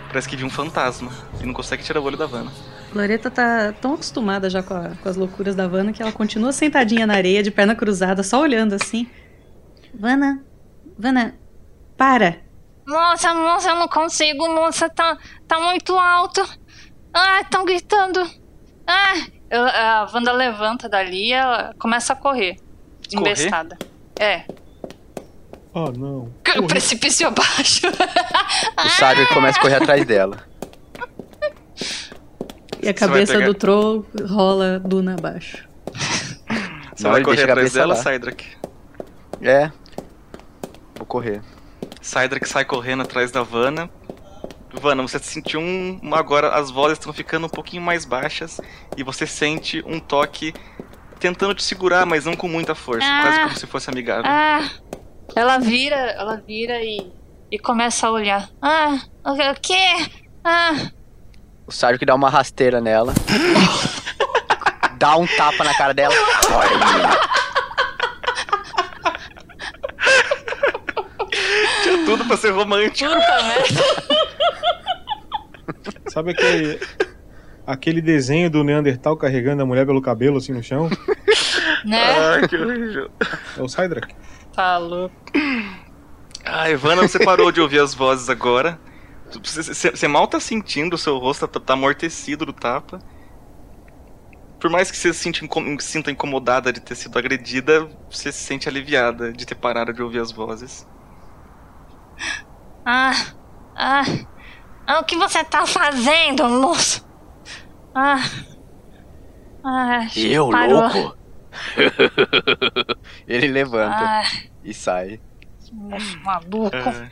Parece 0.07 0.29
que 0.29 0.37
viu 0.37 0.47
um 0.47 0.51
fantasma. 0.51 1.11
E 1.41 1.47
não 1.47 1.53
consegue 1.53 1.83
tirar 1.83 1.99
o 1.99 2.05
olho 2.05 2.17
da 2.17 2.27
Vanna. 2.27 2.53
Loreta 2.95 3.31
tá 3.31 3.73
tão 3.81 3.95
acostumada 3.95 4.51
já 4.51 4.63
com, 4.63 4.75
a- 4.75 4.91
com 5.01 5.09
as 5.09 5.17
loucuras 5.17 5.55
da 5.55 5.69
Vanna 5.69 5.93
que 5.93 6.03
ela 6.03 6.11
continua 6.13 6.53
sentadinha 6.53 7.07
na 7.07 7.15
areia, 7.15 7.43
de 7.43 7.51
perna 7.51 7.75
cruzada, 7.75 8.23
só 8.23 8.41
olhando 8.41 8.75
assim. 8.75 9.09
Vanna, 9.95 10.43
Vanna, 10.99 11.35
para. 11.97 12.39
Moça, 12.87 13.33
moça, 13.35 13.71
eu 13.71 13.77
não 13.77 13.87
consigo, 13.89 14.49
moça, 14.55 14.89
tá, 14.89 15.17
tá 15.47 15.61
muito 15.61 15.97
alto. 15.97 16.43
Ah, 17.15 17.41
estão 17.43 17.65
gritando. 17.65 18.21
Ah, 18.87 19.15
eu- 19.51 19.65
a 19.67 20.11
Wanda 20.13 20.33
levanta 20.33 20.89
dali 20.89 21.29
e 21.29 21.33
ela 21.33 21.73
começa 21.79 22.13
a 22.13 22.17
correr. 22.17 22.57
Correr? 22.57 23.21
Embestada. 23.31 23.79
É. 24.19 24.45
Ah, 25.73 25.91
não. 25.97 26.33
O 26.59 26.67
precipício 26.67 27.27
abaixo. 27.29 27.87
O 28.85 28.89
Sábio 28.91 29.29
começa 29.29 29.59
a 29.59 29.63
correr 29.63 29.77
atrás 29.77 30.05
dela. 30.05 30.50
E 32.83 32.89
a 32.89 32.95
cabeça 32.95 33.35
pegar- 33.35 33.47
do 33.47 33.55
Troll 33.55 34.07
rola 34.29 34.79
duna 34.79 35.15
abaixo. 35.15 35.69
Você 36.95 37.05
Não, 37.05 37.13
vai 37.13 37.23
correr 37.23 37.45
atrás 37.51 37.73
dela. 37.73 37.97
Cydrak? 37.97 38.45
É. 39.41 39.71
Vou 40.97 41.07
correr. 41.07 41.41
Cydrak 42.01 42.47
sai 42.47 42.65
correndo 42.65 43.03
atrás 43.03 43.31
da 43.31 43.43
Vanna. 43.43 43.89
Vanna, 44.73 45.03
você 45.03 45.19
sentiu 45.19 45.61
um. 45.61 45.99
Agora 46.13 46.55
as 46.55 46.71
vozes 46.71 46.99
estão 46.99 47.13
ficando 47.13 47.47
um 47.47 47.51
pouquinho 47.51 47.83
mais 47.83 48.05
baixas. 48.05 48.61
E 48.97 49.03
você 49.03 49.27
sente 49.27 49.83
um 49.87 49.99
toque 49.99 50.53
tentando 51.19 51.55
te 51.55 51.63
segurar, 51.63 52.05
mas 52.07 52.25
não 52.25 52.35
com 52.37 52.49
muita 52.49 52.75
força. 52.75 53.07
Ah. 53.07 53.23
Quase 53.23 53.39
como 53.41 53.57
se 53.57 53.67
fosse 53.67 53.91
amigável. 53.91 54.25
Ah, 54.27 54.69
ela 55.35 55.59
vira, 55.59 55.97
ela 55.97 56.37
vira 56.37 56.83
e, 56.83 57.11
e 57.51 57.59
começa 57.59 58.07
a 58.07 58.11
olhar. 58.11 58.49
Ah, 58.61 58.99
o 59.25 59.33
o 59.33 59.55
quê? 59.61 60.11
Ah, 60.45 60.91
O 61.71 61.73
Sábio 61.73 62.01
que 62.01 62.05
dá 62.05 62.17
uma 62.17 62.29
rasteira 62.29 62.81
nela. 62.81 63.15
dá 64.99 65.17
um 65.17 65.25
tapa 65.25 65.63
na 65.63 65.73
cara 65.73 65.95
dela. 65.95 66.13
Tinha 71.85 72.05
tudo 72.05 72.25
pra 72.25 72.37
ser 72.37 72.51
romântico. 72.51 73.09
puta 73.09 73.43
merda. 73.45 73.85
Sabe 76.09 76.33
aquele. 76.33 76.81
aquele 77.65 78.01
desenho 78.03 78.51
do 78.51 78.65
Neandertal 78.65 79.17
carregando 79.17 79.63
a 79.63 79.67
mulher 79.67 79.87
pelo 79.87 80.03
cabelo 80.03 80.39
assim 80.39 80.53
no 80.53 80.65
chão? 80.65 80.91
Né? 81.85 82.03
Ai, 82.19 82.49
que 82.49 82.57
horrível. 82.57 83.11
É 83.57 83.63
o 83.63 83.69
Cydrak. 83.69 84.13
Tá 84.53 84.77
louco. 84.77 85.15
Ah, 86.45 86.69
Ivana, 86.69 87.03
você 87.03 87.25
parou 87.25 87.53
de 87.53 87.61
ouvir 87.61 87.79
as 87.79 87.95
vozes 87.95 88.29
agora. 88.29 88.77
Você, 89.45 90.09
mal 90.09 90.27
tá 90.29 90.41
sentindo, 90.41 90.95
o 90.95 90.99
seu 90.99 91.19
rosto 91.19 91.47
tá, 91.49 91.61
tá 91.61 91.73
amortecido 91.75 92.45
do 92.47 92.53
tapa. 92.53 93.03
Por 94.61 94.71
mais 94.71 94.91
que 94.93 94.97
você 94.97 95.13
se 95.13 95.21
sinta, 95.23 95.45
incom- 95.45 95.77
sinta 95.81 96.11
incomodada 96.11 96.73
de 96.73 96.81
ter 96.81 96.95
sido 96.95 97.19
agredida, 97.19 97.87
você 98.09 98.31
se 98.31 98.39
sente 98.45 98.69
aliviada 98.69 99.33
de 99.33 99.45
ter 99.47 99.57
parado 99.57 99.93
de 99.93 100.03
ouvir 100.03 100.21
as 100.21 100.31
vozes. 100.31 100.87
Ah, 102.85 103.15
ah, 103.75 104.03
ah, 104.87 105.01
o 105.01 105.05
que 105.07 105.17
você 105.17 105.45
tá 105.45 105.67
fazendo, 105.67 106.49
moço? 106.49 107.03
Ah, 107.95 108.19
ah, 109.63 110.07
Eu, 110.15 110.49
parou. 110.49 110.89
louco? 110.91 111.19
Ele 113.27 113.49
levanta 113.49 114.13
Ah, 114.13 114.23
e 114.63 114.75
sai. 114.75 115.23
moço 115.73 116.19
maluco. 116.23 116.91
Ah. 116.91 117.11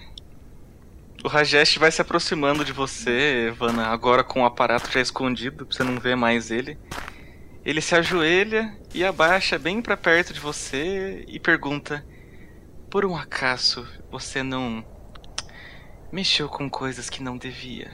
O 1.24 1.28
Rajesh 1.28 1.76
vai 1.78 1.90
se 1.90 2.00
aproximando 2.00 2.64
de 2.64 2.72
você, 2.72 3.48
Ivana, 3.48 3.88
agora 3.88 4.22
com 4.22 4.42
o 4.42 4.46
aparato 4.46 4.90
já 4.90 5.00
escondido, 5.00 5.66
pra 5.66 5.76
você 5.76 5.83
não 5.83 5.98
ver 5.98 6.16
mais 6.16 6.50
ele. 6.50 6.78
Ele 7.64 7.81
se 7.81 7.94
ajoelha 7.94 8.76
e 8.94 9.04
abaixa 9.04 9.59
bem 9.59 9.83
pra 9.83 9.96
perto 9.96 10.33
de 10.33 10.40
você 10.40 11.24
e 11.26 11.40
pergunta: 11.40 12.07
Por 12.88 13.04
um 13.04 13.16
acaso 13.16 13.87
você 14.11 14.42
não 14.42 14.85
mexeu 16.12 16.48
com 16.48 16.70
coisas 16.70 17.11
que 17.11 17.22
não 17.22 17.37
devia? 17.37 17.90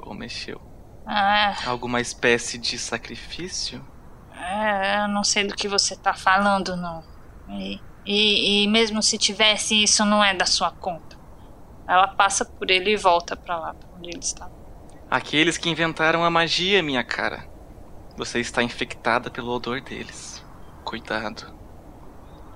Ou 0.00 0.14
mexeu? 0.14 0.60
Ah, 1.06 1.54
Alguma 1.66 2.00
espécie 2.00 2.58
de 2.58 2.78
sacrifício? 2.78 3.84
É, 4.34 5.04
eu 5.04 5.08
não 5.08 5.22
sei 5.22 5.44
do 5.44 5.54
que 5.54 5.68
você 5.68 5.94
tá 5.96 6.14
falando, 6.14 6.76
não. 6.76 7.04
E, 7.50 7.80
e, 8.06 8.64
e 8.64 8.68
mesmo 8.68 9.02
se 9.02 9.18
tivesse, 9.18 9.82
isso 9.82 10.04
não 10.04 10.24
é 10.24 10.34
da 10.34 10.46
sua 10.46 10.70
conta. 10.70 11.07
Ela 11.88 12.06
passa 12.06 12.44
por 12.44 12.70
ele 12.70 12.92
e 12.92 12.96
volta 12.96 13.34
pra 13.34 13.58
lá, 13.58 13.74
pra 13.74 13.88
onde 13.96 14.10
ele 14.10 14.18
está. 14.18 14.50
Aqueles 15.10 15.56
que 15.56 15.70
inventaram 15.70 16.22
a 16.22 16.30
magia, 16.30 16.82
minha 16.82 17.02
cara. 17.02 17.46
Você 18.16 18.40
está 18.40 18.62
infectada 18.62 19.30
pelo 19.30 19.50
odor 19.50 19.80
deles. 19.80 20.44
Cuidado. 20.84 21.50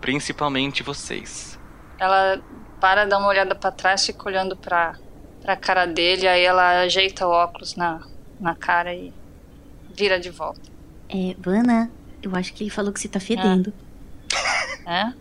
Principalmente 0.01 0.83
vocês. 0.83 1.59
Ela 1.99 2.43
para, 2.79 3.07
dá 3.07 3.17
uma 3.17 3.29
olhada 3.29 3.55
pra 3.55 3.71
trás, 3.71 4.05
fica 4.05 4.29
olhando 4.29 4.57
pra, 4.57 4.99
pra 5.41 5.57
cara 5.57 5.87
dele, 5.87 6.27
aí 6.27 6.45
ela 6.45 6.81
ajeita 6.81 7.27
o 7.27 7.31
óculos 7.31 7.77
na, 7.77 8.03
na 8.41 8.55
cara 8.55 8.93
e 8.93 9.15
vira 9.95 10.19
de 10.19 10.29
volta. 10.31 10.61
É, 11.09 11.35
Vana, 11.39 11.91
eu 12.23 12.35
acho 12.35 12.53
que 12.53 12.65
ele 12.65 12.71
falou 12.71 12.93
que 12.93 13.01
você 13.01 13.09
tá 13.09 13.21
fedendo. 13.21 13.73
É? 14.85 15.13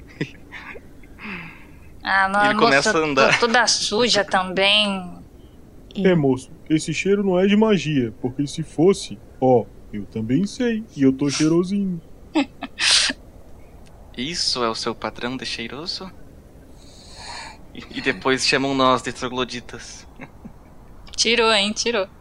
Ah, 2.03 2.27
não, 2.29 2.45
Ele 2.45 2.55
começa 2.59 2.97
a 2.97 3.01
andar. 3.01 3.33
tô 3.39 3.47
toda 3.47 3.67
suja 3.67 4.23
também. 4.25 5.19
É, 5.95 6.15
moço, 6.15 6.49
esse 6.69 6.93
cheiro 6.93 7.23
não 7.23 7.37
é 7.39 7.45
de 7.45 7.55
magia, 7.55 8.13
porque 8.21 8.47
se 8.47 8.63
fosse, 8.63 9.19
ó, 9.39 9.65
eu 9.91 10.05
também 10.05 10.45
sei, 10.47 10.83
e 10.95 11.03
eu 11.03 11.11
tô 11.13 11.29
cheirosinho. 11.29 12.01
Isso 14.17 14.63
é 14.63 14.69
o 14.69 14.75
seu 14.75 14.93
padrão 14.95 15.35
de 15.37 15.45
cheiroso? 15.45 16.11
E, 17.73 17.83
e 17.97 18.01
depois 18.01 18.45
chamam 18.45 18.73
nós 18.75 19.01
de 19.01 19.11
trogloditas. 19.13 20.05
Tirou, 21.15 21.51
hein? 21.53 21.71
Tirou. 21.73 22.07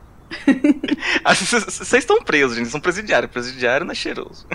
Ah, 1.25 1.35
Vocês 1.35 1.93
estão 1.95 2.23
presos, 2.23 2.53
gente. 2.57 2.65
Vocês 2.67 2.73
são 2.73 2.81
presidiário. 2.81 3.29
Presidiário 3.29 3.85
não 3.85 3.93
é 3.93 3.95
cheiroso. 3.95 4.47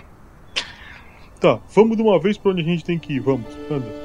Tá, 1.39 1.59
vamos 1.73 1.97
de 1.97 2.03
uma 2.03 2.19
vez 2.19 2.37
pra 2.37 2.51
onde 2.51 2.61
a 2.61 2.63
gente 2.63 2.83
tem 2.83 2.97
que 2.97 3.13
ir, 3.13 3.19
vamos, 3.19 3.45
anda. 3.69 4.04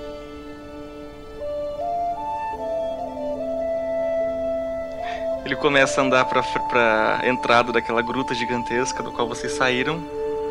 Ele 5.50 5.56
começa 5.56 6.00
a 6.00 6.04
andar 6.04 6.24
pra, 6.26 6.44
pra 6.44 7.22
entrada 7.24 7.72
daquela 7.72 8.00
gruta 8.00 8.32
gigantesca 8.32 9.02
do 9.02 9.10
qual 9.10 9.26
vocês 9.26 9.50
saíram. 9.50 10.00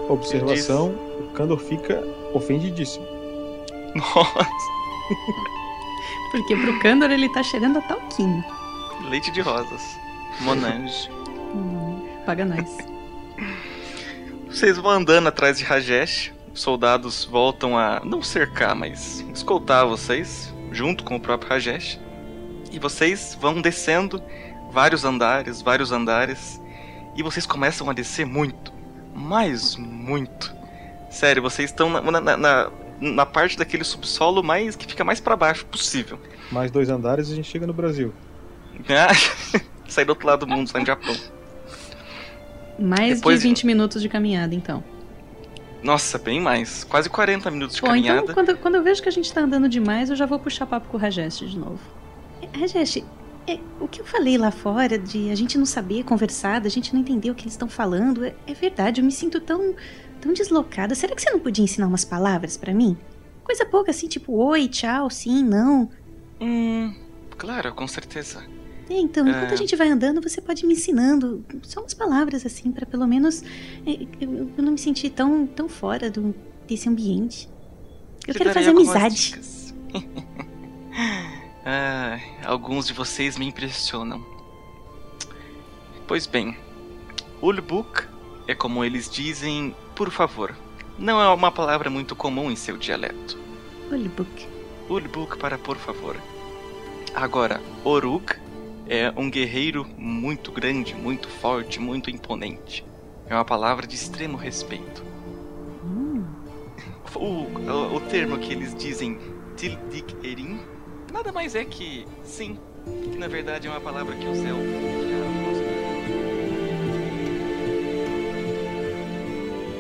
Observação, 0.10 0.90
o 0.90 1.32
Kandor 1.34 1.58
fica 1.58 2.04
ofendidíssimo. 2.34 3.08
Nossa, 3.96 4.46
Porque 6.32 6.54
pro 6.54 6.78
Kandor 6.82 7.12
ele 7.12 7.30
tá 7.30 7.42
cheirando 7.42 7.78
a 7.78 7.82
talquinho. 7.82 8.44
leite 9.10 9.32
de 9.32 9.40
rosas. 9.40 9.82
Monange. 10.42 11.10
Hum, 11.56 12.06
paga 12.26 12.44
nós. 12.44 12.70
Vocês 14.52 14.78
vão 14.78 14.92
andando 14.92 15.28
atrás 15.28 15.58
de 15.58 15.64
Rajesh. 15.64 16.34
Os 16.54 16.60
soldados 16.60 17.24
voltam 17.24 17.78
a 17.78 18.02
não 18.04 18.22
cercar, 18.22 18.76
mas 18.76 19.22
escoltar 19.34 19.88
vocês, 19.88 20.54
junto 20.74 21.06
com 21.06 21.16
o 21.16 21.22
próprio 21.22 21.52
Rajesh. 21.52 21.98
E 22.70 22.78
vocês 22.78 23.38
vão 23.40 23.62
descendo 23.62 24.22
vários 24.72 25.04
andares, 25.06 25.62
vários 25.62 25.92
andares. 25.92 26.60
E 27.16 27.24
vocês 27.24 27.46
começam 27.46 27.90
a 27.90 27.94
descer 27.94 28.26
muito. 28.26 28.72
Mas 29.14 29.76
muito. 29.76 30.54
Sério, 31.10 31.42
vocês 31.42 31.70
estão 31.72 31.90
na, 31.90 32.22
na, 32.22 32.38
na, 32.38 32.72
na 33.02 33.26
parte 33.26 33.58
daquele 33.58 33.84
subsolo 33.84 34.44
mais 34.44 34.76
que 34.76 34.86
fica 34.86 35.04
mais 35.04 35.20
pra 35.20 35.36
baixo 35.36 35.66
possível. 35.66 36.20
Mais 36.52 36.72
dois 36.72 36.90
andares 36.90 37.30
e 37.30 37.34
a 37.34 37.36
gente 37.36 37.50
chega 37.50 37.66
no 37.68 37.74
Brasil. 37.74 38.14
Ah, 38.88 39.14
Sair 39.90 40.06
do 40.06 40.10
outro 40.12 40.28
lado 40.28 40.46
do 40.46 40.48
mundo, 40.48 40.70
sair 40.70 40.84
do 40.84 40.88
Japão. 40.88 41.16
Mais 42.78 43.18
Depois- 43.18 43.42
de 43.42 43.48
20 43.48 43.66
minutos 43.66 44.02
de 44.02 44.08
caminhada, 44.08 44.54
então. 44.56 44.84
Nossa, 45.84 46.18
bem 46.18 46.40
mais. 46.40 46.84
Quase 46.84 47.10
40 47.10 47.50
minutos 47.52 47.76
de 47.76 47.82
Bom, 47.82 47.88
caminhada. 47.88 48.22
então 48.22 48.34
quando, 48.36 48.58
quando 48.58 48.76
eu 48.76 48.84
vejo 48.84 49.02
que 49.02 49.10
a 49.10 49.12
gente 49.12 49.32
tá 49.34 49.42
andando 49.42 49.68
demais, 49.68 50.10
eu 50.10 50.16
já 50.16 50.26
vou 50.26 50.38
puxar 50.40 50.66
papo 50.66 50.88
com 50.90 50.98
o 50.98 51.00
Rajesh 51.00 51.40
de 51.40 51.58
novo. 51.58 51.80
Rajesh, 52.58 53.04
é, 53.48 53.60
o 53.80 53.88
que 53.88 54.02
eu 54.02 54.06
falei 54.06 54.38
lá 54.38 54.52
fora 54.52 54.98
de 54.98 55.30
a 55.32 55.36
gente 55.36 55.58
não 55.58 55.66
saber 55.66 56.04
conversar, 56.04 56.60
da 56.62 56.70
gente 56.70 56.94
não 56.94 57.02
entender 57.02 57.32
o 57.32 57.36
que 57.36 57.44
eles 57.44 57.54
estão 57.54 57.68
falando, 57.70 58.24
é, 58.24 58.36
é 58.46 58.54
verdade, 58.54 59.02
eu 59.02 59.06
me 59.06 59.12
sinto 59.12 59.40
tão, 59.40 59.74
tão 60.22 60.34
deslocada. 60.34 60.94
Será 60.96 61.16
que 61.16 61.22
você 61.22 61.32
não 61.32 61.40
podia 61.40 61.64
ensinar 61.64 61.88
umas 61.88 62.06
palavras 62.06 62.58
pra 62.58 62.74
mim? 62.74 62.98
Coisa 63.44 63.66
pouca 63.66 63.92
assim, 63.92 64.08
tipo 64.08 64.34
oi, 64.34 64.68
tchau, 64.68 65.10
sim, 65.10 65.44
não. 65.44 65.90
Hum, 66.40 66.94
claro, 67.38 67.74
com 67.74 67.88
certeza. 67.88 68.44
É, 68.90 69.00
então, 69.00 69.28
enquanto 69.28 69.52
É. 69.52 69.54
a 69.54 69.58
gente 69.58 69.76
vai 69.76 69.90
andando, 69.90 70.22
você 70.22 70.42
pode 70.42 70.64
ir 70.64 70.68
me 70.68 70.74
ensinando 70.74 71.46
só 71.64 71.80
umas 71.80 71.94
palavras 71.94 72.46
assim, 72.46 72.72
pra 72.72 72.86
pelo 72.86 73.06
menos 73.08 73.44
é, 73.86 74.08
eu, 74.20 74.52
eu 74.58 74.64
não 74.64 74.72
me 74.72 74.78
sentir 74.80 75.12
tão, 75.12 75.46
tão 75.46 75.70
fora 75.70 76.10
do, 76.10 76.34
desse 76.68 76.90
ambiente. 76.90 77.50
Eu 78.28 78.34
Te 78.34 78.38
quero 78.40 78.54
fazer 78.54 78.70
amizade. 78.70 79.40
Ah, 81.66 82.20
alguns 82.46 82.88
de 82.88 82.94
vocês 82.94 83.38
me 83.38 83.46
impressionam. 83.48 84.26
Pois 86.08 86.26
bem, 86.26 86.58
Ulbuk 87.42 88.08
é 88.48 88.56
como 88.56 88.84
eles 88.84 89.10
dizem, 89.10 89.76
por 89.96 90.10
favor. 90.10 90.56
Não 90.98 91.22
é 91.22 91.30
uma 91.30 91.52
palavra 91.52 91.90
muito 91.90 92.16
comum 92.16 92.50
em 92.50 92.56
seu 92.56 92.78
dialeto. 92.78 93.38
Olibuk. 93.92 94.48
Ulbuk 94.90 95.38
para 95.38 95.58
por 95.58 95.78
favor. 95.78 96.16
Agora, 97.14 97.62
Orug 97.84 98.34
é 98.88 99.14
um 99.16 99.30
guerreiro 99.30 99.86
muito 99.98 100.52
grande, 100.52 100.96
muito 100.96 101.28
forte, 101.28 101.80
muito 101.80 102.10
imponente. 102.10 102.86
É 103.28 103.36
uma 103.36 103.46
palavra 103.46 103.86
de 103.86 103.96
extremo 103.96 104.38
respeito. 104.38 105.04
O, 107.16 107.20
o, 107.20 107.96
o 107.96 108.00
termo 108.02 108.38
que 108.38 108.52
eles 108.52 108.74
dizem 108.76 109.20
Tildik 109.56 110.16
Erin 110.24 110.60
nada 111.12 111.32
mais 111.32 111.56
é 111.56 111.66
que 111.66 112.06
sim, 112.24 112.58
que 113.12 113.18
na 113.18 113.28
verdade 113.28 113.68
é 113.68 113.70
uma 113.72 113.82
palavra 113.82 114.16
que 114.16 114.28
os 114.28 114.38
elfos 114.40 114.90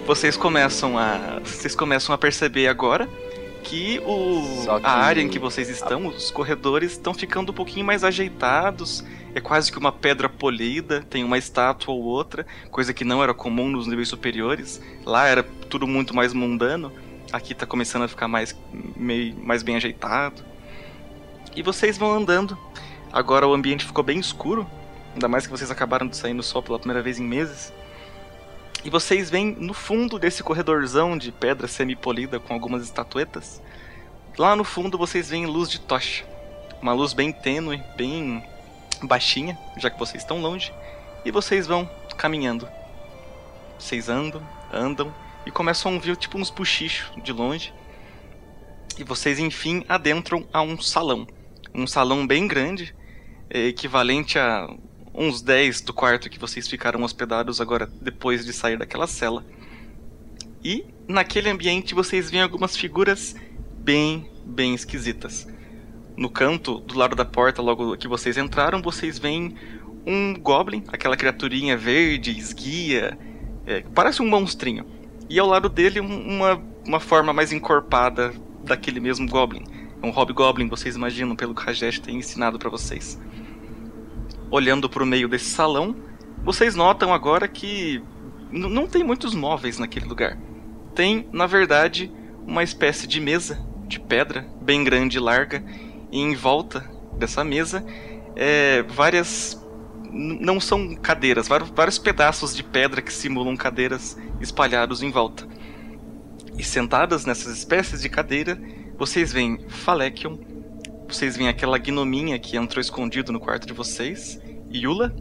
Vocês 0.05 0.35
começam 0.35 0.97
a 0.97 1.39
vocês 1.43 1.75
começam 1.75 2.15
a 2.15 2.17
perceber 2.17 2.67
agora 2.67 3.07
que 3.63 3.99
o 4.05 4.41
que- 4.79 4.85
a 4.85 4.91
área 4.91 5.21
em 5.21 5.29
que 5.29 5.37
vocês 5.37 5.69
estão, 5.69 6.07
os 6.07 6.31
corredores 6.31 6.93
estão 6.93 7.13
ficando 7.13 7.51
um 7.51 7.55
pouquinho 7.55 7.85
mais 7.85 8.03
ajeitados. 8.03 9.03
É 9.35 9.39
quase 9.39 9.71
que 9.71 9.77
uma 9.77 9.91
pedra 9.91 10.27
polida, 10.27 11.05
tem 11.07 11.23
uma 11.23 11.37
estátua 11.37 11.93
ou 11.93 12.01
outra, 12.01 12.47
coisa 12.71 12.91
que 12.91 13.03
não 13.05 13.21
era 13.21 13.31
comum 13.35 13.69
nos 13.69 13.85
níveis 13.85 14.07
superiores. 14.07 14.81
Lá 15.05 15.27
era 15.27 15.43
tudo 15.43 15.85
muito 15.85 16.15
mais 16.15 16.33
mundano. 16.33 16.91
Aqui 17.31 17.53
tá 17.53 17.67
começando 17.67 18.03
a 18.03 18.07
ficar 18.07 18.27
mais 18.27 18.57
meio 18.95 19.35
mais 19.35 19.61
bem 19.61 19.75
ajeitado. 19.75 20.41
E 21.55 21.62
vocês 21.62 21.97
vão 21.97 22.13
andando. 22.13 22.57
Agora 23.12 23.47
o 23.47 23.53
ambiente 23.53 23.85
ficou 23.85 24.03
bem 24.03 24.19
escuro, 24.19 24.67
ainda 25.13 25.27
mais 25.27 25.45
que 25.45 25.51
vocês 25.51 25.71
acabaram 25.71 26.07
de 26.07 26.15
sair 26.15 26.33
no 26.33 26.43
sol 26.43 26.62
pela 26.62 26.77
primeira 26.77 27.01
vez 27.01 27.19
em 27.19 27.23
meses. 27.23 27.73
E 28.83 28.89
vocês 28.89 29.29
veem 29.29 29.55
no 29.59 29.73
fundo 29.73 30.17
desse 30.17 30.43
corredorzão 30.43 31.17
de 31.17 31.31
pedra 31.31 31.67
semi-polida 31.67 32.39
com 32.39 32.53
algumas 32.53 32.83
estatuetas. 32.83 33.62
Lá 34.38 34.55
no 34.55 34.63
fundo 34.63 34.97
vocês 34.97 35.29
veem 35.29 35.47
luz 35.47 35.69
de 35.69 35.81
tocha. 35.81 36.23
Uma 36.81 36.93
luz 36.93 37.12
bem 37.12 37.31
tênue, 37.31 37.83
bem 37.97 38.41
baixinha, 39.03 39.57
já 39.77 39.89
que 39.89 39.99
vocês 39.99 40.23
estão 40.23 40.41
longe. 40.41 40.71
E 41.25 41.31
vocês 41.31 41.67
vão 41.67 41.89
caminhando. 42.17 42.69
Vocês 43.77 44.07
andam, 44.07 44.41
andam 44.71 45.13
e 45.45 45.51
começam 45.51 45.91
a 45.91 45.95
ouvir 45.95 46.15
tipo 46.15 46.38
uns 46.38 46.49
buchichos 46.49 47.12
de 47.21 47.33
longe. 47.33 47.73
E 48.97 49.03
vocês 49.03 49.39
enfim 49.39 49.83
adentram 49.89 50.47
a 50.53 50.62
um 50.62 50.79
salão. 50.79 51.27
Um 51.73 51.86
salão 51.88 52.25
bem 52.25 52.47
grande, 52.47 52.93
é, 53.49 53.67
equivalente 53.67 54.38
a 54.39 54.67
uns 55.13 55.41
10 55.41 55.82
do 55.82 55.93
quarto 55.93 56.29
que 56.29 56.39
vocês 56.39 56.67
ficaram 56.67 57.03
hospedados 57.03 57.60
agora 57.60 57.88
depois 58.01 58.45
de 58.45 58.53
sair 58.53 58.77
daquela 58.77 59.08
cela. 59.08 59.45
E 60.63 60.86
naquele 61.08 61.49
ambiente 61.49 61.93
vocês 61.93 62.29
veem 62.29 62.43
algumas 62.43 62.75
figuras 62.75 63.36
bem, 63.77 64.29
bem 64.45 64.73
esquisitas. 64.73 65.47
No 66.17 66.29
canto, 66.29 66.79
do 66.79 66.97
lado 66.97 67.15
da 67.15 67.23
porta, 67.25 67.62
logo 67.62 67.95
que 67.95 68.08
vocês 68.08 68.38
entraram, 68.38 68.82
vocês 68.82 69.17
veem 69.17 69.55
um 70.05 70.34
goblin, 70.34 70.84
aquela 70.89 71.15
criaturinha 71.15 71.77
verde, 71.77 72.38
esguia, 72.38 73.17
é, 73.65 73.84
parece 73.93 74.21
um 74.21 74.27
monstrinho. 74.27 74.86
E 75.29 75.39
ao 75.39 75.47
lado 75.47 75.69
dele 75.69 76.01
um- 76.01 76.27
uma, 76.38 76.62
uma 76.86 76.99
forma 76.99 77.32
mais 77.32 77.51
encorpada 77.53 78.34
daquele 78.63 78.99
mesmo 78.99 79.27
goblin. 79.29 79.63
É 80.01 80.05
um 80.05 80.12
hobgoblin, 80.12 80.67
vocês 80.67 80.95
imaginam, 80.95 81.35
pelo 81.35 81.53
que 81.53 81.63
Rajesh 81.63 81.99
tem 81.99 82.17
ensinado 82.17 82.57
pra 82.57 82.69
vocês. 82.69 83.19
Olhando 84.49 84.89
pro 84.89 85.05
meio 85.05 85.27
desse 85.27 85.49
salão, 85.49 85.95
vocês 86.43 86.75
notam 86.75 87.13
agora 87.13 87.47
que 87.47 88.01
não 88.51 88.88
tem 88.88 89.03
muitos 89.03 89.35
móveis 89.35 89.77
naquele 89.77 90.05
lugar. 90.05 90.38
Tem, 90.95 91.27
na 91.31 91.45
verdade, 91.45 92.12
uma 92.47 92.63
espécie 92.63 93.05
de 93.05 93.19
mesa 93.19 93.63
de 93.88 93.99
pedra, 93.99 94.47
bem 94.62 94.83
grande 94.83 95.17
e 95.17 95.19
larga, 95.19 95.63
e 96.12 96.19
em 96.19 96.35
volta 96.35 96.89
dessa 97.17 97.43
mesa 97.43 97.85
é, 98.35 98.83
várias 98.83 99.59
não 100.12 100.59
são 100.59 100.95
cadeiras, 100.95 101.47
vários, 101.47 101.69
vários 101.69 101.99
pedaços 101.99 102.55
de 102.55 102.63
pedra 102.63 103.01
que 103.01 103.13
simulam 103.13 103.55
cadeiras 103.55 104.17
espalhados 104.39 105.03
em 105.03 105.12
volta. 105.12 105.47
E 106.57 106.63
sentadas 106.63 107.25
nessas 107.25 107.57
espécies 107.57 108.01
de 108.01 108.09
cadeira, 108.09 108.59
vocês 108.99 109.31
veem 109.31 109.57
Falekion, 109.69 110.38
vocês 111.07 111.38
veem 111.38 111.47
aquela 111.47 111.77
gnominha 111.77 112.38
que 112.38 112.57
entrou 112.57 112.81
escondido 112.81 113.31
no 113.31 113.39
quarto 113.39 113.65
de 113.65 113.71
vocês, 113.71 114.39
Yula. 114.69 115.15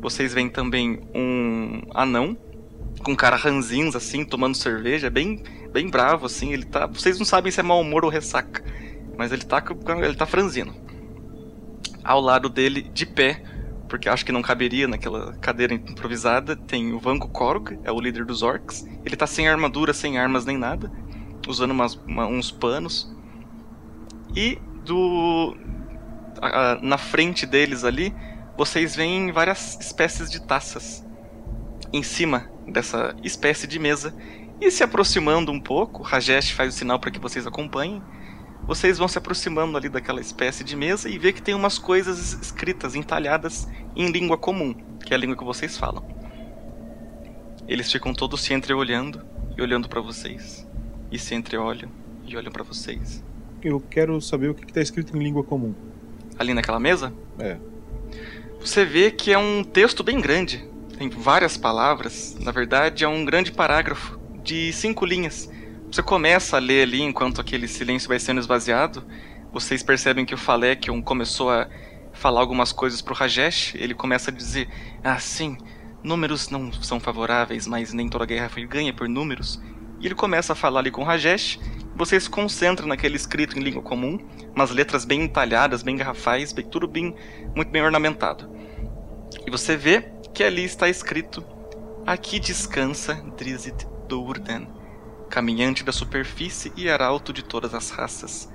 Vocês 0.00 0.32
veem 0.32 0.48
também 0.48 1.00
um 1.12 1.82
anão 1.92 2.38
com 3.02 3.16
cara 3.16 3.34
ranzinza 3.34 3.98
assim, 3.98 4.24
tomando 4.24 4.56
cerveja, 4.56 5.10
bem 5.10 5.42
bem 5.72 5.88
bravo 5.88 6.26
assim, 6.26 6.52
ele 6.52 6.64
tá, 6.64 6.86
vocês 6.86 7.18
não 7.18 7.26
sabem 7.26 7.50
se 7.50 7.58
é 7.58 7.62
mau 7.62 7.80
humor 7.80 8.04
ou 8.04 8.10
ressaca, 8.10 8.64
mas 9.16 9.32
ele 9.32 9.44
tá 9.44 9.62
ele 10.00 10.14
tá 10.14 10.24
franzino. 10.24 10.72
Ao 12.04 12.20
lado 12.20 12.48
dele, 12.48 12.82
de 12.82 13.04
pé, 13.04 13.42
porque 13.88 14.08
acho 14.08 14.24
que 14.24 14.32
não 14.32 14.42
caberia 14.42 14.86
naquela 14.86 15.32
cadeira 15.38 15.74
improvisada, 15.74 16.54
tem 16.54 16.92
o 16.92 17.00
Vanko 17.00 17.28
Korg, 17.28 17.78
é 17.82 17.90
o 17.90 18.00
líder 18.00 18.24
dos 18.24 18.42
orcs. 18.42 18.86
Ele 19.04 19.16
tá 19.16 19.26
sem 19.26 19.48
armadura, 19.48 19.92
sem 19.92 20.18
armas 20.18 20.46
nem 20.46 20.56
nada, 20.56 20.90
usando 21.48 21.72
umas- 21.72 21.94
uma- 22.06 22.26
uns 22.26 22.50
panos. 22.50 23.12
E 24.36 24.58
do 24.84 25.56
a- 26.40 26.72
a- 26.72 26.82
na 26.82 26.98
frente 26.98 27.46
deles 27.46 27.82
ali, 27.82 28.14
vocês 28.56 28.94
veem 28.94 29.32
várias 29.32 29.78
espécies 29.80 30.30
de 30.30 30.40
taças 30.40 31.04
em 31.92 32.02
cima 32.02 32.48
dessa 32.66 33.16
espécie 33.24 33.66
de 33.66 33.78
mesa. 33.78 34.14
E 34.60 34.70
se 34.70 34.82
aproximando 34.82 35.50
um 35.50 35.60
pouco, 35.60 36.02
Rajesh 36.02 36.50
faz 36.50 36.74
o 36.74 36.76
sinal 36.76 36.98
para 36.98 37.10
que 37.10 37.18
vocês 37.18 37.46
acompanhem. 37.46 38.02
Vocês 38.64 38.98
vão 38.98 39.08
se 39.08 39.16
aproximando 39.16 39.78
ali 39.78 39.88
daquela 39.88 40.20
espécie 40.20 40.62
de 40.62 40.76
mesa 40.76 41.08
e 41.08 41.16
vê 41.16 41.32
que 41.32 41.40
tem 41.40 41.54
umas 41.54 41.78
coisas 41.78 42.34
escritas, 42.34 42.94
entalhadas 42.94 43.66
em 43.96 44.10
língua 44.10 44.36
comum, 44.36 44.74
que 45.02 45.14
é 45.14 45.16
a 45.16 45.18
língua 45.18 45.36
que 45.36 45.44
vocês 45.44 45.78
falam. 45.78 46.04
Eles 47.66 47.90
ficam 47.90 48.12
todos 48.12 48.42
se 48.42 48.52
entreolhando 48.52 49.24
e 49.56 49.62
olhando 49.62 49.88
para 49.88 50.02
vocês. 50.02 50.67
E 51.10 51.18
se 51.18 51.34
entreolham 51.34 51.90
e 52.26 52.36
olham 52.36 52.52
para 52.52 52.62
vocês. 52.64 53.22
Eu 53.62 53.80
quero 53.80 54.20
saber 54.20 54.50
o 54.50 54.54
que 54.54 54.64
está 54.64 54.80
escrito 54.80 55.16
em 55.16 55.22
língua 55.22 55.42
comum. 55.42 55.74
Ali 56.38 56.54
naquela 56.54 56.78
mesa, 56.78 57.12
É. 57.38 57.56
você 58.60 58.84
vê 58.84 59.10
que 59.10 59.32
é 59.32 59.38
um 59.38 59.64
texto 59.64 60.04
bem 60.04 60.20
grande. 60.20 60.64
Tem 60.96 61.08
várias 61.08 61.56
palavras. 61.56 62.36
Na 62.40 62.50
verdade, 62.52 63.04
é 63.04 63.08
um 63.08 63.24
grande 63.24 63.50
parágrafo 63.52 64.18
de 64.44 64.72
cinco 64.72 65.04
linhas. 65.04 65.50
Você 65.90 66.02
começa 66.02 66.56
a 66.56 66.60
ler 66.60 66.82
ali 66.82 67.00
enquanto 67.00 67.40
aquele 67.40 67.66
silêncio 67.66 68.08
vai 68.08 68.18
sendo 68.18 68.40
esvaziado. 68.40 69.04
Vocês 69.52 69.82
percebem 69.82 70.26
que 70.26 70.34
o 70.34 70.38
Falekion 70.38 71.00
começou 71.00 71.50
a 71.50 71.68
falar 72.12 72.40
algumas 72.40 72.72
coisas 72.72 73.00
pro 73.00 73.14
Rajesh. 73.14 73.74
Ele 73.76 73.94
começa 73.94 74.30
a 74.30 74.34
dizer: 74.34 74.68
Ah, 75.02 75.18
sim, 75.18 75.56
números 76.02 76.50
não 76.50 76.72
são 76.72 77.00
favoráveis, 77.00 77.66
mas 77.66 77.92
nem 77.92 78.08
toda 78.08 78.26
guerra 78.26 78.48
foi 78.48 78.66
ganha 78.66 78.92
por 78.92 79.08
números. 79.08 79.60
E 80.00 80.06
ele 80.06 80.14
começa 80.14 80.52
a 80.52 80.56
falar 80.56 80.80
ali 80.80 80.90
com 80.90 81.02
Rajesh. 81.02 81.58
Você 81.96 82.18
se 82.18 82.30
concentra 82.30 82.86
naquele 82.86 83.16
escrito 83.16 83.58
em 83.58 83.62
língua 83.62 83.82
comum, 83.82 84.18
umas 84.54 84.70
letras 84.70 85.04
bem 85.04 85.22
entalhadas, 85.22 85.82
bem 85.82 85.96
garrafais, 85.96 86.52
bem, 86.52 86.64
tudo 86.64 86.86
bem, 86.86 87.14
muito 87.54 87.70
bem 87.70 87.82
ornamentado. 87.82 88.48
E 89.44 89.50
você 89.50 89.76
vê 89.76 90.08
que 90.32 90.44
ali 90.44 90.62
está 90.62 90.88
escrito: 90.88 91.44
Aqui 92.06 92.38
descansa 92.38 93.14
Drizzt 93.36 93.84
Dourdan, 94.08 94.66
caminhante 95.28 95.82
da 95.82 95.92
superfície 95.92 96.72
e 96.76 96.88
arauto 96.88 97.32
de 97.32 97.42
todas 97.42 97.74
as 97.74 97.90
raças. 97.90 98.48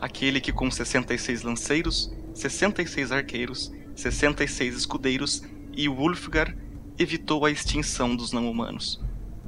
Aquele 0.00 0.40
que 0.40 0.52
com 0.52 0.70
66 0.70 1.42
lanceiros, 1.42 2.12
66 2.32 3.10
arqueiros, 3.10 3.72
66 3.96 4.76
escudeiros 4.76 5.42
e 5.76 5.88
Wulfgar 5.88 6.56
evitou 6.98 7.44
a 7.44 7.50
extinção 7.50 8.14
dos 8.14 8.32
não-humanos. 8.32 9.03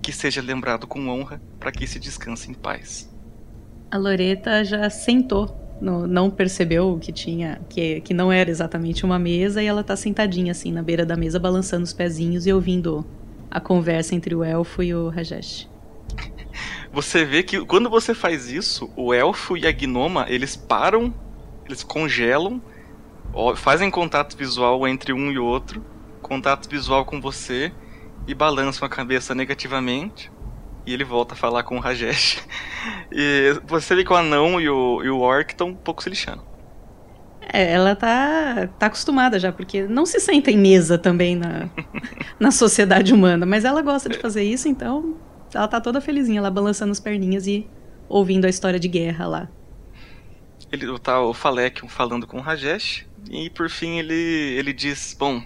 Que 0.07 0.13
seja 0.13 0.41
lembrado 0.41 0.87
com 0.87 1.09
honra 1.09 1.43
para 1.59 1.73
que 1.73 1.87
se 1.87 1.99
descanse 1.99 2.51
em 2.51 2.55
paz. 2.55 3.11
A 3.91 3.97
Loreta 3.99 4.65
já 4.65 4.89
sentou, 4.91 5.77
no- 5.81 6.07
não 6.07 6.31
percebeu 6.31 6.99
que 7.01 7.13
tinha, 7.13 7.65
que, 7.69 8.01
que 8.01 8.15
não 8.15 8.31
era 8.33 8.51
exatamente 8.51 9.05
uma 9.05 9.19
mesa, 9.19 9.63
e 9.63 9.67
ela 9.67 9.83
tá 9.85 9.97
sentadinha 9.97 10.53
assim 10.53 10.73
na 10.73 10.83
beira 10.83 11.05
da 11.07 11.17
mesa, 11.17 11.39
balançando 11.39 11.85
os 11.85 11.93
pezinhos 11.93 12.47
e 12.47 12.53
ouvindo 12.53 13.05
a 13.51 13.61
conversa 13.61 14.15
entre 14.15 14.35
o 14.35 14.43
elfo 14.45 14.83
e 14.83 14.95
o 14.95 15.09
Rajesh. 15.09 15.69
Você 16.93 17.25
vê 17.25 17.43
que 17.43 17.65
quando 17.65 17.91
você 17.91 18.15
faz 18.15 18.49
isso, 18.51 18.91
o 18.97 19.13
elfo 19.13 19.57
e 19.57 19.67
a 19.67 19.73
gnoma, 19.73 20.27
eles 20.29 20.57
param, 20.57 21.15
eles 21.65 21.83
congelam, 21.83 22.63
fazem 23.57 23.91
contato 23.91 24.37
visual 24.37 24.87
entre 24.89 25.13
um 25.13 25.31
e 25.31 25.39
outro, 25.39 25.85
contato 26.23 26.69
visual 26.69 27.05
com 27.05 27.21
você, 27.21 27.73
e 28.27 28.35
balançam 28.35 28.87
a 28.87 28.89
cabeça 28.89 29.35
negativamente. 29.35 30.31
E 30.85 30.93
ele 30.93 31.05
volta 31.05 31.35
a 31.35 31.37
falar 31.37 31.65
com 31.65 31.77
o 31.77 31.81
Rajesh. 31.81 32.47
E 33.11 33.61
você 33.67 33.95
vê 33.97 34.05
que 34.05 34.13
o 34.13 34.17
anão 34.17 34.61
e 34.61 34.69
o, 34.69 35.03
e 35.03 35.11
o 35.11 35.19
orc 35.19 35.53
estão 35.53 35.69
um 35.69 35.75
pouco 35.75 36.03
se 36.03 36.09
lixando. 36.09 36.43
É, 37.53 37.73
ela 37.73 37.97
tá, 37.97 38.69
tá 38.79 38.87
acostumada 38.87 39.39
já, 39.39 39.53
porque 39.53 39.83
não 39.85 40.05
se 40.05 40.21
senta 40.21 40.51
em 40.51 40.59
mesa 40.59 40.99
também 40.99 41.37
na, 41.37 41.69
na 42.39 42.51
sociedade 42.51 43.13
humana, 43.15 43.47
mas 43.47 43.65
ela 43.65 43.83
gosta 43.83 44.09
de 44.09 44.19
fazer 44.19 44.43
isso, 44.43 44.69
então 44.69 45.17
ela 45.55 45.69
tá 45.69 45.81
toda 45.81 46.01
felizinha 46.01 46.43
lá, 46.43 46.51
balançando 46.51 46.93
as 46.93 47.01
perninhas 47.01 47.47
e 47.47 47.67
ouvindo 48.09 48.45
a 48.45 48.49
história 48.49 48.79
de 48.79 48.89
guerra 48.89 49.27
lá. 49.27 49.49
Ele 50.71 50.99
tá 50.99 51.21
o 51.21 51.33
Falekion 51.33 51.89
falando 51.89 52.27
com 52.27 52.39
o 52.39 52.43
Rajesh. 52.43 53.07
E 53.31 53.51
por 53.51 53.69
fim 53.69 53.99
ele, 53.99 54.15
ele 54.15 54.73
diz: 54.73 55.17
Bom, 55.19 55.43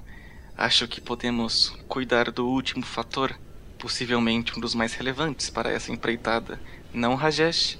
acho 0.60 0.86
que 0.86 1.00
podemos 1.00 1.74
cuidar 1.88 2.30
do 2.30 2.46
último 2.46 2.84
fator, 2.84 3.34
possivelmente 3.78 4.56
um 4.56 4.60
dos 4.60 4.74
mais 4.74 4.92
relevantes 4.92 5.48
para 5.48 5.70
essa 5.70 5.90
empreitada. 5.90 6.60
Não, 6.92 7.14
Rajesh? 7.14 7.78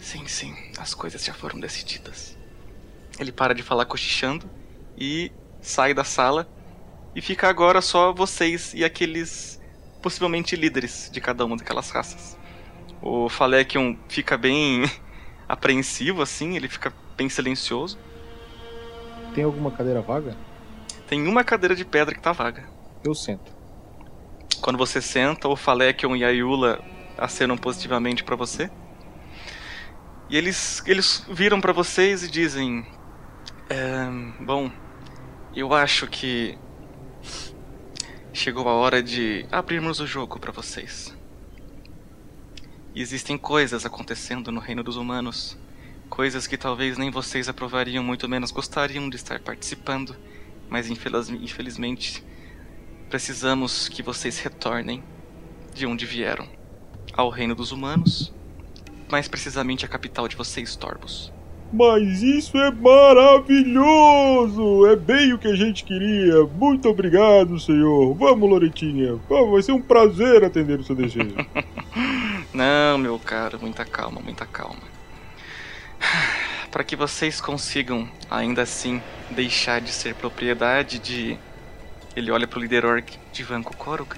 Sim, 0.00 0.26
sim, 0.26 0.56
as 0.78 0.94
coisas 0.94 1.22
já 1.22 1.34
foram 1.34 1.60
decididas. 1.60 2.34
Ele 3.18 3.30
para 3.30 3.54
de 3.54 3.62
falar 3.62 3.84
cochichando 3.84 4.48
e 4.96 5.30
sai 5.60 5.92
da 5.92 6.04
sala. 6.04 6.48
E 7.14 7.20
fica 7.20 7.48
agora 7.48 7.82
só 7.82 8.14
vocês 8.14 8.72
e 8.72 8.82
aqueles 8.82 9.60
possivelmente 10.00 10.56
líderes 10.56 11.10
de 11.12 11.20
cada 11.20 11.44
uma 11.44 11.56
daquelas 11.56 11.90
raças. 11.90 12.38
O 13.02 13.28
Falekion 13.28 13.94
fica 14.08 14.38
bem 14.38 14.90
apreensivo 15.46 16.22
assim, 16.22 16.56
ele 16.56 16.68
fica 16.68 16.90
bem 17.14 17.28
silencioso. 17.28 17.98
Tem 19.34 19.44
alguma 19.44 19.70
cadeira 19.70 20.00
vaga? 20.00 20.34
Tem 21.06 21.26
uma 21.26 21.44
cadeira 21.44 21.74
de 21.74 21.84
pedra 21.84 22.14
que 22.14 22.20
tá 22.20 22.32
vaga. 22.32 22.64
Eu 23.04 23.14
sento. 23.14 23.54
Quando 24.60 24.76
você 24.76 25.00
senta, 25.00 25.48
o 25.48 25.54
Falekion 25.56 26.16
e 26.16 26.24
a 26.24 26.30
Yula 26.30 26.82
acenam 27.16 27.56
positivamente 27.56 28.24
pra 28.24 28.34
você. 28.34 28.70
E 30.28 30.36
eles, 30.36 30.82
eles 30.86 31.24
viram 31.30 31.60
pra 31.60 31.72
vocês 31.72 32.24
e 32.24 32.30
dizem: 32.30 32.84
"Ehm, 33.70 34.32
Bom, 34.40 34.70
eu 35.54 35.72
acho 35.72 36.06
que 36.08 36.58
chegou 38.32 38.68
a 38.68 38.72
hora 38.72 39.02
de 39.02 39.46
abrirmos 39.52 40.00
o 40.00 40.06
jogo 40.06 40.40
pra 40.40 40.50
vocês. 40.50 41.16
Existem 42.94 43.38
coisas 43.38 43.86
acontecendo 43.86 44.50
no 44.50 44.58
reino 44.58 44.82
dos 44.82 44.96
humanos. 44.96 45.56
Coisas 46.08 46.46
que 46.46 46.56
talvez 46.56 46.96
nem 46.98 47.10
vocês 47.10 47.48
aprovariam, 47.48 48.02
muito 48.02 48.28
menos 48.28 48.50
gostariam 48.50 49.08
de 49.08 49.16
estar 49.16 49.38
participando. 49.40 50.16
Mas 50.68 50.88
infeliz- 50.90 51.28
infelizmente 51.30 52.24
precisamos 53.08 53.88
que 53.88 54.02
vocês 54.02 54.38
retornem 54.38 55.02
de 55.74 55.86
onde 55.86 56.04
vieram 56.06 56.46
ao 57.12 57.30
reino 57.30 57.54
dos 57.54 57.70
humanos, 57.72 58.32
mais 59.10 59.28
precisamente 59.28 59.84
a 59.84 59.88
capital 59.88 60.26
de 60.28 60.34
vocês, 60.36 60.74
Torbos. 60.76 61.32
Mas 61.72 62.22
isso 62.22 62.56
é 62.58 62.70
maravilhoso! 63.66 64.86
É 64.86 64.94
bem 64.96 65.32
o 65.32 65.38
que 65.38 65.48
a 65.48 65.54
gente 65.56 65.82
queria. 65.84 66.44
Muito 66.44 66.88
obrigado, 66.88 67.58
senhor. 67.58 68.14
Vamos, 68.14 68.48
Loretinha. 68.48 69.16
Vamos, 69.28 69.50
vai 69.52 69.62
ser 69.62 69.72
um 69.72 69.82
prazer 69.82 70.44
atender 70.44 70.78
o 70.78 70.84
seu 70.84 70.94
desejo. 70.94 71.34
Não, 72.54 72.96
meu 72.98 73.18
caro, 73.18 73.58
muita 73.60 73.84
calma, 73.84 74.20
muita 74.20 74.46
calma. 74.46 74.82
Para 76.76 76.84
que 76.84 76.94
vocês 76.94 77.40
consigam, 77.40 78.06
ainda 78.30 78.60
assim, 78.60 79.02
deixar 79.30 79.80
de 79.80 79.90
ser 79.90 80.14
propriedade 80.14 80.98
de. 80.98 81.38
Ele 82.14 82.30
olha 82.30 82.46
pro 82.46 82.60
líder 82.60 82.84
orc 82.84 83.18
de 83.32 83.42
Vanko 83.42 83.74
Korog. 83.74 84.14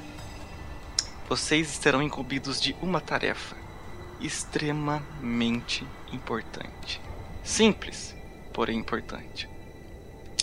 Vocês 1.29 1.69
serão 1.69 2.03
incumbidos 2.03 2.61
de 2.61 2.75
uma 2.83 3.01
tarefa 3.01 3.57
extremamente 4.21 5.87
importante. 6.13 7.01
Simples, 7.45 8.13
porém 8.53 8.81
importante. 8.81 9.49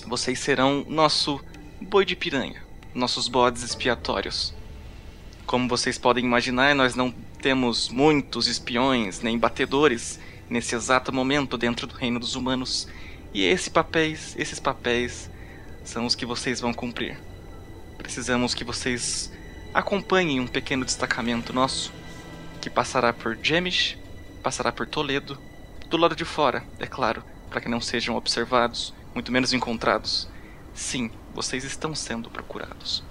Vocês 0.08 0.40
serão 0.40 0.86
nosso 0.88 1.44
boi 1.82 2.06
de 2.06 2.16
piranha, 2.16 2.64
nossos 2.94 3.28
bodes 3.28 3.62
expiatórios. 3.62 4.54
Como 5.46 5.68
vocês 5.68 5.98
podem 5.98 6.24
imaginar, 6.24 6.74
nós 6.76 6.96
não 6.96 7.12
temos 7.42 7.90
muitos 7.90 8.48
espiões 8.48 9.20
nem 9.20 9.38
batedores 9.38 10.18
nesse 10.50 10.76
exato 10.76 11.14
momento 11.14 11.58
dentro 11.58 11.88
do 11.88 11.96
reino 11.96 12.20
dos 12.20 12.36
humanos. 12.36 12.88
E 13.34 13.44
esse 13.44 13.70
papéis, 13.70 14.36
esses 14.38 14.60
papéis 14.60 15.30
são 15.84 16.06
os 16.06 16.16
que 16.16 16.26
vocês 16.26 16.60
vão 16.60 16.74
cumprir. 16.74 17.18
Precisamos 17.98 18.54
que 18.54 18.64
vocês 18.64 19.32
acompanhem 19.74 20.40
um 20.40 20.48
pequeno 20.48 20.86
destacamento 20.86 21.52
nosso 21.54 21.92
que 22.62 22.70
passará 22.70 23.14
por 23.14 23.38
Jemish, 23.42 23.98
passará 24.42 24.72
por 24.72 24.88
Toledo, 24.88 25.38
do 25.90 25.98
lado 25.98 26.16
de 26.16 26.26
fora, 26.26 26.64
é 26.80 26.88
claro, 26.88 27.24
para 27.50 27.62
que 27.62 27.70
não 27.70 27.80
sejam 27.80 28.16
observados, 28.16 28.94
muito 29.14 29.32
menos 29.32 29.54
encontrados. 29.54 30.28
Sim, 30.74 31.12
vocês 31.34 31.64
estão 31.64 31.94
sendo 31.94 32.30
procurados. 32.30 33.04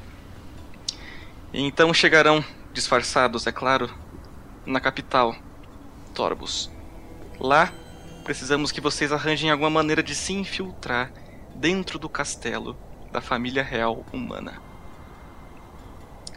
Então 1.52 1.94
chegarão 1.94 2.44
disfarçados, 2.72 3.46
é 3.46 3.52
claro, 3.52 3.88
na 4.66 4.80
capital, 4.80 5.36
Torbus. 6.12 6.73
Lá, 7.38 7.72
precisamos 8.22 8.70
que 8.70 8.80
vocês 8.80 9.12
arranjem 9.12 9.50
alguma 9.50 9.70
maneira 9.70 10.02
de 10.02 10.14
se 10.14 10.32
infiltrar 10.32 11.12
dentro 11.54 11.98
do 11.98 12.08
castelo 12.08 12.76
da 13.12 13.20
família 13.20 13.62
real 13.62 14.04
humana. 14.12 14.60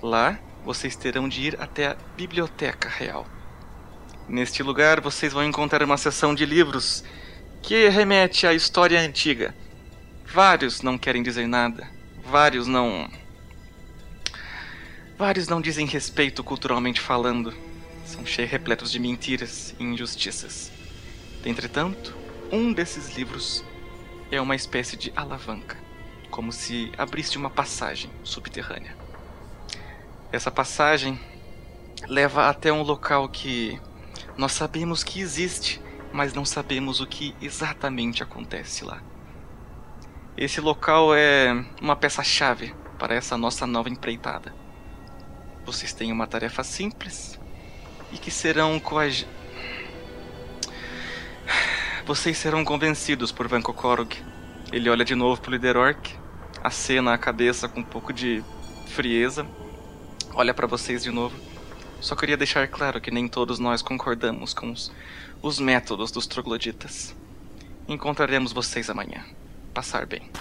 Lá, 0.01 0.39
vocês 0.63 0.95
terão 0.95 1.27
de 1.27 1.41
ir 1.41 1.61
até 1.61 1.87
a 1.87 1.97
biblioteca 2.15 2.87
real. 2.87 3.25
Neste 4.27 4.61
lugar, 4.61 5.01
vocês 5.01 5.31
vão 5.33 5.43
encontrar 5.43 5.81
uma 5.81 5.97
seção 5.97 6.35
de 6.35 6.45
livros 6.45 7.03
que 7.63 7.87
remete 7.89 8.45
à 8.45 8.53
história 8.53 8.99
antiga. 8.99 9.55
Vários 10.25 10.81
não 10.81 10.97
querem 10.97 11.23
dizer 11.23 11.47
nada. 11.47 11.87
Vários 12.23 12.67
não. 12.67 13.09
Vários 15.17 15.47
não 15.47 15.61
dizem 15.61 15.87
respeito 15.87 16.43
culturalmente 16.43 16.99
falando. 16.99 17.53
São 18.05 18.25
cheios 18.25 18.51
repletos 18.51 18.91
de 18.91 18.99
mentiras 18.99 19.73
e 19.79 19.83
injustiças. 19.83 20.76
Entretanto, 21.45 22.15
um 22.51 22.73
desses 22.73 23.15
livros 23.15 23.63
é 24.31 24.41
uma 24.41 24.55
espécie 24.55 24.97
de 24.97 25.13
alavanca, 25.15 25.77
como 26.29 26.51
se 26.51 26.91
abrisse 26.97 27.37
uma 27.37 27.49
passagem 27.49 28.09
subterrânea. 28.23 28.95
Essa 30.31 30.51
passagem 30.51 31.19
leva 32.07 32.49
até 32.49 32.71
um 32.71 32.81
local 32.81 33.29
que 33.29 33.79
nós 34.37 34.51
sabemos 34.51 35.03
que 35.03 35.19
existe, 35.19 35.81
mas 36.11 36.33
não 36.33 36.45
sabemos 36.45 36.99
o 36.99 37.07
que 37.07 37.35
exatamente 37.41 38.21
acontece 38.21 38.83
lá. 38.83 39.01
Esse 40.35 40.61
local 40.61 41.15
é 41.15 41.65
uma 41.81 41.95
peça-chave 41.95 42.75
para 42.99 43.15
essa 43.15 43.37
nossa 43.37 43.65
nova 43.65 43.89
empreitada. 43.89 44.53
Vocês 45.65 45.93
têm 45.93 46.11
uma 46.11 46.27
tarefa 46.27 46.63
simples 46.63 47.39
e 48.11 48.17
que 48.17 48.31
serão 48.31 48.79
coag... 48.79 49.25
Vocês 52.07 52.37
serão 52.37 52.63
convencidos 52.63 53.33
por 53.33 53.49
Vanko 53.49 53.73
Korog. 53.73 54.15
Ele 54.71 54.89
olha 54.89 55.03
de 55.03 55.13
novo 55.13 55.41
pro 55.41 55.51
líder 55.51 55.75
orc, 55.75 56.15
acena 56.63 57.13
a 57.13 57.17
cabeça 57.17 57.67
com 57.67 57.81
um 57.81 57.83
pouco 57.83 58.13
de 58.13 58.41
frieza, 58.87 59.45
olha 60.33 60.53
para 60.53 60.65
vocês 60.65 61.03
de 61.03 61.11
novo. 61.11 61.35
Só 61.99 62.15
queria 62.15 62.37
deixar 62.37 62.65
claro 62.69 63.01
que 63.01 63.11
nem 63.11 63.27
todos 63.27 63.59
nós 63.59 63.81
concordamos 63.81 64.53
com 64.53 64.71
os, 64.71 64.89
os 65.41 65.59
métodos 65.59 66.09
dos 66.09 66.25
trogloditas. 66.25 67.13
Encontraremos 67.89 68.53
vocês 68.53 68.89
amanhã. 68.89 69.25
Passar 69.73 70.05
bem. 70.05 70.31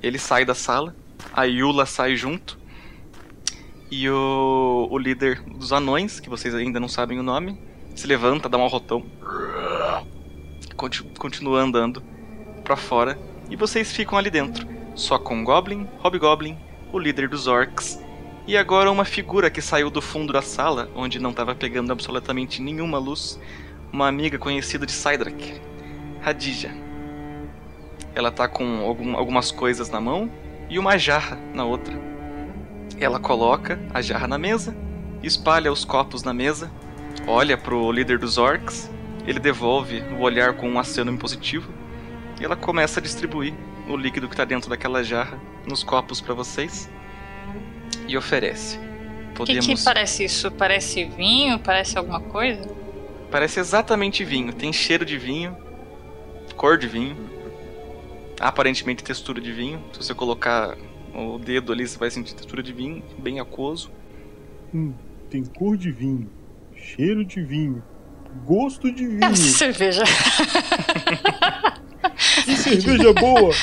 Ele 0.00 0.20
sai 0.20 0.44
da 0.44 0.54
sala, 0.54 0.94
a 1.32 1.42
Yula 1.42 1.84
sai 1.84 2.14
junto, 2.14 2.56
e 3.90 4.08
o, 4.08 4.86
o 4.88 4.96
líder 4.98 5.42
dos 5.42 5.72
anões, 5.72 6.20
que 6.20 6.30
vocês 6.30 6.54
ainda 6.54 6.78
não 6.78 6.88
sabem 6.88 7.18
o 7.18 7.24
nome, 7.24 7.60
se 7.96 8.06
levanta, 8.06 8.48
dá 8.48 8.56
um 8.56 8.64
arrotão. 8.64 9.04
Continua 10.76 11.60
andando 11.60 12.02
para 12.62 12.76
fora. 12.76 13.18
E 13.48 13.56
vocês 13.56 13.92
ficam 13.92 14.18
ali 14.18 14.30
dentro. 14.30 14.66
Só 14.94 15.18
com 15.18 15.44
Goblin, 15.44 15.88
Hobgoblin, 16.02 16.58
o 16.92 16.98
líder 16.98 17.28
dos 17.28 17.46
orcs. 17.46 18.02
E 18.46 18.56
agora 18.56 18.90
uma 18.90 19.04
figura 19.04 19.50
que 19.50 19.60
saiu 19.60 19.90
do 19.90 20.00
fundo 20.00 20.32
da 20.32 20.42
sala, 20.42 20.90
onde 20.94 21.18
não 21.18 21.30
estava 21.30 21.54
pegando 21.54 21.92
absolutamente 21.92 22.62
nenhuma 22.62 22.98
luz. 22.98 23.40
Uma 23.92 24.08
amiga 24.08 24.38
conhecida 24.38 24.86
de 24.86 24.92
Cydrak, 24.92 25.60
Hadija. 26.24 26.70
Ela 28.14 28.30
tá 28.30 28.48
com 28.48 28.80
algum, 28.80 29.16
algumas 29.16 29.50
coisas 29.50 29.90
na 29.90 30.00
mão 30.00 30.30
e 30.68 30.78
uma 30.78 30.96
jarra 30.96 31.38
na 31.54 31.64
outra. 31.64 31.94
Ela 32.98 33.20
coloca 33.20 33.78
a 33.92 34.00
jarra 34.00 34.26
na 34.26 34.38
mesa, 34.38 34.76
espalha 35.22 35.70
os 35.70 35.84
copos 35.84 36.22
na 36.22 36.32
mesa, 36.32 36.70
olha 37.26 37.56
pro 37.58 37.92
líder 37.92 38.18
dos 38.18 38.38
orcs, 38.38 38.90
ele 39.26 39.40
devolve 39.40 40.00
o 40.18 40.22
olhar 40.22 40.54
com 40.54 40.68
um 40.68 40.78
aceno 40.78 41.10
impositivo 41.10 41.70
e 42.40 42.44
ela 42.44 42.56
começa 42.56 43.00
a 43.00 43.02
distribuir 43.02 43.54
o 43.88 43.96
líquido 43.96 44.28
que 44.28 44.34
está 44.34 44.44
dentro 44.44 44.70
daquela 44.70 45.02
jarra 45.02 45.40
nos 45.66 45.82
copos 45.82 46.20
para 46.20 46.34
vocês 46.34 46.88
e 48.06 48.16
oferece. 48.16 48.78
O 49.30 49.34
Podemos... 49.34 49.66
que, 49.66 49.74
que 49.74 49.84
parece 49.84 50.24
isso? 50.24 50.50
Parece 50.50 51.04
vinho? 51.04 51.58
Parece 51.58 51.98
alguma 51.98 52.20
coisa? 52.20 52.68
Parece 53.30 53.60
exatamente 53.60 54.24
vinho. 54.24 54.52
Tem 54.52 54.72
cheiro 54.72 55.04
de 55.04 55.18
vinho, 55.18 55.56
cor 56.56 56.78
de 56.78 56.86
vinho, 56.86 57.16
aparentemente 58.40 59.02
textura 59.02 59.40
de 59.40 59.52
vinho. 59.52 59.82
Se 59.92 59.98
você 59.98 60.14
colocar 60.14 60.76
o 61.14 61.38
dedo 61.38 61.72
ali 61.72 61.86
você 61.86 61.98
vai 61.98 62.10
sentir 62.10 62.34
textura 62.34 62.62
de 62.62 62.72
vinho, 62.72 63.02
bem 63.18 63.40
aquoso. 63.40 63.90
Hum, 64.74 64.92
tem 65.30 65.44
cor 65.44 65.76
de 65.76 65.90
vinho, 65.90 66.30
cheiro 66.74 67.24
de 67.24 67.42
vinho, 67.42 67.82
gosto 68.44 68.90
de 68.92 69.06
vinho. 69.06 69.24
É 69.24 69.34
cerveja. 69.34 70.04
cerveja 72.16 73.12
boa. 73.12 73.54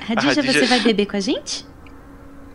Radija, 0.00 0.42
você 0.42 0.66
vai 0.66 0.80
beber 0.80 1.06
com 1.06 1.16
a 1.16 1.20
gente? 1.20 1.66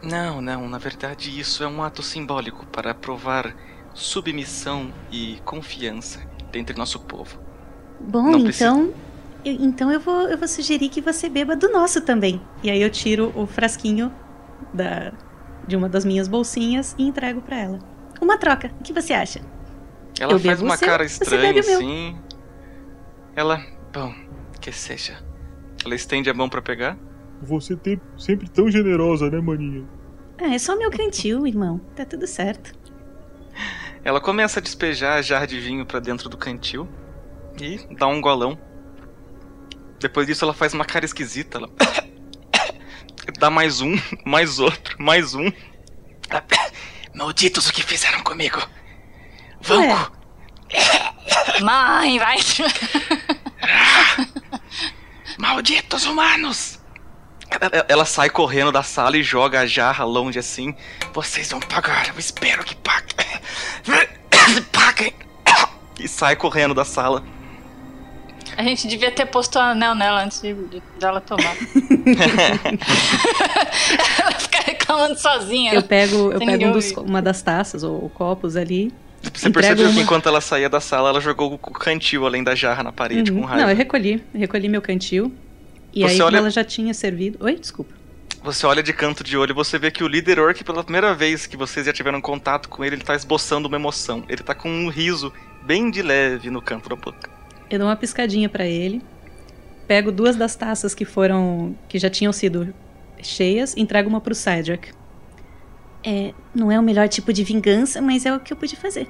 Não, 0.03 0.41
não. 0.41 0.67
Na 0.67 0.77
verdade, 0.77 1.39
isso 1.39 1.63
é 1.63 1.67
um 1.67 1.81
ato 1.81 2.03
simbólico 2.03 2.65
para 2.67 2.93
provar 2.93 3.55
submissão 3.93 4.93
e 5.11 5.39
confiança 5.45 6.21
entre 6.53 6.77
nosso 6.77 6.99
povo. 6.99 7.39
Bom, 7.99 8.31
Não 8.31 8.47
então 8.49 8.93
eu, 9.43 9.53
então 9.53 9.91
eu 9.91 9.99
vou, 9.99 10.27
eu 10.27 10.37
vou 10.37 10.47
sugerir 10.47 10.89
que 10.89 11.01
você 11.01 11.29
beba 11.29 11.55
do 11.55 11.71
nosso 11.71 12.01
também. 12.01 12.41
E 12.63 12.69
aí 12.69 12.81
eu 12.81 12.89
tiro 12.89 13.31
o 13.35 13.45
frasquinho 13.45 14.11
da, 14.73 15.13
de 15.67 15.75
uma 15.75 15.87
das 15.87 16.03
minhas 16.03 16.27
bolsinhas 16.27 16.95
e 16.97 17.03
entrego 17.07 17.41
para 17.41 17.57
ela. 17.57 17.79
Uma 18.21 18.37
troca. 18.37 18.71
O 18.79 18.83
que 18.83 18.93
você 18.93 19.13
acha? 19.13 19.41
Ela 20.19 20.33
eu 20.33 20.39
faz 20.39 20.61
uma 20.61 20.77
seu, 20.77 20.87
cara 20.87 21.03
estranha 21.03 21.59
assim. 21.59 22.17
Ela, 23.35 23.61
bom, 23.91 24.13
que 24.61 24.71
seja. 24.71 25.21
Ela 25.83 25.95
estende 25.95 26.29
a 26.29 26.33
mão 26.33 26.49
para 26.49 26.61
pegar. 26.61 26.97
Você 27.41 27.75
tem 27.75 27.99
sempre 28.17 28.49
tão 28.49 28.71
generosa, 28.71 29.29
né, 29.29 29.41
maninha? 29.41 29.85
Ah, 30.41 30.53
é 30.53 30.57
só 30.57 30.75
meu 30.75 30.89
cantil, 30.89 31.45
irmão. 31.45 31.79
Tá 31.95 32.05
tudo 32.05 32.25
certo. 32.25 32.73
Ela 34.03 34.21
começa 34.21 34.59
a 34.59 34.63
despejar 34.63 35.17
a 35.17 35.21
jarra 35.21 35.45
de 35.45 35.59
vinho 35.59 35.85
para 35.85 35.99
dentro 35.99 36.29
do 36.29 36.37
cantil 36.37 36.87
e 37.59 37.79
dá 37.95 38.07
um 38.07 38.21
golão. 38.21 38.57
Depois 39.99 40.27
disso 40.27 40.45
ela 40.45 40.53
faz 40.53 40.73
uma 40.73 40.85
cara 40.85 41.05
esquisita. 41.05 41.57
Ela... 41.57 41.69
Dá 43.39 43.49
mais 43.49 43.81
um, 43.81 43.95
mais 44.23 44.59
outro, 44.59 44.95
mais 45.01 45.33
um. 45.33 45.51
Malditos 47.15 47.67
o 47.69 47.73
que 47.73 47.81
fizeram 47.81 48.21
comigo. 48.23 48.61
Vanco! 49.61 50.11
É. 50.69 51.59
Mãe, 51.63 52.19
vai! 52.19 52.37
Malditos 55.39 56.05
humanos! 56.05 56.79
Ela 57.87 58.03
sai 58.03 58.29
correndo 58.29 58.71
da 58.71 58.83
sala 58.83 59.15
e 59.17 59.23
joga 59.23 59.61
a 59.61 59.65
jarra 59.65 60.03
longe 60.03 60.37
assim. 60.37 60.75
Vocês 61.13 61.49
vão 61.49 61.61
pagar, 61.61 62.09
eu 62.09 62.19
espero 62.19 62.65
que 62.65 62.75
paguem. 62.75 63.15
Paguem! 64.73 65.13
E 65.97 66.07
sai 66.09 66.35
correndo 66.35 66.73
da 66.73 66.83
sala. 66.83 67.23
A 68.57 68.63
gente 68.63 68.87
devia 68.87 69.11
ter 69.11 69.25
posto 69.25 69.57
o 69.57 69.61
anel 69.61 69.93
nela 69.95 70.23
antes 70.23 70.41
de, 70.41 70.53
de, 70.53 70.81
de 70.81 71.05
ela 71.05 71.19
tomar. 71.19 71.55
ela 74.19 74.31
fica 74.39 74.59
reclamando 74.65 75.19
sozinha. 75.19 75.73
Eu 75.73 75.83
pego, 75.83 76.31
eu 76.31 76.39
pego 76.39 76.65
um 76.65 76.71
dos, 76.71 76.91
uma 76.93 77.21
das 77.21 77.41
taças 77.41 77.83
ou, 77.83 78.09
copos 78.09 78.55
ali. 78.55 78.93
Você 79.33 79.49
percebeu 79.49 79.87
uma... 79.87 79.93
que 79.93 80.01
enquanto 80.01 80.29
ela 80.29 80.39
saía 80.39 80.69
da 80.69 80.79
sala, 80.79 81.09
ela 81.09 81.19
jogou 81.19 81.53
o 81.53 81.57
cantil 81.57 82.25
além 82.25 82.43
da 82.43 82.55
jarra 82.55 82.83
na 82.83 82.91
parede 82.91 83.31
uhum. 83.31 83.41
com 83.41 83.45
raiva? 83.45 83.63
Não, 83.63 83.69
eu 83.69 83.75
recolhi. 83.75 84.23
Eu 84.33 84.39
recolhi 84.39 84.69
meu 84.69 84.81
cantil. 84.81 85.33
E 85.93 86.01
você 86.01 86.13
aí, 86.13 86.21
olha... 86.21 86.37
ela 86.37 86.49
já 86.49 86.63
tinha 86.63 86.93
servido. 86.93 87.37
Oi, 87.43 87.55
desculpa. 87.55 87.93
Você 88.43 88.65
olha 88.65 88.83
de 88.83 88.93
canto 88.93 89.23
de 89.23 89.35
olho 89.35 89.51
e 89.51 89.55
você 89.55 89.79
vê 89.79 89.89
que 89.89 90.03
o 90.03 90.07
líder 90.07 90.39
orc, 90.39 90.63
pela 90.63 90.83
primeira 90.83 91.15
vez 91.15 91.47
que 91.47 91.57
vocês 91.57 91.87
já 91.87 91.91
tiveram 91.91 92.21
contato 92.21 92.69
com 92.69 92.85
ele, 92.85 92.95
ele 92.95 93.03
tá 93.03 93.15
esboçando 93.15 93.67
uma 93.67 93.75
emoção. 93.75 94.23
Ele 94.29 94.43
tá 94.43 94.53
com 94.53 94.69
um 94.69 94.87
riso 94.87 95.33
bem 95.63 95.89
de 95.89 96.03
leve 96.03 96.51
no 96.51 96.61
canto 96.61 96.87
da 96.87 96.95
boca. 96.95 97.34
Eu 97.69 97.79
dou 97.79 97.87
uma 97.87 97.95
piscadinha 97.95 98.47
para 98.47 98.65
ele, 98.65 99.01
pego 99.87 100.11
duas 100.11 100.35
das 100.35 100.55
taças 100.55 100.93
que 100.93 101.05
foram. 101.05 101.75
que 101.87 101.97
já 101.97 102.09
tinham 102.09 102.31
sido 102.31 102.73
cheias 103.21 103.73
e 103.75 103.81
entrego 103.81 104.09
uma 104.09 104.21
pro 104.21 104.35
Cedric. 104.35 104.93
É, 106.03 106.33
não 106.53 106.71
é 106.71 106.79
o 106.79 106.83
melhor 106.83 107.09
tipo 107.09 107.33
de 107.33 107.43
vingança, 107.43 108.01
mas 108.01 108.25
é 108.25 108.35
o 108.35 108.39
que 108.39 108.53
eu 108.53 108.57
pude 108.57 108.75
fazer. 108.75 109.07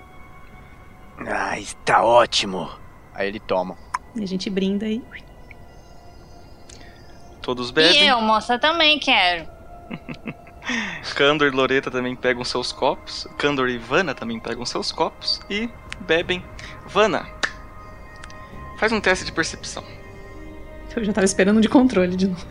Ah, 1.27 1.59
está 1.59 2.03
ótimo. 2.03 2.69
Aí 3.13 3.27
ele 3.27 3.39
toma. 3.39 3.77
E 4.15 4.23
a 4.23 4.27
gente 4.27 4.49
brinda 4.49 4.87
e. 4.87 5.01
Todos 7.41 7.71
bebem. 7.71 8.03
E 8.03 8.07
eu, 8.07 8.21
moça, 8.21 8.57
também 8.57 8.97
quero. 8.97 9.47
Candor 11.15 11.47
e 11.47 11.51
Loreta 11.51 11.91
também 11.91 12.15
pegam 12.15 12.43
seus 12.43 12.71
copos. 12.71 13.27
Candor 13.37 13.69
e 13.69 13.77
Vanna 13.77 14.15
também 14.15 14.39
pegam 14.39 14.65
seus 14.65 14.91
copos 14.91 15.39
e 15.49 15.69
bebem. 16.01 16.43
Vanna, 16.87 17.27
faz 18.78 18.91
um 18.91 19.01
teste 19.01 19.26
de 19.26 19.32
percepção. 19.32 19.84
Eu 20.95 21.03
já 21.03 21.11
tava 21.11 21.26
esperando 21.26 21.57
um 21.57 21.61
de 21.61 21.67
controle 21.67 22.15
de 22.15 22.28
novo. 22.28 22.45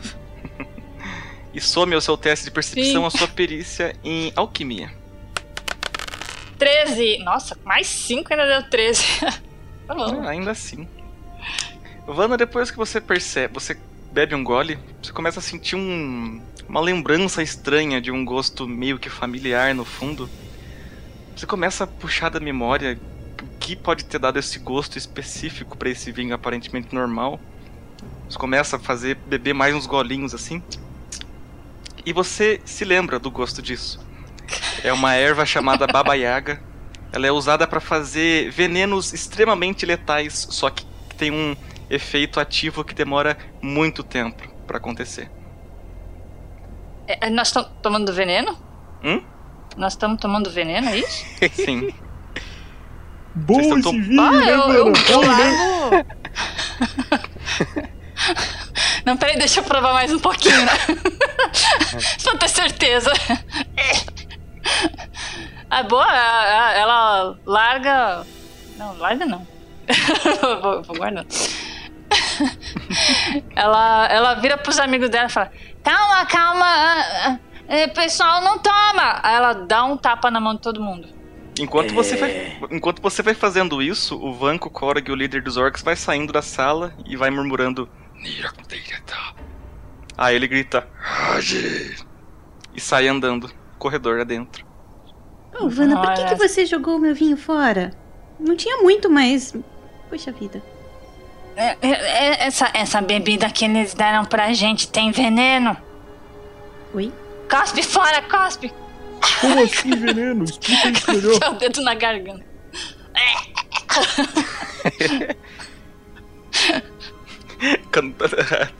E 1.54 1.60
some 1.60 1.94
ao 1.94 2.00
seu 2.00 2.16
teste 2.16 2.44
de 2.44 2.50
percepção 2.50 3.02
Sim. 3.02 3.06
a 3.06 3.10
sua 3.10 3.28
perícia 3.28 3.94
em 4.02 4.32
alquimia. 4.34 4.90
13. 6.58 7.18
Nossa, 7.18 7.56
mais 7.64 7.86
5 7.86 8.32
ainda 8.32 8.46
deu 8.46 8.68
13. 8.68 9.02
tá 9.86 9.94
bom. 9.94 10.22
Ah, 10.22 10.30
ainda 10.30 10.50
assim. 10.50 10.88
Vanna, 12.06 12.36
depois 12.36 12.70
que 12.70 12.76
você 12.76 13.00
percebe, 13.00 13.54
você 13.54 13.78
bebe 14.12 14.34
um 14.34 14.42
gole, 14.42 14.78
você 15.02 15.12
começa 15.12 15.38
a 15.38 15.42
sentir 15.42 15.76
um, 15.76 16.42
uma 16.68 16.80
lembrança 16.80 17.42
estranha 17.42 18.00
de 18.00 18.10
um 18.10 18.24
gosto 18.24 18.68
meio 18.68 18.98
que 18.98 19.08
familiar 19.08 19.74
no 19.74 19.84
fundo. 19.84 20.28
Você 21.36 21.46
começa 21.46 21.84
a 21.84 21.86
puxar 21.86 22.30
da 22.30 22.40
memória 22.40 22.98
que 23.64 23.74
pode 23.74 24.04
ter 24.04 24.18
dado 24.18 24.38
esse 24.38 24.58
gosto 24.58 24.98
específico 24.98 25.74
para 25.74 25.88
esse 25.88 26.12
vinho 26.12 26.34
aparentemente 26.34 26.94
normal. 26.94 27.40
Você 28.28 28.38
começa 28.38 28.76
a 28.76 28.78
fazer 28.78 29.14
beber 29.26 29.54
mais 29.54 29.74
uns 29.74 29.86
golinhos 29.86 30.34
assim. 30.34 30.62
E 32.04 32.12
você 32.12 32.60
se 32.66 32.84
lembra 32.84 33.18
do 33.18 33.30
gosto 33.30 33.62
disso. 33.62 33.98
É 34.82 34.92
uma 34.92 35.14
erva 35.14 35.46
chamada 35.46 35.86
Baba 35.86 36.12
Yaga. 36.14 36.60
Ela 37.10 37.26
é 37.26 37.32
usada 37.32 37.66
para 37.66 37.80
fazer 37.80 38.50
venenos 38.50 39.14
extremamente 39.14 39.86
letais, 39.86 40.46
só 40.50 40.68
que 40.68 40.84
tem 41.16 41.30
um 41.30 41.56
efeito 41.88 42.38
ativo 42.40 42.84
que 42.84 42.94
demora 42.94 43.38
muito 43.62 44.02
tempo 44.02 44.46
para 44.66 44.76
acontecer. 44.76 45.30
É, 47.06 47.30
nós 47.30 47.48
estamos 47.48 47.70
tomando 47.80 48.12
veneno? 48.12 48.58
Hum? 49.02 49.22
Nós 49.74 49.94
estamos 49.94 50.20
tomando 50.20 50.50
veneno, 50.50 50.90
é 50.90 50.98
isso? 50.98 51.24
Sim. 51.54 51.94
Bom 53.34 53.54
Vocês 53.54 53.72
esse 53.72 53.82
tão- 53.82 53.92
vinho, 53.92 54.20
Ah, 54.22 54.30
né, 54.30 54.50
eu, 54.50 54.58
eu, 54.72 54.84
mano? 54.86 54.96
eu 55.08 55.20
largo. 55.20 56.06
Não, 59.04 59.16
peraí, 59.16 59.36
deixa 59.36 59.60
eu 59.60 59.64
provar 59.64 59.92
mais 59.92 60.12
um 60.12 60.18
pouquinho, 60.18 60.64
né? 60.64 60.72
Só 62.18 62.36
ter 62.36 62.48
certeza. 62.48 63.12
Ah, 65.68 65.82
boa, 65.82 66.06
ela 66.74 67.36
larga. 67.44 68.24
Não, 68.78 68.96
larga 68.98 69.26
não. 69.26 69.46
vou, 70.62 70.82
vou 70.82 70.96
guardar. 70.96 71.26
ela, 73.54 74.06
ela 74.10 74.34
vira 74.34 74.56
pros 74.56 74.78
amigos 74.78 75.10
dela 75.10 75.26
e 75.26 75.30
fala: 75.32 75.50
Calma, 75.82 76.24
calma, 76.26 76.64
ah, 76.66 77.38
eh, 77.68 77.88
pessoal, 77.88 78.40
não 78.40 78.58
toma. 78.58 79.20
Aí 79.22 79.34
ela 79.34 79.52
dá 79.52 79.84
um 79.84 79.96
tapa 79.96 80.30
na 80.30 80.40
mão 80.40 80.54
de 80.54 80.60
todo 80.62 80.80
mundo. 80.82 81.08
Enquanto 81.58 81.94
você 81.94 82.16
vai, 82.16 82.58
enquanto 82.70 83.00
você 83.00 83.22
vai 83.22 83.34
fazendo 83.34 83.80
isso, 83.80 84.16
o 84.18 84.34
Vanko, 84.34 84.68
Korg, 84.68 85.10
o 85.10 85.14
líder 85.14 85.42
dos 85.42 85.56
orcs, 85.56 85.82
vai 85.82 85.94
saindo 85.94 86.32
da 86.32 86.42
sala 86.42 86.92
e 87.06 87.16
vai 87.16 87.30
murmurando. 87.30 87.88
Aí 90.16 90.34
ele 90.34 90.48
grita. 90.48 90.88
"Age!" 91.36 91.96
E 92.74 92.80
sai 92.80 93.06
andando, 93.06 93.50
corredor 93.78 94.20
adentro. 94.20 94.64
Ô, 95.60 95.68
Vana, 95.68 96.00
por 96.00 96.14
que, 96.14 96.24
que 96.24 96.34
você 96.34 96.66
jogou 96.66 96.96
o 96.96 97.00
meu 97.00 97.14
vinho 97.14 97.36
fora? 97.36 97.92
Não 98.40 98.56
tinha 98.56 98.78
muito, 98.78 99.08
mas. 99.08 99.54
Poxa 100.10 100.32
vida. 100.32 100.60
É, 101.56 101.76
é, 101.80 101.90
é, 101.90 102.46
Essa, 102.46 102.68
essa 102.74 103.00
bebida 103.00 103.48
que 103.48 103.64
eles 103.64 103.94
deram 103.94 104.24
pra 104.24 104.52
gente 104.52 104.88
tem 104.88 105.12
veneno? 105.12 105.76
Oi? 106.92 107.12
Cospe 107.48 107.82
fora, 107.84 108.22
cospe! 108.22 108.72
Como 109.40 109.62
assim 109.62 109.90
veneno? 109.96 110.44
Explica 110.44 110.88
isso 110.90 111.12
melhor. 111.12 111.36
Enfia 111.36 111.50
o 111.50 111.54
dedo 111.54 111.82
na 111.82 111.94
garganta. 111.94 112.44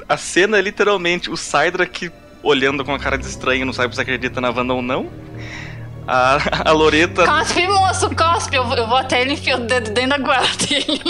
A 0.08 0.16
cena 0.16 0.58
é 0.58 0.62
literalmente 0.62 1.30
o 1.30 1.36
Sidra 1.36 1.86
que 1.86 2.10
olhando 2.42 2.84
com 2.84 2.92
uma 2.92 2.98
cara 2.98 3.16
de 3.16 3.26
estranho, 3.26 3.64
não 3.64 3.72
sabe 3.72 3.94
se 3.94 4.00
acredita 4.00 4.40
na 4.40 4.50
Wanda 4.50 4.74
ou 4.74 4.82
não. 4.82 5.10
A, 6.06 6.68
a 6.68 6.72
Loreta. 6.72 7.24
Cospe, 7.24 7.66
moço, 7.66 8.14
cospe! 8.14 8.56
Eu, 8.56 8.66
vou- 8.66 8.76
eu 8.76 8.86
vou 8.86 8.98
até 8.98 9.22
ele 9.22 9.32
enfiar 9.32 9.58
o 9.58 9.64
dedo 9.66 9.90
dentro 9.90 10.10
da 10.10 10.18
goela 10.18 10.46
dele. 10.68 11.00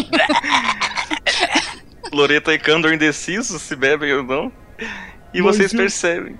Loreta 2.12 2.54
e 2.54 2.58
Kandor 2.60 2.92
indecisos 2.92 3.60
se 3.60 3.74
bebem 3.74 4.12
ou 4.12 4.22
não. 4.22 4.52
E 5.32 5.42
Mas 5.42 5.56
vocês 5.56 5.72
eu- 5.72 5.78
percebem. 5.80 6.38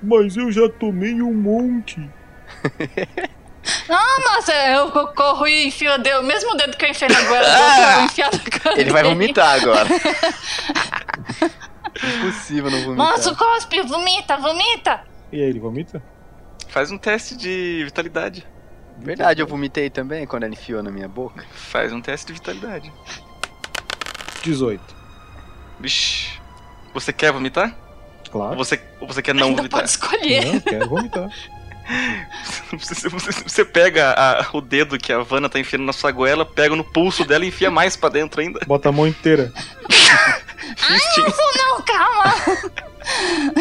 Mas 0.00 0.36
eu 0.36 0.52
já 0.52 0.68
tomei 0.68 1.20
um 1.20 1.34
monte. 1.34 2.08
Não, 3.88 4.20
nossa, 4.34 4.52
eu 4.52 4.90
co- 4.90 5.08
corro 5.08 5.46
e 5.46 5.66
enfio 5.68 5.92
o 5.94 5.98
dedo. 5.98 6.20
O 6.20 6.24
mesmo 6.24 6.54
dedo 6.56 6.76
que 6.76 6.84
eu 6.84 6.90
enfiei 6.90 7.10
na 7.10 7.20
goela 7.22 7.46
dele, 7.48 7.82
eu 7.86 7.92
vou 7.96 8.04
enfiar 8.04 8.30
na 8.32 8.38
goela 8.38 8.80
Ele 8.80 8.90
vai 8.90 9.02
vomitar 9.04 9.60
agora. 9.60 9.88
Impossível 12.02 12.70
não 12.70 12.82
vomitar. 12.84 13.06
Moço, 13.12 13.36
cospe, 13.36 13.80
vomita, 13.82 14.36
vomita! 14.36 15.00
E 15.32 15.36
aí, 15.42 15.48
ele 15.48 15.58
vomita? 15.60 16.02
Faz 16.68 16.90
um 16.90 16.98
teste 16.98 17.36
de 17.36 17.82
vitalidade. 17.84 18.46
Verdade, 18.98 19.40
eu 19.40 19.46
vomitei 19.46 19.90
também 19.90 20.26
quando 20.26 20.44
ele 20.44 20.54
enfiou 20.54 20.82
na 20.82 20.90
minha 20.90 21.08
boca. 21.08 21.44
Faz 21.52 21.92
um 21.92 22.00
teste 22.00 22.26
de 22.28 22.32
vitalidade. 22.34 22.92
18. 24.42 24.82
Vixe. 25.80 26.38
Você 26.94 27.12
quer 27.12 27.32
vomitar? 27.32 27.74
Claro. 28.30 28.50
Ou 28.52 28.56
você, 28.64 28.80
ou 29.00 29.06
você 29.06 29.22
quer 29.22 29.34
não 29.34 29.48
Ainda 29.48 29.56
vomitar? 29.58 29.80
pode 29.80 29.90
escolher. 29.90 30.44
Não, 30.46 30.60
quero 30.60 30.88
vomitar. 30.88 31.30
Você, 32.72 33.08
você- 33.08 33.42
você 33.42 33.64
pega 33.64 34.12
a- 34.16 34.46
o 34.52 34.60
dedo 34.60 34.98
que 34.98 35.12
a 35.12 35.20
Vanna 35.20 35.48
tá 35.48 35.58
enfiando 35.58 35.84
na 35.84 35.92
sua 35.92 36.10
goela, 36.12 36.44
pega 36.44 36.76
no 36.76 36.84
pulso 36.84 37.24
dela 37.24 37.44
e 37.44 37.48
enfia 37.48 37.70
mais 37.70 37.96
pra 37.96 38.08
dentro 38.10 38.40
ainda. 38.40 38.60
Bota 38.66 38.90
a 38.90 38.92
mão 38.92 39.06
inteira. 39.06 39.52
Ai, 40.90 40.98
não 41.16 41.54
não, 41.56 41.82
calma! 41.82 42.34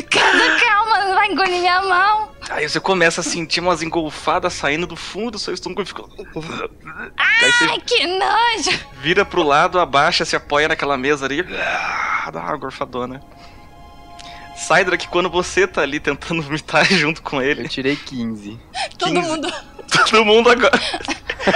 Calma, 0.09 0.59
calma, 0.59 0.99
não 1.05 1.15
vai 1.15 1.31
engolir 1.31 1.59
minha 1.61 1.81
mão! 1.81 2.31
Aí 2.49 2.67
você 2.67 2.79
começa 2.81 3.21
a 3.21 3.23
sentir 3.23 3.59
umas 3.61 3.81
engolfadas 3.81 4.53
saindo 4.53 4.85
do 4.85 4.95
fundo 4.97 5.31
do 5.31 5.39
seu 5.39 5.53
estômago 5.53 5.81
e 5.81 5.85
fica. 5.85 6.03
Ai, 7.17 7.79
que 7.85 8.05
nojo! 8.07 8.79
vira 9.01 9.23
pro 9.25 9.41
lado, 9.43 9.79
abaixa, 9.79 10.25
se 10.25 10.35
apoia 10.35 10.67
naquela 10.67 10.97
mesa 10.97 11.25
ali. 11.25 11.45
ah, 11.57 12.29
Dá 12.31 12.41
uma 12.41 12.57
gorfadona. 12.57 13.21
Sidra, 14.57 14.97
que 14.97 15.07
quando 15.07 15.29
você 15.29 15.67
tá 15.67 15.81
ali 15.81 15.99
tentando 15.99 16.41
vomitar 16.41 16.83
junto 16.85 17.21
com 17.21 17.41
ele. 17.41 17.63
Eu 17.63 17.69
tirei 17.69 17.95
15. 17.95 18.59
Todo 18.97 19.13
15. 19.13 19.27
mundo. 19.29 19.53
Todo 20.09 20.25
mundo 20.25 20.49
agora. 20.49 20.77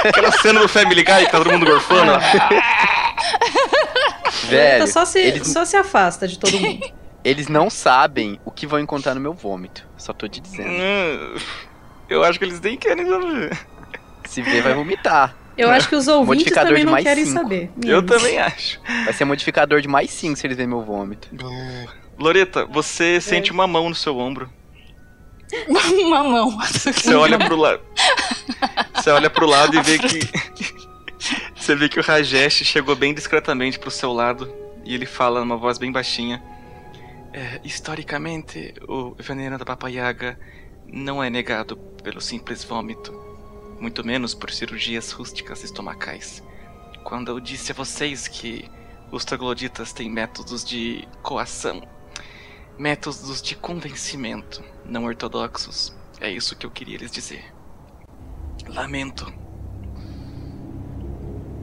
Aquela 0.07 0.31
cena 0.31 0.61
do 0.61 0.69
Family 0.69 1.03
Guy 1.03 1.25
que 1.25 1.31
tá 1.31 1.37
todo 1.39 1.51
mundo 1.51 1.65
gorfando. 1.65 2.11
ó. 2.13 2.19
Velho, 4.47 4.87
só, 4.87 5.03
se, 5.05 5.19
eles, 5.19 5.47
só 5.47 5.65
se 5.65 5.75
afasta 5.75 6.25
de 6.27 6.39
todo 6.39 6.57
mundo. 6.59 6.91
eles 7.23 7.47
não 7.49 7.69
sabem 7.69 8.39
o 8.45 8.51
que 8.51 8.65
vão 8.65 8.79
encontrar 8.79 9.13
no 9.15 9.21
meu 9.21 9.33
vômito. 9.33 9.85
Só 9.97 10.13
tô 10.13 10.27
te 10.29 10.39
dizendo. 10.39 10.69
Hum, 10.69 11.35
Eu 12.09 12.23
acho 12.23 12.39
que 12.39 12.45
eles 12.45 12.59
nem 12.61 12.77
querem 12.77 13.05
saber. 13.07 13.57
Se 14.25 14.41
ver, 14.41 14.61
vai 14.61 14.73
vomitar. 14.73 15.35
Eu 15.57 15.69
acho 15.69 15.89
que 15.89 15.95
os 15.95 16.07
ouvintes 16.07 16.53
também 16.53 16.85
não 16.85 16.95
querem 16.95 17.25
cinco. 17.25 17.37
saber. 17.37 17.69
Eu 17.83 18.01
Menos. 18.01 18.15
também 18.17 18.39
acho. 18.39 18.79
Vai 19.03 19.11
ser 19.13 19.25
modificador 19.25 19.81
de 19.81 19.89
mais 19.89 20.09
5 20.09 20.37
se 20.37 20.47
eles 20.47 20.55
verem 20.55 20.69
meu 20.69 20.81
vômito. 20.83 21.27
Loreta, 22.21 22.65
você 22.65 23.19
sente 23.19 23.51
uma 23.51 23.65
mão 23.65 23.89
no 23.89 23.95
seu 23.95 24.17
ombro. 24.17 24.49
Uma 26.05 26.23
mão. 26.23 26.57
Você 26.61 27.13
olha 27.13 27.37
pro 27.37 27.57
lado. 27.57 27.81
Você 28.95 29.09
olha 29.09 29.29
pro 29.29 29.45
lado 29.45 29.75
e 29.75 29.81
vê 29.81 29.97
que. 29.99 30.19
Você 31.55 31.75
vê 31.75 31.89
que 31.89 31.99
o 31.99 32.03
Rajesh 32.03 32.63
chegou 32.63 32.95
bem 32.95 33.13
discretamente 33.13 33.77
pro 33.77 33.91
seu 33.91 34.11
lado 34.13 34.51
e 34.83 34.95
ele 34.95 35.05
fala 35.05 35.41
numa 35.41 35.57
voz 35.57 35.77
bem 35.77 35.91
baixinha. 35.91 36.41
"É, 37.33 37.59
historicamente, 37.63 38.73
o 38.87 39.13
veneno 39.19 39.57
da 39.57 39.65
Baba 39.65 39.89
Yaga 39.89 40.39
não 40.87 41.23
é 41.23 41.29
negado 41.29 41.77
pelo 42.03 42.19
simples 42.19 42.63
vômito, 42.63 43.13
muito 43.79 44.05
menos 44.05 44.33
por 44.33 44.51
cirurgias 44.51 45.11
rústicas 45.11 45.63
estomacais. 45.63 46.41
Quando 47.03 47.29
eu 47.29 47.39
disse 47.39 47.71
a 47.71 47.75
vocês 47.75 48.27
que 48.27 48.69
os 49.11 49.23
trogloditas 49.25 49.93
têm 49.93 50.09
métodos 50.09 50.63
de 50.63 51.07
coação, 51.21 51.81
métodos 52.81 53.39
de 53.43 53.55
convencimento 53.55 54.63
não 54.83 55.05
ortodoxos, 55.05 55.95
é 56.19 56.31
isso 56.31 56.55
que 56.55 56.65
eu 56.65 56.71
queria 56.71 56.97
lhes 56.97 57.11
dizer. 57.11 57.45
Lamento. 58.67 59.31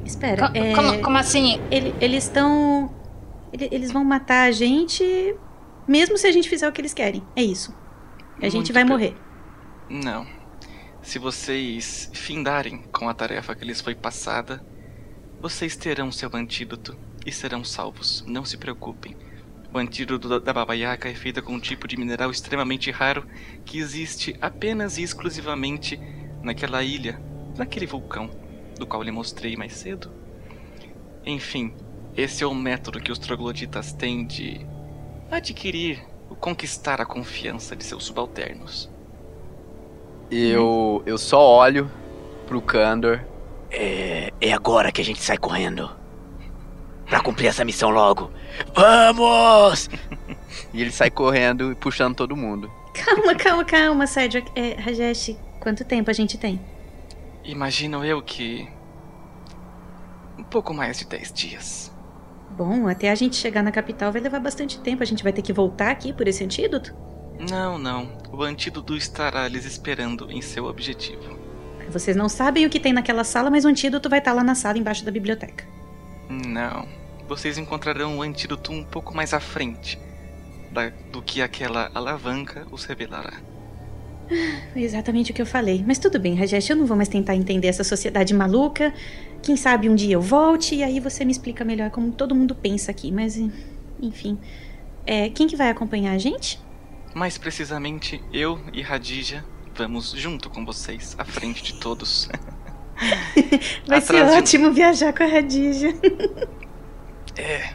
Espera, 0.04 0.48
Co- 0.48 0.56
é, 0.56 0.74
como, 0.74 1.02
como 1.02 1.16
assim? 1.18 1.60
ele- 1.72 1.92
eles 2.00 2.24
estão. 2.24 2.94
ele- 3.52 3.68
Eles 3.72 3.90
vão 3.90 4.04
matar 4.04 4.44
a 4.48 4.52
gente, 4.52 5.02
mesmo 5.88 6.16
se 6.16 6.26
a 6.26 6.32
gente 6.32 6.48
fizer 6.48 6.68
o 6.68 6.72
que 6.72 6.80
eles 6.80 6.94
querem. 6.94 7.22
É 7.34 7.42
isso. 7.42 7.74
A 8.40 8.44
gente 8.44 8.54
Muito 8.54 8.72
vai 8.72 8.84
bem. 8.84 8.92
morrer. 8.92 9.16
Não. 9.90 10.24
Se 11.02 11.18
vocês 11.18 12.10
findarem 12.14 12.82
com 12.92 13.08
a 13.08 13.14
tarefa 13.14 13.54
que 13.56 13.64
lhes 13.64 13.80
foi 13.80 13.94
passada, 13.94 14.64
vocês 15.40 15.76
terão 15.76 16.12
seu 16.12 16.30
antídoto 16.34 16.96
e 17.26 17.32
serão 17.32 17.64
salvos. 17.64 18.22
Não 18.26 18.44
se 18.44 18.56
preocupem. 18.56 19.16
O 19.72 19.78
antídoto 19.78 20.28
da- 20.28 20.38
da 20.38 20.52
Baba 20.52 20.74
Yaga 20.74 21.10
é 21.10 21.14
feito 21.14 21.42
com 21.42 21.52
um 21.54 21.60
tipo 21.60 21.86
de 21.86 21.96
mineral 21.96 22.30
extremamente 22.30 22.90
raro 22.90 23.26
que 23.64 23.78
existe 23.78 24.34
apenas 24.40 24.96
e 24.96 25.02
exclusivamente 25.02 26.00
naquela 26.42 26.82
ilha, 26.82 27.20
naquele 27.56 27.86
vulcão, 27.86 28.30
do 28.78 28.86
qual 28.86 29.02
lhe 29.02 29.10
mostrei 29.10 29.56
mais 29.56 29.74
cedo. 29.74 30.10
Enfim, 31.26 31.74
esse 32.16 32.42
é 32.42 32.46
o 32.46 32.54
método 32.54 33.00
que 33.00 33.12
os 33.12 33.18
trogloditas 33.18 33.92
têm 33.92 34.26
de 34.26 34.66
adquirir 35.30 36.02
ou 36.30 36.36
conquistar 36.36 37.00
a 37.00 37.06
confiança 37.06 37.76
de 37.76 37.84
seus 37.84 38.04
subalternos. 38.04 38.90
Eu, 40.30 41.02
eu 41.06 41.18
só 41.18 41.40
olho 41.40 41.90
pro 42.46 42.60
Kandor. 42.62 43.20
É, 43.70 44.32
é 44.40 44.52
agora 44.52 44.90
que 44.92 45.00
a 45.00 45.04
gente 45.04 45.22
sai 45.22 45.36
correndo. 45.36 45.97
Pra 47.08 47.20
cumprir 47.20 47.46
essa 47.48 47.64
missão 47.64 47.90
logo. 47.90 48.30
Vamos! 48.74 49.88
E 50.72 50.82
ele 50.82 50.90
sai 50.90 51.10
correndo 51.10 51.72
e 51.72 51.74
puxando 51.74 52.14
todo 52.14 52.36
mundo. 52.36 52.70
Calma, 52.92 53.34
calma, 53.34 53.64
calma, 53.64 54.06
Cedric. 54.06 54.50
É, 54.54 54.74
Rajesh, 54.74 55.36
quanto 55.60 55.84
tempo 55.84 56.10
a 56.10 56.12
gente 56.12 56.36
tem? 56.36 56.60
Imagino 57.44 58.04
eu 58.04 58.20
que. 58.20 58.68
um 60.38 60.42
pouco 60.42 60.74
mais 60.74 60.98
de 60.98 61.06
10 61.06 61.32
dias. 61.32 61.92
Bom, 62.50 62.88
até 62.88 63.10
a 63.10 63.14
gente 63.14 63.36
chegar 63.36 63.62
na 63.62 63.70
capital 63.70 64.12
vai 64.12 64.20
levar 64.20 64.40
bastante 64.40 64.78
tempo. 64.80 65.02
A 65.02 65.06
gente 65.06 65.22
vai 65.22 65.32
ter 65.32 65.42
que 65.42 65.52
voltar 65.52 65.90
aqui 65.90 66.12
por 66.12 66.26
esse 66.28 66.44
antídoto? 66.44 66.94
Não, 67.50 67.78
não. 67.78 68.18
O 68.32 68.42
antídoto 68.42 68.96
estará 68.96 69.46
lhes 69.48 69.64
esperando 69.64 70.30
em 70.30 70.42
seu 70.42 70.66
objetivo. 70.66 71.38
Vocês 71.88 72.16
não 72.16 72.28
sabem 72.28 72.66
o 72.66 72.70
que 72.70 72.80
tem 72.80 72.92
naquela 72.92 73.24
sala, 73.24 73.48
mas 73.50 73.64
o 73.64 73.68
antídoto 73.68 74.08
vai 74.10 74.18
estar 74.18 74.32
lá 74.32 74.42
na 74.42 74.54
sala 74.54 74.76
embaixo 74.76 75.04
da 75.04 75.10
biblioteca. 75.10 75.64
Não. 76.28 76.86
Vocês 77.28 77.58
encontrarão 77.58 78.18
o 78.18 78.22
antídoto 78.22 78.72
um 78.72 78.82
pouco 78.82 79.14
mais 79.14 79.34
à 79.34 79.40
frente 79.40 79.98
da- 80.72 80.90
do 81.12 81.20
que 81.22 81.42
aquela 81.42 81.90
alavanca 81.94 82.66
os 82.72 82.84
revelará. 82.84 83.34
Foi 84.72 84.82
exatamente 84.82 85.30
o 85.30 85.34
que 85.34 85.40
eu 85.40 85.46
falei. 85.46 85.82
Mas 85.86 85.98
tudo 85.98 86.18
bem, 86.18 86.34
Rajesh, 86.34 86.68
eu 86.70 86.76
não 86.76 86.86
vou 86.86 86.96
mais 86.96 87.08
tentar 87.08 87.34
entender 87.34 87.68
essa 87.68 87.84
sociedade 87.84 88.34
maluca. 88.34 88.92
Quem 89.42 89.56
sabe 89.56 89.88
um 89.88 89.94
dia 89.94 90.14
eu 90.14 90.20
volte 90.20 90.74
e 90.74 90.82
aí 90.82 91.00
você 91.00 91.24
me 91.24 91.32
explica 91.32 91.64
melhor 91.64 91.90
como 91.90 92.12
todo 92.12 92.34
mundo 92.34 92.54
pensa 92.54 92.90
aqui. 92.90 93.10
Mas, 93.10 93.36
enfim. 94.00 94.38
É, 95.06 95.30
quem 95.30 95.46
que 95.46 95.56
vai 95.56 95.70
acompanhar 95.70 96.12
a 96.12 96.18
gente? 96.18 96.60
Mais 97.14 97.38
precisamente, 97.38 98.22
eu 98.32 98.60
e 98.72 98.82
Radija 98.82 99.42
vamos 99.74 100.10
junto 100.10 100.50
com 100.50 100.64
vocês, 100.66 101.14
à 101.18 101.24
frente 101.24 101.62
de 101.62 101.74
todos. 101.80 102.28
Vai 103.86 104.00
ser 104.00 104.16
Atrás 104.16 104.32
de- 104.32 104.38
ótimo 104.38 104.72
viajar 104.72 105.12
com 105.14 105.22
a 105.22 105.26
Radija. 105.26 105.88
É. 107.38 107.70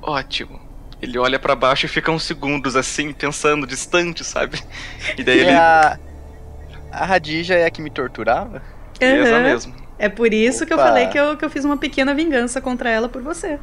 Ótimo. 0.00 0.60
Ele 1.00 1.18
olha 1.18 1.38
pra 1.38 1.56
baixo 1.56 1.86
e 1.86 1.88
fica 1.88 2.12
uns 2.12 2.22
segundos 2.22 2.76
assim, 2.76 3.12
pensando 3.12 3.66
distante, 3.66 4.22
sabe? 4.24 4.62
E 5.18 5.24
daí 5.24 5.40
ele. 5.40 5.50
É 5.50 5.56
a, 5.56 5.98
a 6.92 7.04
Radija 7.04 7.54
é 7.54 7.64
a 7.66 7.70
que 7.70 7.82
me 7.82 7.90
torturava? 7.90 8.62
Essa 9.00 9.34
Aham. 9.34 9.42
mesmo. 9.42 9.74
É 9.98 10.08
por 10.08 10.32
isso 10.32 10.64
que 10.66 10.72
eu 10.72 10.76
Opa. 10.76 10.86
falei 10.86 11.08
que 11.08 11.18
eu, 11.18 11.36
que 11.36 11.44
eu 11.44 11.50
fiz 11.50 11.64
uma 11.64 11.76
pequena 11.76 12.14
vingança 12.14 12.60
contra 12.60 12.90
ela 12.90 13.08
por 13.08 13.22
você. 13.22 13.58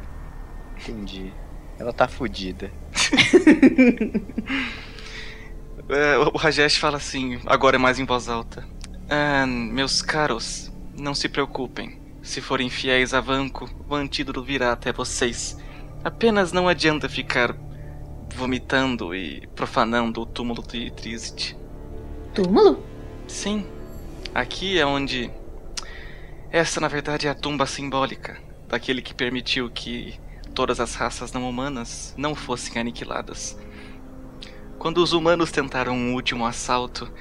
Entendi. 0.78 1.32
Ela 1.78 1.92
tá 1.92 2.08
fodida. 2.08 2.70
É, 5.88 6.16
o 6.18 6.36
Rajesh 6.36 6.76
fala 6.76 6.98
assim, 6.98 7.40
agora 7.46 7.74
é 7.74 7.78
mais 7.78 7.98
em 7.98 8.04
voz 8.04 8.28
alta. 8.28 8.64
Ah, 9.08 9.44
meus 9.44 10.00
caros, 10.00 10.70
não 10.96 11.16
se 11.16 11.28
preocupem. 11.28 11.99
Se 12.22 12.40
forem 12.40 12.68
fiéis 12.68 13.14
a 13.14 13.20
Vanco, 13.20 13.68
o 13.88 13.94
antídoto 13.94 14.42
virá 14.42 14.72
até 14.72 14.92
vocês. 14.92 15.56
Apenas 16.04 16.52
não 16.52 16.68
adianta 16.68 17.08
ficar 17.08 17.56
vomitando 18.34 19.14
e 19.14 19.46
profanando 19.54 20.22
o 20.22 20.26
túmulo 20.26 20.62
de 20.62 20.90
Trizit. 20.90 21.56
Túmulo? 22.34 22.84
Sim. 23.26 23.66
Aqui 24.34 24.78
é 24.78 24.86
onde. 24.86 25.30
Essa, 26.50 26.80
na 26.80 26.88
verdade, 26.88 27.26
é 27.26 27.30
a 27.30 27.34
tumba 27.34 27.66
simbólica 27.66 28.38
daquele 28.68 29.02
que 29.02 29.14
permitiu 29.14 29.70
que 29.70 30.18
todas 30.54 30.78
as 30.78 30.94
raças 30.94 31.32
não 31.32 31.48
humanas 31.48 32.14
não 32.16 32.34
fossem 32.34 32.80
aniquiladas. 32.80 33.58
Quando 34.78 34.98
os 34.98 35.12
humanos 35.12 35.50
tentaram 35.50 35.94
um 35.94 36.14
último 36.14 36.46
assalto 36.46 37.12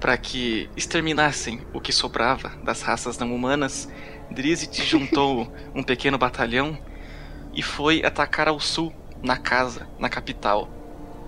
para 0.00 0.16
que 0.16 0.68
exterminassem 0.76 1.60
o 1.72 1.80
que 1.80 1.92
sobrava 1.92 2.50
das 2.64 2.82
raças 2.82 3.16
não 3.18 3.34
humanas, 3.34 3.88
Drizzt 4.32 4.82
juntou 4.84 5.52
um 5.74 5.82
pequeno 5.82 6.18
batalhão 6.18 6.78
e 7.54 7.62
foi 7.62 8.04
atacar 8.04 8.48
ao 8.48 8.58
sul, 8.58 8.92
na 9.22 9.36
casa, 9.36 9.88
na 9.98 10.08
capital 10.08 10.68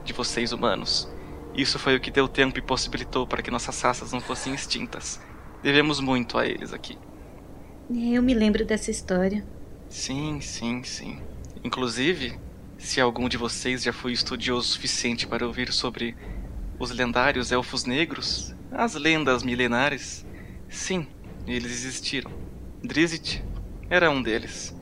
de 0.04 0.12
vocês 0.12 0.52
humanos. 0.52 1.08
Isso 1.54 1.78
foi 1.78 1.94
o 1.94 2.00
que 2.00 2.10
deu 2.10 2.26
tempo 2.26 2.58
e 2.58 2.62
possibilitou 2.62 3.26
para 3.26 3.42
que 3.42 3.50
nossas 3.50 3.80
raças 3.80 4.12
não 4.12 4.20
fossem 4.20 4.54
extintas. 4.54 5.20
Devemos 5.62 6.00
muito 6.00 6.36
a 6.36 6.46
eles 6.46 6.72
aqui. 6.72 6.98
É, 7.90 8.16
Eu 8.18 8.22
me 8.22 8.34
lembro 8.34 8.64
dessa 8.64 8.90
história. 8.90 9.46
Sim, 9.88 10.40
sim, 10.40 10.82
sim. 10.82 11.22
Inclusive, 11.62 12.38
se 12.76 13.00
algum 13.00 13.28
de 13.28 13.36
vocês 13.36 13.82
já 13.82 13.92
foi 13.92 14.12
estudioso 14.12 14.68
o 14.68 14.72
suficiente 14.72 15.26
para 15.26 15.46
ouvir 15.46 15.72
sobre 15.72 16.16
os 16.78 16.90
lendários 16.90 17.52
elfos 17.52 17.84
negros, 17.84 18.54
as 18.72 18.94
lendas 18.94 19.42
milenares, 19.42 20.26
sim, 20.68 21.06
eles 21.46 21.72
existiram. 21.72 22.32
Drizzt 22.84 23.40
era 23.88 24.10
um 24.10 24.22
deles. 24.22 24.74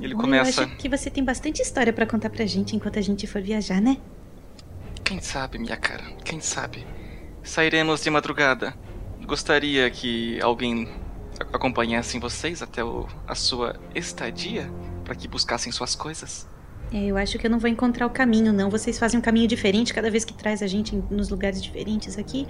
Ele 0.00 0.14
Bom, 0.14 0.22
começa. 0.22 0.62
Eu 0.62 0.66
acho 0.68 0.76
que 0.76 0.88
você 0.88 1.10
tem 1.10 1.24
bastante 1.24 1.60
história 1.60 1.92
pra 1.92 2.06
contar 2.06 2.30
pra 2.30 2.46
gente 2.46 2.74
enquanto 2.76 2.98
a 2.98 3.02
gente 3.02 3.26
for 3.26 3.42
viajar, 3.42 3.80
né? 3.80 3.98
Quem 5.04 5.20
sabe, 5.20 5.58
minha 5.58 5.76
cara, 5.76 6.04
quem 6.24 6.40
sabe? 6.40 6.86
Sairemos 7.42 8.02
de 8.02 8.10
madrugada. 8.10 8.74
Gostaria 9.26 9.90
que 9.90 10.40
alguém 10.40 10.88
acompanhasse 11.52 12.18
vocês 12.18 12.62
até 12.62 12.84
o- 12.84 13.06
a 13.26 13.34
sua 13.34 13.78
estadia 13.94 14.70
para 15.04 15.14
que 15.14 15.26
buscassem 15.26 15.72
suas 15.72 15.94
coisas. 15.96 16.46
É, 16.92 17.04
eu 17.06 17.16
acho 17.16 17.38
que 17.38 17.46
eu 17.46 17.50
não 17.50 17.58
vou 17.58 17.68
encontrar 17.68 18.06
o 18.06 18.10
caminho, 18.10 18.52
não. 18.52 18.70
Vocês 18.70 18.98
fazem 18.98 19.18
um 19.18 19.22
caminho 19.22 19.48
diferente 19.48 19.92
cada 19.92 20.10
vez 20.10 20.24
que 20.24 20.32
traz 20.32 20.62
a 20.62 20.66
gente 20.66 20.94
nos 21.10 21.28
lugares 21.28 21.62
diferentes 21.62 22.16
aqui. 22.18 22.46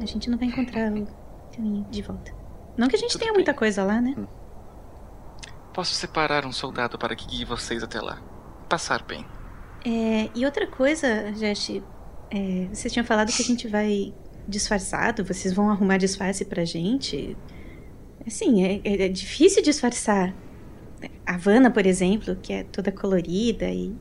A 0.00 0.06
gente 0.06 0.28
não 0.30 0.38
vai 0.38 0.48
encontrar 0.48 0.92
o 0.92 1.06
caminho 1.54 1.86
de 1.90 2.02
volta. 2.02 2.41
Não 2.76 2.88
que 2.88 2.96
a 2.96 2.98
gente 2.98 3.18
tenha 3.18 3.32
muita 3.32 3.52
coisa 3.54 3.84
lá, 3.84 4.00
né? 4.00 4.14
Posso 5.72 5.94
separar 5.94 6.44
um 6.44 6.52
soldado 6.52 6.98
para 6.98 7.14
que 7.16 7.26
guie 7.26 7.44
vocês 7.44 7.82
até 7.82 8.00
lá. 8.00 8.20
Passar 8.68 9.02
bem. 9.02 9.24
É, 9.84 10.30
e 10.34 10.44
outra 10.44 10.66
coisa, 10.66 11.32
Jess, 11.34 11.82
é, 12.30 12.66
vocês 12.72 12.92
tinham 12.92 13.04
falado 13.04 13.32
que 13.32 13.42
a 13.42 13.44
gente 13.44 13.66
vai 13.68 14.14
disfarçado, 14.46 15.24
vocês 15.24 15.52
vão 15.54 15.70
arrumar 15.70 15.96
disfarce 15.98 16.44
pra 16.44 16.64
gente. 16.64 17.36
Assim, 18.26 18.64
é, 18.64 18.80
é- 18.84 19.06
é 19.06 19.08
difícil 19.08 19.62
disfarçar. 19.62 20.34
A 21.26 21.36
Vanna, 21.36 21.70
por 21.70 21.84
exemplo, 21.86 22.36
que 22.36 22.52
é 22.52 22.64
toda 22.64 22.92
colorida 22.92 23.68
e. 23.68 23.94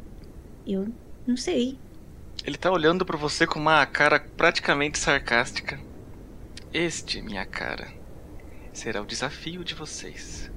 Eu 0.68 0.88
não 1.26 1.36
sei. 1.36 1.78
Ele 2.46 2.58
tá 2.58 2.72
olhando 2.72 3.06
para 3.06 3.18
você 3.18 3.48
com 3.48 3.60
uma 3.60 3.84
cara 3.86 4.20
praticamente 4.20 5.00
sarcástica. 5.00 5.80
Este, 6.74 7.22
minha 7.22 7.46
cara, 7.46 7.88
será 8.74 9.02
o 9.02 9.06
desafio 9.06 9.64
de 9.64 9.74
vocês. 9.74 10.52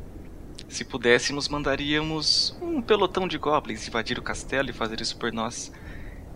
Se 0.69 0.85
pudéssemos, 0.85 1.49
mandaríamos 1.49 2.57
um 2.61 2.83
pelotão 2.83 3.29
de 3.29 3.39
goblins 3.39 3.87
invadir 3.87 4.19
o 4.19 4.23
castelo 4.23 4.71
e 4.71 4.73
fazer 4.73 5.01
isso 5.01 5.17
por 5.17 5.33
nós. 5.33 5.73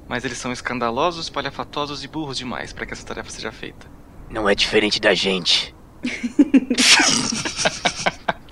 Mas 0.06 0.24
eles 0.24 0.38
são 0.38 0.52
escandalosos, 0.52 1.28
palhafatosos 1.28 2.04
e 2.04 2.08
burros 2.08 2.38
demais 2.38 2.72
para 2.72 2.86
que 2.86 2.92
essa 2.92 3.06
tarefa 3.06 3.30
seja 3.30 3.52
feita. 3.52 3.86
Não 4.30 4.48
é 4.48 4.54
diferente 4.54 5.00
da 5.00 5.14
gente. 5.14 5.74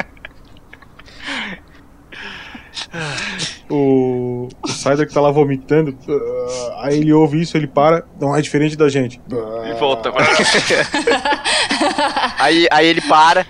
O, 3.69 4.49
o 4.63 4.69
Cyder 4.69 5.07
que 5.09 5.15
tá 5.15 5.21
lá 5.21 5.31
vomitando. 5.31 5.97
ah, 6.09 6.87
aí 6.87 6.99
ele 6.99 7.13
ouve 7.13 7.41
isso, 7.41 7.57
ele 7.57 7.67
para. 7.67 8.05
Não 8.21 8.35
é 8.37 8.41
diferente 8.41 8.77
da 8.77 8.89
gente. 8.89 9.21
E 9.67 9.75
volta. 9.79 10.13
aí, 12.39 12.67
aí 12.71 12.87
ele 12.87 13.01
para. 13.03 13.47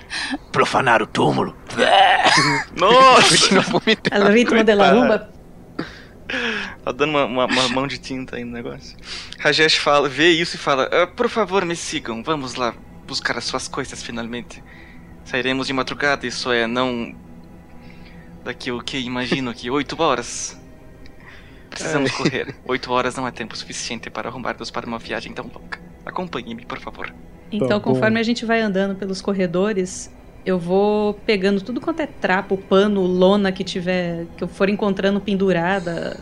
Profanar 0.53 1.03
o 1.03 1.07
túmulo. 1.07 1.55
Nossa! 2.77 3.57
Al 4.11 4.31
ritmo 4.33 4.62
de 4.64 4.74
la 4.74 4.91
rumba. 4.91 5.31
Tá 6.85 6.93
dando 6.93 7.11
uma, 7.11 7.24
uma- 7.27 7.47
uma 7.47 7.68
mão 7.68 7.87
de 7.87 7.99
tinta 7.99 8.37
aí 8.37 8.45
no 8.45 8.53
negócio. 8.53 8.97
Rajesh 9.39 9.77
fala, 9.77 10.09
vê 10.09 10.31
isso 10.31 10.57
e 10.57 10.59
fala: 10.59 10.89
"Ah, 10.93 11.07
Por 11.07 11.29
favor, 11.29 11.64
me 11.64 11.77
sigam. 11.77 12.22
Vamos 12.22 12.55
lá 12.55 12.74
buscar 13.07 13.37
as 13.39 13.45
suas 13.45 13.68
coisas 13.68 14.03
finalmente. 14.03 14.62
Sairemos 15.24 15.66
de 15.66 15.72
madrugada, 15.72 16.27
isso 16.27 16.51
é, 16.51 16.66
não. 16.66 17.14
Daqui 18.47 18.70
o 18.70 18.80
que? 18.80 18.97
Imagino 18.97 19.53
que 19.53 19.68
oito 19.68 20.01
horas. 20.01 20.57
Precisamos 21.68 22.12
Ai. 22.12 22.16
correr. 22.16 22.55
Oito 22.64 22.92
horas 22.92 23.16
não 23.16 23.26
é 23.26 23.32
tempo 23.32 23.57
suficiente 23.57 24.09
para 24.09 24.28
arrumarmos 24.28 24.70
para 24.70 24.86
uma 24.86 25.01
viagem 25.01 25.32
tão 25.32 25.47
longa. 25.53 25.80
Acompanhe-me, 26.05 26.64
por 26.64 26.78
favor. 26.78 27.12
Então, 27.51 27.80
conforme 27.80 28.20
a 28.20 28.22
gente 28.22 28.47
vai 28.47 28.61
andando 28.61 28.94
pelos 28.94 29.20
corredores, 29.20 30.12
eu 30.44 30.61
vou 30.61 31.14
pegando 31.26 31.61
tudo 31.61 31.80
quanto 31.80 31.99
é 31.99 32.07
trapo, 32.07 32.57
pano, 32.57 33.03
lona 33.03 33.51
que 33.51 33.64
tiver, 33.64 34.26
que 34.36 34.44
eu 34.44 34.49
for 34.49 34.68
encontrando 34.68 35.20
pendurada, 35.20 36.20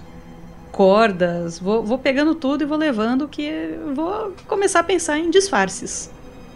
cordas, 0.72 1.58
vou, 1.58 1.84
vou 1.84 1.98
pegando 1.98 2.34
tudo 2.34 2.64
e 2.64 2.66
vou 2.66 2.78
levando 2.78 3.28
que 3.28 3.78
vou 3.94 4.34
começar 4.46 4.80
a 4.80 4.84
pensar 4.84 5.18
em 5.18 5.28
disfarces. 5.28 6.10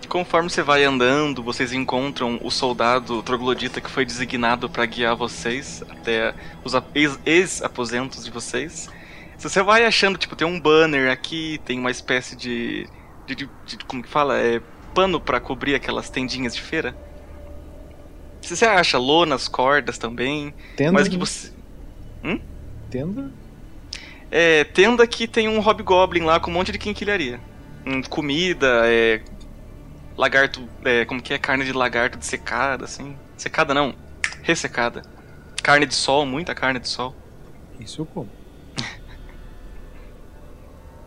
Conforme 0.06 0.48
você 0.48 0.62
vai 0.62 0.84
andando, 0.84 1.42
vocês 1.42 1.72
encontram 1.72 2.38
o 2.42 2.50
soldado 2.50 3.22
troglodita 3.22 3.80
que 3.80 3.90
foi 3.90 4.04
designado 4.04 4.68
para 4.70 4.86
guiar 4.86 5.16
vocês 5.16 5.82
até 5.88 6.34
os 6.64 6.72
ex-aposentos 7.26 8.24
de 8.24 8.30
vocês. 8.30 8.88
Se 9.36 9.48
você 9.48 9.62
vai 9.62 9.84
achando, 9.84 10.18
tipo, 10.18 10.34
tem 10.34 10.46
um 10.46 10.58
banner 10.60 11.10
aqui, 11.10 11.60
tem 11.64 11.78
uma 11.78 11.90
espécie 11.90 12.34
de. 12.36 12.86
de, 13.26 13.34
de- 13.34 13.50
de- 13.66 13.84
como 13.86 14.02
que 14.02 14.08
fala? 14.08 14.38
É 14.38 14.60
pano 14.94 15.20
para 15.20 15.40
cobrir 15.40 15.74
aquelas 15.74 16.08
tendinhas 16.10 16.54
de 16.54 16.62
feira. 16.62 16.96
Se 18.40 18.56
você 18.56 18.64
acha 18.64 18.98
lonas, 18.98 19.46
cordas 19.48 19.98
também. 19.98 20.54
Tenda, 20.76 20.92
mas 20.92 21.06
que 21.08 21.16
né? 21.16 21.20
você. 21.24 21.52
Hum? 22.24 22.40
Tenda? 22.90 23.30
É, 24.30 24.64
tenda 24.64 25.06
que 25.06 25.26
tem 25.28 25.48
um 25.48 25.60
hobgoblin 25.60 26.22
lá 26.22 26.40
com 26.40 26.50
um 26.50 26.54
monte 26.54 26.72
de 26.72 26.78
quinquilharia. 26.78 27.40
Hum, 27.86 28.02
comida, 28.02 28.82
é. 28.86 29.20
Lagarto. 30.18 30.68
É, 30.84 31.04
como 31.04 31.22
que 31.22 31.32
é? 31.32 31.38
Carne 31.38 31.64
de 31.64 31.72
lagarto 31.72 32.18
dessecada, 32.18 32.84
assim. 32.84 33.16
Secada 33.36 33.72
não. 33.72 33.94
Ressecada. 34.42 35.02
Carne 35.62 35.86
de 35.86 35.94
sol, 35.94 36.26
muita 36.26 36.56
carne 36.56 36.80
de 36.80 36.88
sol. 36.88 37.14
Isso 37.78 38.02
eu 38.02 38.06
como. 38.06 38.28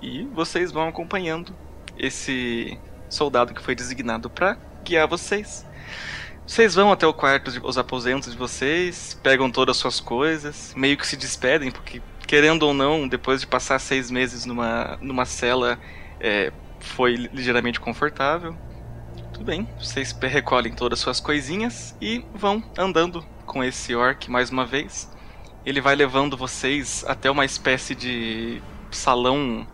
E 0.02 0.24
vocês 0.34 0.72
vão 0.72 0.88
acompanhando 0.88 1.54
esse 1.96 2.80
soldado 3.08 3.54
que 3.54 3.62
foi 3.62 3.76
designado 3.76 4.32
pra 4.32 4.58
guiar 4.84 5.08
vocês. 5.08 5.64
Vocês 6.48 6.74
vão 6.74 6.92
até 6.92 7.06
o 7.06 7.14
quarto 7.14 7.52
dos 7.52 7.78
aposentos 7.78 8.32
de 8.32 8.38
vocês, 8.38 9.20
pegam 9.22 9.52
todas 9.52 9.76
as 9.76 9.80
suas 9.80 10.00
coisas, 10.00 10.74
meio 10.76 10.98
que 10.98 11.06
se 11.06 11.16
despedem, 11.16 11.72
porque, 11.72 12.02
querendo 12.26 12.64
ou 12.64 12.74
não, 12.74 13.08
depois 13.08 13.42
de 13.42 13.48
passar 13.48 13.78
seis 13.78 14.10
meses 14.10 14.44
numa, 14.44 14.98
numa 15.02 15.24
cela, 15.24 15.78
é, 16.20 16.52
foi 16.80 17.14
ligeiramente 17.16 17.80
confortável. 17.80 18.58
Bem, 19.44 19.68
vocês 19.80 20.16
recolhem 20.22 20.72
todas 20.72 21.00
as 21.00 21.04
suas 21.04 21.20
coisinhas 21.20 21.96
e 22.00 22.24
vão 22.32 22.64
andando 22.78 23.26
com 23.44 23.64
esse 23.64 23.96
orc 23.96 24.30
mais 24.30 24.52
uma 24.52 24.68
vez. 24.68 25.10
Ele 25.66 25.82
vai 25.82 25.96
levando 25.96 26.38
vocês 26.38 27.04
até 27.08 27.30
uma 27.30 27.44
espécie 27.44 27.96
de 27.96 28.62
salão 28.92 29.66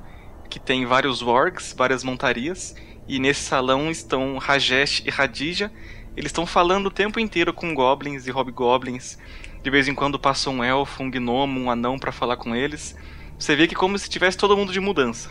que 0.50 0.58
tem 0.58 0.86
vários 0.86 1.22
wargs, 1.22 1.76
várias 1.78 2.02
montarias, 2.02 2.76
e 3.10 3.20
nesse 3.20 3.42
salão 3.42 3.92
estão 3.92 4.38
Rajesh 4.38 5.04
e 5.06 5.10
Radija. 5.10 5.70
Eles 6.16 6.30
estão 6.30 6.46
falando 6.46 6.86
o 6.86 6.92
tempo 6.92 7.20
inteiro 7.20 7.54
com 7.54 7.74
goblins 7.74 8.26
e 8.26 8.32
hobgoblins. 8.32 9.18
De 9.62 9.70
vez 9.70 9.90
em 9.90 9.94
quando 9.94 10.18
passa 10.18 10.50
um 10.50 10.64
elfo, 10.64 11.04
um 11.04 11.12
gnomo, 11.12 11.60
um 11.60 11.70
anão 11.70 12.00
para 12.00 12.14
falar 12.14 12.38
com 12.38 12.56
eles. 12.56 12.96
Você 13.38 13.54
vê 13.54 13.68
que 13.68 13.76
é 13.76 13.78
como 13.78 14.00
se 14.00 14.10
tivesse 14.10 14.38
todo 14.38 14.56
mundo 14.56 14.72
de 14.72 14.80
mudança. 14.80 15.30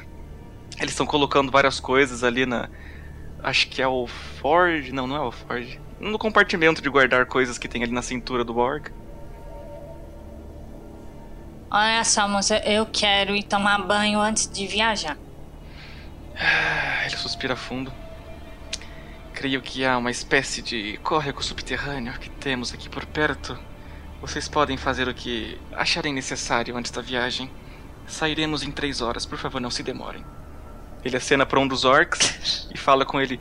Eles 0.79 0.91
estão 0.91 1.07
colocando 1.07 1.51
várias 1.51 1.81
coisas 1.81 2.23
ali 2.23 2.45
na. 2.45 2.69
Acho 3.47 3.69
que 3.69 3.81
é 3.81 3.87
o 3.87 4.09
Forge. 4.09 4.91
Não, 4.91 5.07
não 5.07 5.15
é 5.15 5.21
o 5.21 5.31
Forge. 5.31 5.81
No 6.01 6.19
compartimento 6.19 6.83
de 6.83 6.89
guardar 6.91 7.27
coisas 7.27 7.57
que 7.57 7.69
tem 7.69 7.81
ali 7.85 7.93
na 7.93 8.03
cintura 8.03 8.43
do 8.43 8.53
Borg. 8.53 8.89
Olha 11.71 12.03
só, 12.03 12.27
moça, 12.27 12.59
eu 12.69 12.85
quero 12.87 13.37
ir 13.37 13.45
tomar 13.45 13.79
banho 13.79 14.19
antes 14.19 14.51
de 14.51 14.67
viajar. 14.67 15.17
Ah, 16.35 17.07
Ele 17.07 17.17
suspira 17.17 17.55
fundo. 17.55 17.93
Creio 19.33 19.63
que 19.63 19.85
há 19.85 19.97
uma 19.97 20.11
espécie 20.11 20.61
de 20.61 20.97
córrego 21.05 21.41
subterrâneo 21.41 22.19
que 22.19 22.29
temos 22.29 22.75
aqui 22.75 22.89
por 22.89 23.07
perto. 23.07 23.57
Vocês 24.21 24.49
podem 24.49 24.77
fazer 24.77 25.07
o 25.07 25.15
que 25.15 25.57
acharem 25.73 26.13
necessário 26.13 26.77
antes 26.77 26.91
da 26.91 27.01
viagem. 27.01 27.49
Sairemos 28.09 28.65
em 28.65 28.73
três 28.73 29.01
horas, 29.01 29.25
por 29.25 29.39
favor, 29.39 29.61
não 29.61 29.71
se 29.71 29.85
demorem. 29.85 30.25
Ele 31.07 31.17
acena 31.17 31.47
para 31.47 31.61
um 31.61 31.69
dos 31.69 31.85
orcs 31.85 32.69
e 32.75 32.77
fala 32.77 33.05
com 33.05 33.21
ele. 33.21 33.39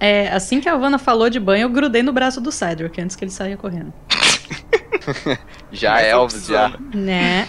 É, 0.00 0.28
assim 0.28 0.60
que 0.60 0.68
a 0.68 0.72
Havana 0.72 0.98
falou 0.98 1.28
de 1.28 1.38
banho, 1.38 1.64
eu 1.64 1.70
grudei 1.70 2.02
no 2.02 2.12
braço 2.12 2.40
do 2.40 2.50
Cedric 2.50 3.00
antes 3.00 3.14
que 3.14 3.24
ele 3.24 3.30
saia 3.30 3.56
correndo. 3.56 3.92
Já 5.70 6.00
é 6.00 6.10
Elvis, 6.10 6.36
opção, 6.36 6.70
já. 6.70 6.78
Né? 6.94 7.48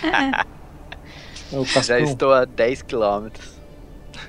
É 1.51 1.57
o 1.57 1.65
Já 1.65 1.99
estou 1.99 2.33
a 2.33 2.45
10 2.45 2.81
quilômetros. 2.81 3.59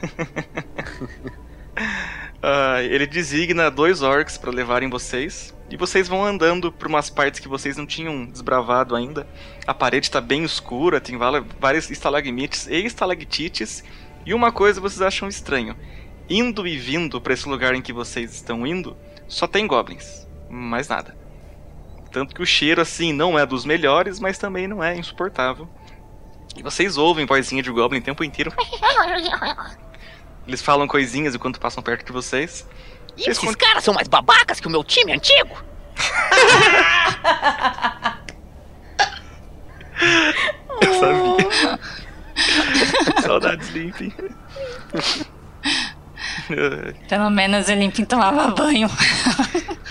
Ah, 2.42 2.82
ele 2.82 3.06
designa 3.06 3.70
dois 3.70 4.00
orcs 4.02 4.38
para 4.38 4.50
levarem 4.50 4.88
vocês. 4.88 5.54
E 5.70 5.76
vocês 5.76 6.08
vão 6.08 6.24
andando 6.24 6.72
por 6.72 6.88
umas 6.88 7.08
partes 7.08 7.38
que 7.38 7.46
vocês 7.46 7.76
não 7.76 7.86
tinham 7.86 8.26
desbravado 8.26 8.96
ainda. 8.96 9.26
A 9.66 9.74
parede 9.74 10.06
está 10.06 10.20
bem 10.20 10.42
escura, 10.42 11.00
tem 11.00 11.16
várias 11.60 11.90
estalagmites 11.90 12.66
e 12.66 12.84
estalactites. 12.84 13.84
E 14.26 14.34
uma 14.34 14.50
coisa 14.50 14.80
vocês 14.80 15.00
acham 15.00 15.28
estranho: 15.28 15.76
indo 16.28 16.66
e 16.66 16.76
vindo 16.76 17.20
para 17.20 17.34
esse 17.34 17.48
lugar 17.48 17.74
em 17.74 17.82
que 17.82 17.92
vocês 17.92 18.34
estão 18.34 18.66
indo, 18.66 18.96
só 19.28 19.46
tem 19.46 19.66
goblins. 19.66 20.26
Mais 20.48 20.88
nada. 20.88 21.16
Tanto 22.10 22.34
que 22.34 22.42
o 22.42 22.46
cheiro, 22.46 22.80
assim, 22.80 23.12
não 23.12 23.38
é 23.38 23.46
dos 23.46 23.64
melhores, 23.64 24.18
mas 24.18 24.38
também 24.38 24.66
não 24.66 24.82
é 24.82 24.96
insuportável. 24.96 25.68
E 26.56 26.62
vocês 26.62 26.96
ouvem 26.96 27.26
vozinha 27.26 27.62
de 27.62 27.70
goblin 27.70 28.00
o 28.00 28.02
tempo 28.02 28.24
inteiro. 28.24 28.52
Eles 30.46 30.62
falam 30.62 30.88
coisinhas 30.88 31.34
enquanto 31.34 31.60
passam 31.60 31.82
perto 31.82 32.06
de 32.06 32.12
vocês. 32.12 32.66
E 33.16 33.28
esses 33.28 33.56
caras 33.56 33.84
são 33.84 33.94
mais 33.94 34.08
babacas 34.08 34.60
que 34.60 34.66
o 34.66 34.70
meu 34.70 34.82
time 34.82 35.12
antigo? 35.12 35.62
Eu 40.80 40.94
sabia. 40.98 41.78
Saudades 43.22 43.68
Limping. 43.70 44.12
Pelo 47.08 47.30
menos 47.30 47.68
ele 47.68 47.80
Limpim 47.80 48.04
tomava 48.04 48.48
banho. 48.48 48.88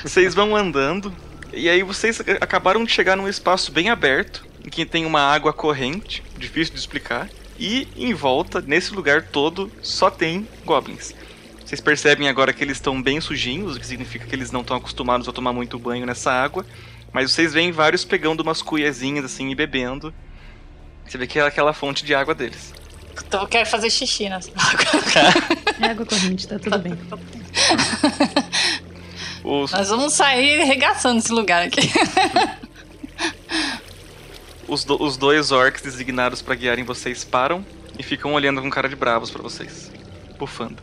vocês 0.04 0.34
vão 0.34 0.56
andando 0.56 1.14
e 1.54 1.70
aí 1.70 1.84
vocês 1.84 2.22
acabaram 2.42 2.84
de 2.84 2.92
chegar 2.92 3.16
num 3.16 3.28
espaço 3.28 3.72
bem 3.72 3.90
aberto, 3.90 4.46
em 4.66 4.70
que 4.70 4.86
tem 4.86 5.06
uma 5.06 5.22
água 5.22 5.54
corrente, 5.54 6.24
difícil 6.38 6.74
de 6.74 6.80
explicar, 6.80 7.30
e 7.60 7.88
em 7.98 8.14
volta, 8.14 8.62
nesse 8.62 8.94
lugar 8.94 9.24
todo, 9.24 9.70
só 9.82 10.10
tem 10.10 10.48
goblins. 10.66 11.14
Vocês 11.66 11.82
percebem 11.82 12.30
agora 12.30 12.54
que 12.54 12.64
eles 12.64 12.78
estão 12.78 13.00
bem 13.00 13.20
sujinhos, 13.20 13.76
o 13.76 13.80
que 13.80 13.86
significa 13.86 14.26
que 14.26 14.34
eles 14.34 14.50
não 14.50 14.62
estão 14.62 14.78
acostumados 14.78 15.28
a 15.28 15.34
tomar 15.34 15.54
muito 15.54 15.78
banho 15.78 16.06
nessa 16.06 16.32
água, 16.32 16.66
mas 17.12 17.32
vocês 17.32 17.54
veem 17.54 17.72
vários 17.72 18.06
pegando 18.06 18.40
umas 18.40 18.62
cuiazinhas 18.62 19.26
assim 19.26 19.52
e 19.52 19.56
bebendo. 19.56 20.14
Você 21.06 21.18
vê 21.18 21.28
que 21.28 21.38
é 21.38 21.44
aquela 21.44 21.74
fonte 21.74 22.06
de 22.06 22.16
água 22.16 22.34
deles. 22.34 22.74
Então 23.28 23.42
eu 23.42 23.48
quero 23.48 23.70
fazer 23.70 23.90
xixi 23.90 24.30
nessa 24.30 24.50
É 25.82 25.86
água 25.88 26.06
corrente, 26.06 26.48
tá 26.48 26.58
tudo 26.58 26.80
bem. 26.80 26.98
Os, 29.44 29.72
Nós 29.72 29.90
vamos 29.90 30.14
sair 30.14 30.64
regaçando 30.64 31.20
esse 31.20 31.32
lugar 31.32 31.64
aqui. 31.64 31.92
os, 34.70 34.84
do- 34.84 35.02
os 35.02 35.18
dois 35.18 35.52
orcs 35.52 35.82
designados 35.82 36.42
pra 36.42 36.56
guiarem 36.56 36.84
vocês 36.84 37.24
param 37.24 37.66
e 37.98 38.04
ficam 38.04 38.34
olhando 38.34 38.62
com 38.62 38.70
cara 38.70 38.88
de 38.88 38.96
bravos 38.96 39.30
pra 39.32 39.42
vocês. 39.42 39.92
Bufando. 40.38 40.78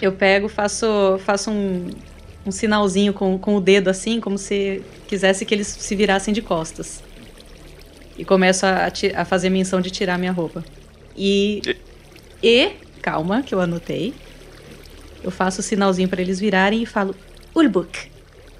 Eu 0.00 0.12
pego, 0.12 0.48
faço, 0.48 0.86
faço 1.24 1.50
um, 1.50 1.90
um 2.46 2.50
sinalzinho 2.50 3.12
com, 3.12 3.38
com 3.38 3.56
o 3.56 3.60
dedo 3.60 3.88
assim, 3.88 4.20
como 4.20 4.38
se 4.38 4.82
quisesse 5.06 5.44
que 5.44 5.54
eles 5.54 5.66
se 5.66 5.94
virassem 5.94 6.32
de 6.32 6.40
costas. 6.40 7.02
E 8.16 8.24
começo 8.24 8.64
a, 8.66 8.90
a 9.16 9.24
fazer 9.24 9.50
menção 9.50 9.80
de 9.80 9.90
tirar 9.90 10.18
minha 10.18 10.32
roupa. 10.32 10.64
E. 11.16 11.60
E. 12.42 12.70
Calma, 13.02 13.42
que 13.42 13.54
eu 13.54 13.60
anotei. 13.60 14.14
Eu 15.22 15.30
faço 15.30 15.60
o 15.60 15.62
sinalzinho 15.62 16.08
pra 16.08 16.20
eles 16.22 16.38
virarem 16.40 16.82
e 16.82 16.86
falo. 16.86 17.14
Ulbuk. 17.54 18.10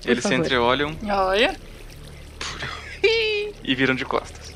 Eles 0.05 0.23
se 0.25 0.31
favor. 0.31 0.45
entreolham 0.45 0.97
Olha. 1.09 1.55
e 3.65 3.75
viram 3.75 3.95
de 3.95 4.05
costas. 4.05 4.52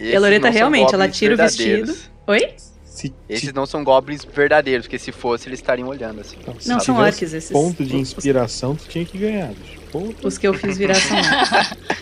E 0.00 0.16
a 0.16 0.20
Loreta 0.20 0.48
realmente, 0.50 0.94
ela 0.94 1.08
tira 1.08 1.34
o 1.34 1.36
vestido. 1.36 1.94
Oi? 2.26 2.54
Se, 2.84 3.14
Esses 3.28 3.52
não 3.52 3.64
são 3.66 3.82
goblins 3.84 4.24
verdadeiros, 4.24 4.86
porque 4.86 4.98
se 4.98 5.12
fosse, 5.12 5.48
eles 5.48 5.58
estariam 5.60 5.88
olhando 5.88 6.20
assim. 6.20 6.36
se 6.58 6.68
Não, 6.68 6.80
são 6.80 6.96
orcs 6.96 7.32
esses. 7.32 7.50
Ponto 7.50 7.84
de 7.84 7.96
inspiração, 7.96 8.74
tu 8.76 8.86
tinha 8.88 9.04
que 9.04 9.16
ganhar. 9.16 9.52
Os 10.22 10.36
que 10.38 10.46
eu 10.46 10.54
fiz 10.54 10.76
virar 10.78 10.94
são. 10.96 11.16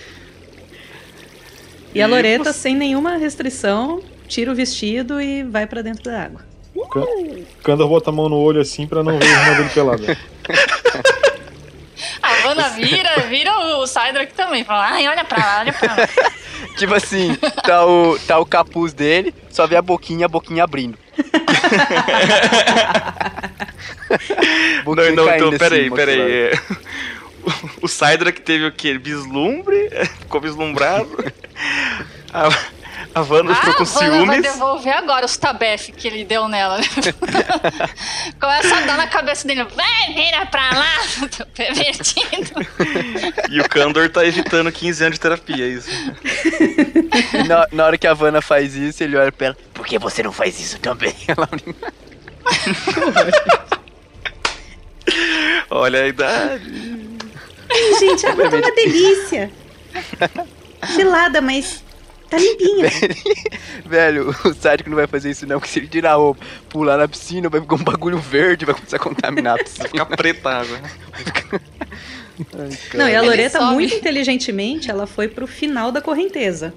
E 1.94 2.02
a 2.02 2.06
Loreta, 2.06 2.52
você- 2.52 2.58
sem 2.60 2.76
nenhuma 2.76 3.16
restrição, 3.16 4.02
tira 4.28 4.52
o 4.52 4.54
vestido 4.54 5.20
e 5.20 5.42
vai 5.42 5.66
pra 5.66 5.80
dentro 5.82 6.04
da 6.04 6.22
água. 6.24 6.42
Kandor 7.62 7.88
bota 7.88 8.10
a 8.10 8.12
mão 8.12 8.28
no 8.28 8.36
olho 8.36 8.60
assim 8.60 8.86
pra 8.86 9.02
não 9.02 9.18
ver 9.18 9.24
a 9.24 9.42
irmã 9.42 9.56
dele 9.56 9.70
pelada. 9.70 10.18
A 12.38 12.42
Vanna 12.42 12.68
vira, 12.70 13.20
vira 13.28 13.52
o 13.58 13.86
Cydrak 13.86 14.32
também. 14.34 14.64
Fala, 14.64 14.86
ai, 14.90 15.08
olha 15.08 15.24
pra 15.24 15.38
lá, 15.38 15.58
olha 15.60 15.72
pra 15.72 15.94
lá. 15.94 16.08
Tipo 16.76 16.94
assim, 16.94 17.34
tá 17.64 17.84
o, 17.86 18.18
tá 18.20 18.38
o 18.38 18.46
capuz 18.46 18.92
dele, 18.92 19.34
só 19.50 19.66
vê 19.66 19.76
a 19.76 19.82
boquinha, 19.82 20.26
a 20.26 20.28
boquinha 20.28 20.64
abrindo. 20.64 20.98
Não, 24.08 24.84
Boquinha 24.84 25.12
não, 25.12 25.26
caindo 25.26 25.46
então, 25.46 25.58
peraí, 25.58 25.86
assim, 25.86 25.94
peraí. 25.94 26.20
é, 26.20 26.52
O 27.82 27.88
Sidra 27.88 28.32
que 28.32 28.40
teve 28.40 28.66
o 28.66 28.72
quê? 28.72 28.98
Vislumbre? 28.98 29.90
Ficou 30.20 30.40
vislumbrado. 30.40 31.08
A, 32.32 32.48
a 33.14 33.20
Wanda 33.22 33.54
ficou 33.54 33.74
com 33.74 33.82
Ah, 33.82 33.86
a 33.86 33.86
vai 33.86 34.10
ciúmes. 34.10 34.42
devolver 34.42 34.96
agora 34.96 35.26
os 35.26 35.36
tabef 35.36 35.90
que 35.92 36.06
ele 36.06 36.24
deu 36.24 36.46
nela. 36.48 36.78
Começa 38.40 38.76
a 38.76 38.80
dar 38.82 38.96
na 38.96 39.06
cabeça 39.08 39.46
dele. 39.48 39.64
Vai, 39.64 40.14
vira 40.14 40.46
pra 40.46 40.70
lá, 40.70 40.94
tô 41.36 41.44
pervertido. 41.46 42.52
E 43.50 43.60
o 43.60 43.68
Kandor 43.68 44.08
tá 44.10 44.24
evitando 44.24 44.70
15 44.70 45.04
anos 45.04 45.14
de 45.16 45.20
terapia, 45.20 45.64
é 45.64 45.68
isso. 45.68 45.90
Na, 47.48 47.66
na 47.72 47.84
hora 47.86 47.98
que 47.98 48.06
a 48.06 48.14
Vanna 48.14 48.40
faz 48.40 48.74
isso, 48.76 49.02
ele 49.02 49.16
olha 49.16 49.32
pra 49.32 49.48
ela. 49.48 49.56
Por 49.74 49.86
que 49.86 49.98
você 49.98 50.22
não 50.22 50.32
faz 50.32 50.58
isso 50.60 50.78
também? 50.78 51.14
Ela 51.26 51.48
Olha 55.70 56.02
a 56.04 56.08
idade. 56.08 57.08
Ai, 57.70 57.98
gente, 57.98 58.26
a 58.26 58.30
água 58.32 58.50
tá 58.50 58.56
uma 58.56 58.70
delícia. 58.74 59.50
Gelada, 60.94 61.40
mas 61.40 61.82
tá 62.28 62.38
limpinha. 62.38 62.90
Velho, 63.86 64.34
o 64.44 64.54
sádico 64.54 64.90
não 64.90 64.96
vai 64.96 65.06
fazer 65.06 65.30
isso 65.30 65.46
não, 65.46 65.58
porque 65.58 65.72
se 65.72 65.78
ele 65.78 65.88
tirar 65.88 66.12
a 66.12 66.16
roupa, 66.16 66.44
pular 66.68 66.96
na 66.96 67.08
piscina, 67.08 67.48
vai 67.48 67.60
ficar 67.60 67.76
um 67.76 67.84
bagulho 67.84 68.18
verde, 68.18 68.64
vai 68.64 68.74
começar 68.74 68.96
a 68.96 69.00
contaminar 69.00 69.54
a 69.58 69.62
piscina. 69.62 69.88
Vai 69.92 70.04
ficar 70.04 70.16
preta 70.16 70.48
a 70.48 70.60
água. 70.60 70.78
Não, 72.94 73.08
e 73.08 73.14
a 73.14 73.22
Loreta, 73.22 73.60
muito 73.72 73.94
inteligentemente, 73.94 74.90
ela 74.90 75.06
foi 75.06 75.28
pro 75.28 75.46
final 75.46 75.90
da 75.90 76.00
correnteza. 76.00 76.72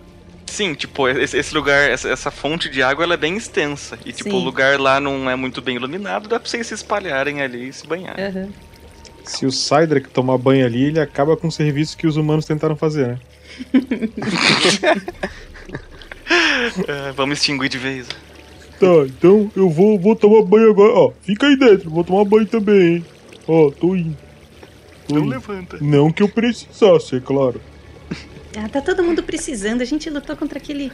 Sim, 0.46 0.74
tipo, 0.74 1.08
esse, 1.08 1.38
esse 1.38 1.54
lugar, 1.54 1.90
essa, 1.90 2.10
essa 2.10 2.30
fonte 2.30 2.70
de 2.70 2.84
água, 2.84 3.06
ela 3.06 3.14
é 3.14 3.18
bem 3.18 3.38
extensa. 3.38 3.98
E, 4.06 4.12
tipo, 4.12 4.32
Sim. 4.32 4.36
o 4.36 4.40
lugar 4.40 4.80
lá 4.80 5.00
não 5.00 5.30
é 5.30 5.36
muito 5.36 5.62
bem 5.62 5.78
iluminado, 5.78 6.28
dá 6.28 6.40
pra 6.40 6.50
vocês 6.50 6.68
se 6.68 6.74
espalharem 6.74 7.42
ali 7.42 7.70
e 7.70 7.74
se 7.74 7.88
banhar. 7.88 8.20
Aham. 8.20 8.50
Se 9.24 9.46
o 9.46 9.52
Cydrak 9.52 10.10
tomar 10.10 10.38
banho 10.38 10.66
ali, 10.66 10.86
ele 10.86 11.00
acaba 11.00 11.38
com 11.38 11.48
o 11.48 11.52
serviço 11.52 11.96
que 11.96 12.08
os 12.08 12.18
humanos 12.18 12.46
tentaram 12.46 12.76
fazer, 12.76 13.08
né? 13.08 13.20
É, 16.88 17.12
vamos 17.14 17.40
extinguir 17.40 17.70
de 17.70 17.78
vez. 17.78 18.08
Tá, 18.80 18.88
então 19.06 19.52
eu 19.56 19.70
vou, 19.70 20.00
vou 20.00 20.16
tomar 20.16 20.42
banho 20.44 20.72
agora. 20.72 20.94
Ó, 20.94 21.12
fica 21.22 21.48
aí 21.48 21.56
dentro, 21.56 21.90
vou 21.90 22.04
tomar 22.04 22.26
banho 22.26 22.46
também, 22.48 22.96
hein? 22.96 23.06
Ó, 23.48 23.70
tô 23.72 23.96
indo. 23.96 24.18
Tô 25.08 25.16
Não 25.16 25.22
indo. 25.22 25.30
levanta. 25.30 25.78
Não 25.82 26.12
que 26.12 26.24
eu 26.24 26.30
precisasse, 26.30 27.16
é 27.16 27.20
claro. 27.20 27.62
Ah, 28.58 28.68
tá 28.70 28.82
todo 28.82 29.04
mundo 29.04 29.24
precisando. 29.24 29.82
A 29.82 29.86
gente 29.86 30.10
lutou 30.10 30.36
contra 30.36 30.58
aquele 30.58 30.92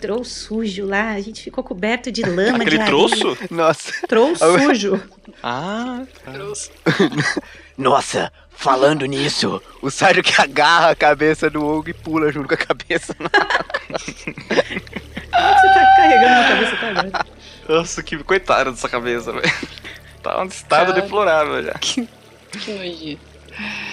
troll 0.00 0.24
sujo 0.24 0.84
lá. 0.84 1.12
A 1.12 1.20
gente 1.20 1.42
ficou 1.42 1.62
coberto 1.64 2.10
de 2.12 2.22
lama, 2.22 2.56
Aquele 2.58 2.70
de 2.70 2.76
areia. 2.82 2.86
troço? 2.86 3.38
Nossa. 3.50 3.92
Troll 4.06 4.34
sujo. 4.36 5.00
Ah, 5.42 6.02
tá. 6.24 6.32
Nossa, 7.78 8.30
falando 8.54 9.04
nisso, 9.06 9.60
O 9.82 9.90
sádico 9.90 10.30
que 10.32 10.40
agarra 10.40 10.90
a 10.90 10.96
cabeça 10.96 11.50
do 11.50 11.64
ogro 11.64 11.90
e 11.90 11.94
pula 11.94 12.32
junto 12.32 12.48
com 12.48 12.54
a 12.54 12.58
cabeça. 12.58 13.14
Como 13.14 13.28
é 13.28 13.38
que 14.08 14.30
você 15.60 15.68
tá 15.68 15.94
carregando 15.96 16.34
uma 16.34 16.48
cabeça 16.48 16.74
até 16.74 16.88
agora? 16.88 17.26
Nossa, 17.68 18.02
que 18.02 18.18
coitada 18.18 18.70
dessa 18.70 18.88
cabeça, 18.88 19.32
velho. 19.32 19.52
Tá 20.22 20.40
um 20.40 20.46
estado 20.46 20.92
Cara. 20.92 21.00
deplorável 21.02 21.62
já. 21.62 21.74
Que 21.74 22.08
nojento. 22.72 23.34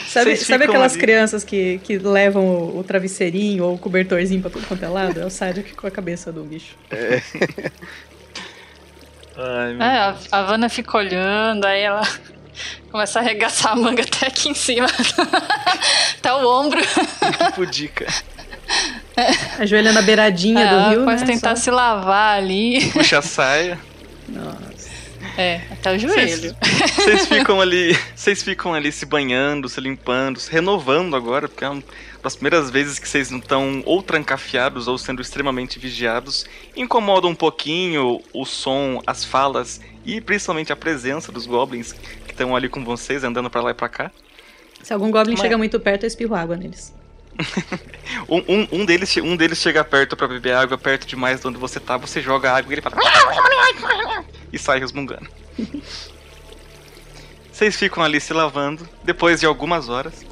Sabe, 0.07 0.35
sabe 0.37 0.63
aquelas 0.65 0.93
ali. 0.93 1.01
crianças 1.01 1.43
que, 1.43 1.79
que 1.83 1.97
levam 1.97 2.43
o, 2.45 2.79
o 2.79 2.83
travesseirinho 2.83 3.63
ou 3.63 3.75
o 3.75 3.77
cobertorzinho 3.77 4.41
pra 4.41 4.49
tudo 4.49 4.65
quanto 4.65 4.83
é 4.83 4.87
lado? 4.89 5.19
É 5.19 5.25
o 5.25 5.29
Cedric 5.29 5.75
com 5.75 5.85
a 5.87 5.91
cabeça 5.91 6.31
do 6.31 6.43
bicho. 6.43 6.75
Ai, 9.37 9.73
meu 9.73 9.81
É, 9.85 9.97
a, 9.97 10.15
a 10.31 10.43
Vanna 10.43 10.67
fica 10.67 10.97
olhando, 10.97 11.65
aí 11.65 11.81
ela 11.81 12.01
começa 12.91 13.19
a 13.19 13.21
arregaçar 13.21 13.73
a 13.73 13.75
manga 13.75 14.03
até 14.03 14.27
aqui 14.27 14.49
em 14.49 14.53
cima. 14.53 14.87
até 16.17 16.33
o 16.33 16.47
ombro. 16.47 16.81
que 16.81 17.51
pudica. 17.53 18.07
Ajoelha 19.59 19.91
na 19.91 20.01
beiradinha 20.01 20.65
do 20.67 20.75
Ela 20.75 20.89
rio, 20.89 20.99
começa 21.01 21.25
né? 21.25 21.33
tentar 21.33 21.55
Só- 21.55 21.63
se 21.63 21.71
lavar 21.71 22.37
ali. 22.37 22.89
Puxa 22.91 23.19
a 23.19 23.21
saia. 23.21 23.79
Nossa. 24.27 24.71
É, 25.37 25.61
até 25.71 25.95
o 25.95 25.99
joelho. 25.99 26.55
Vocês 26.95 27.27
ficam 27.27 27.61
ali. 27.61 27.97
Vocês 28.15 28.43
ficam 28.43 28.73
ali 28.73 28.91
se 28.91 29.05
banhando, 29.05 29.69
se 29.69 29.79
limpando, 29.79 30.39
se 30.39 30.51
renovando 30.51 31.15
agora, 31.15 31.47
porque 31.47 31.63
é 31.63 31.69
uma 31.69 31.83
das 32.21 32.35
primeiras 32.35 32.69
vezes 32.69 32.99
que 32.99 33.07
vocês 33.07 33.31
não 33.31 33.39
estão 33.39 33.81
ou 33.85 34.03
trancafiados 34.03 34.87
ou 34.87 34.97
sendo 34.97 35.21
extremamente 35.21 35.79
vigiados. 35.79 36.45
Incomoda 36.75 37.27
um 37.27 37.35
pouquinho 37.35 38.21
o 38.33 38.45
som, 38.45 39.01
as 39.07 39.23
falas 39.23 39.79
e 40.05 40.19
principalmente 40.19 40.73
a 40.73 40.75
presença 40.75 41.31
dos 41.31 41.45
goblins 41.45 41.93
que 42.31 42.35
estão 42.41 42.55
ali 42.55 42.69
com 42.69 42.83
vocês, 42.83 43.23
andando 43.23 43.49
pra 43.49 43.61
lá 43.61 43.71
e 43.71 43.73
pra 43.73 43.89
cá. 43.89 44.11
Se 44.81 44.93
algum 44.93 45.11
goblin 45.11 45.33
Mas- 45.33 45.41
chega 45.41 45.57
muito 45.57 45.79
perto, 45.79 46.03
eu 46.03 46.07
espirro 46.07 46.33
água 46.35 46.55
neles. 46.55 46.93
Um, 48.27 48.37
um, 48.47 48.67
um 48.81 48.85
deles, 48.85 49.15
um 49.17 49.35
deles 49.37 49.57
chega 49.57 49.83
perto 49.83 50.15
pra 50.17 50.27
beber 50.27 50.53
água, 50.53 50.77
perto 50.77 51.07
demais 51.07 51.39
de 51.39 51.47
onde 51.47 51.57
você 51.57 51.79
tá, 51.79 51.95
você 51.97 52.21
joga 52.21 52.51
água 52.51 52.71
e 52.71 52.73
ele 52.75 52.81
fala. 52.81 52.95
E 54.53 54.59
sai 54.59 54.79
resmungando. 54.79 55.27
Vocês 57.51 57.75
ficam 57.75 58.03
ali 58.03 58.19
se 58.19 58.33
lavando, 58.33 58.87
depois 59.03 59.39
de 59.39 59.45
algumas 59.45 59.87
horas. 59.87 60.25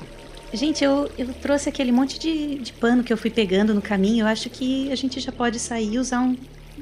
Gente, 0.53 0.83
eu, 0.83 1.09
eu 1.17 1.33
trouxe 1.33 1.69
aquele 1.69 1.91
monte 1.91 2.17
de, 2.19 2.55
de 2.59 2.73
pano 2.73 3.03
que 3.03 3.13
eu 3.13 3.17
fui 3.17 3.29
pegando 3.29 3.73
no 3.73 3.81
caminho. 3.81 4.23
Eu 4.23 4.27
acho 4.27 4.49
que 4.49 4.91
a 4.91 4.95
gente 4.95 5.19
já 5.19 5.31
pode 5.31 5.59
sair 5.59 5.93
e 5.93 5.99
usar 5.99 6.21
um- 6.21 6.35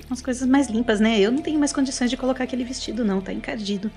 umas 0.10 0.22
coisas 0.22 0.48
mais 0.48 0.68
limpas, 0.70 1.00
né? 1.00 1.20
Eu 1.20 1.32
não 1.32 1.42
tenho 1.42 1.60
mais 1.60 1.74
condições 1.74 2.10
de 2.10 2.16
colocar 2.18 2.46
aquele 2.46 2.64
vestido, 2.64 3.04
não. 3.04 3.20
Tá 3.20 3.34
encardido. 3.34 3.92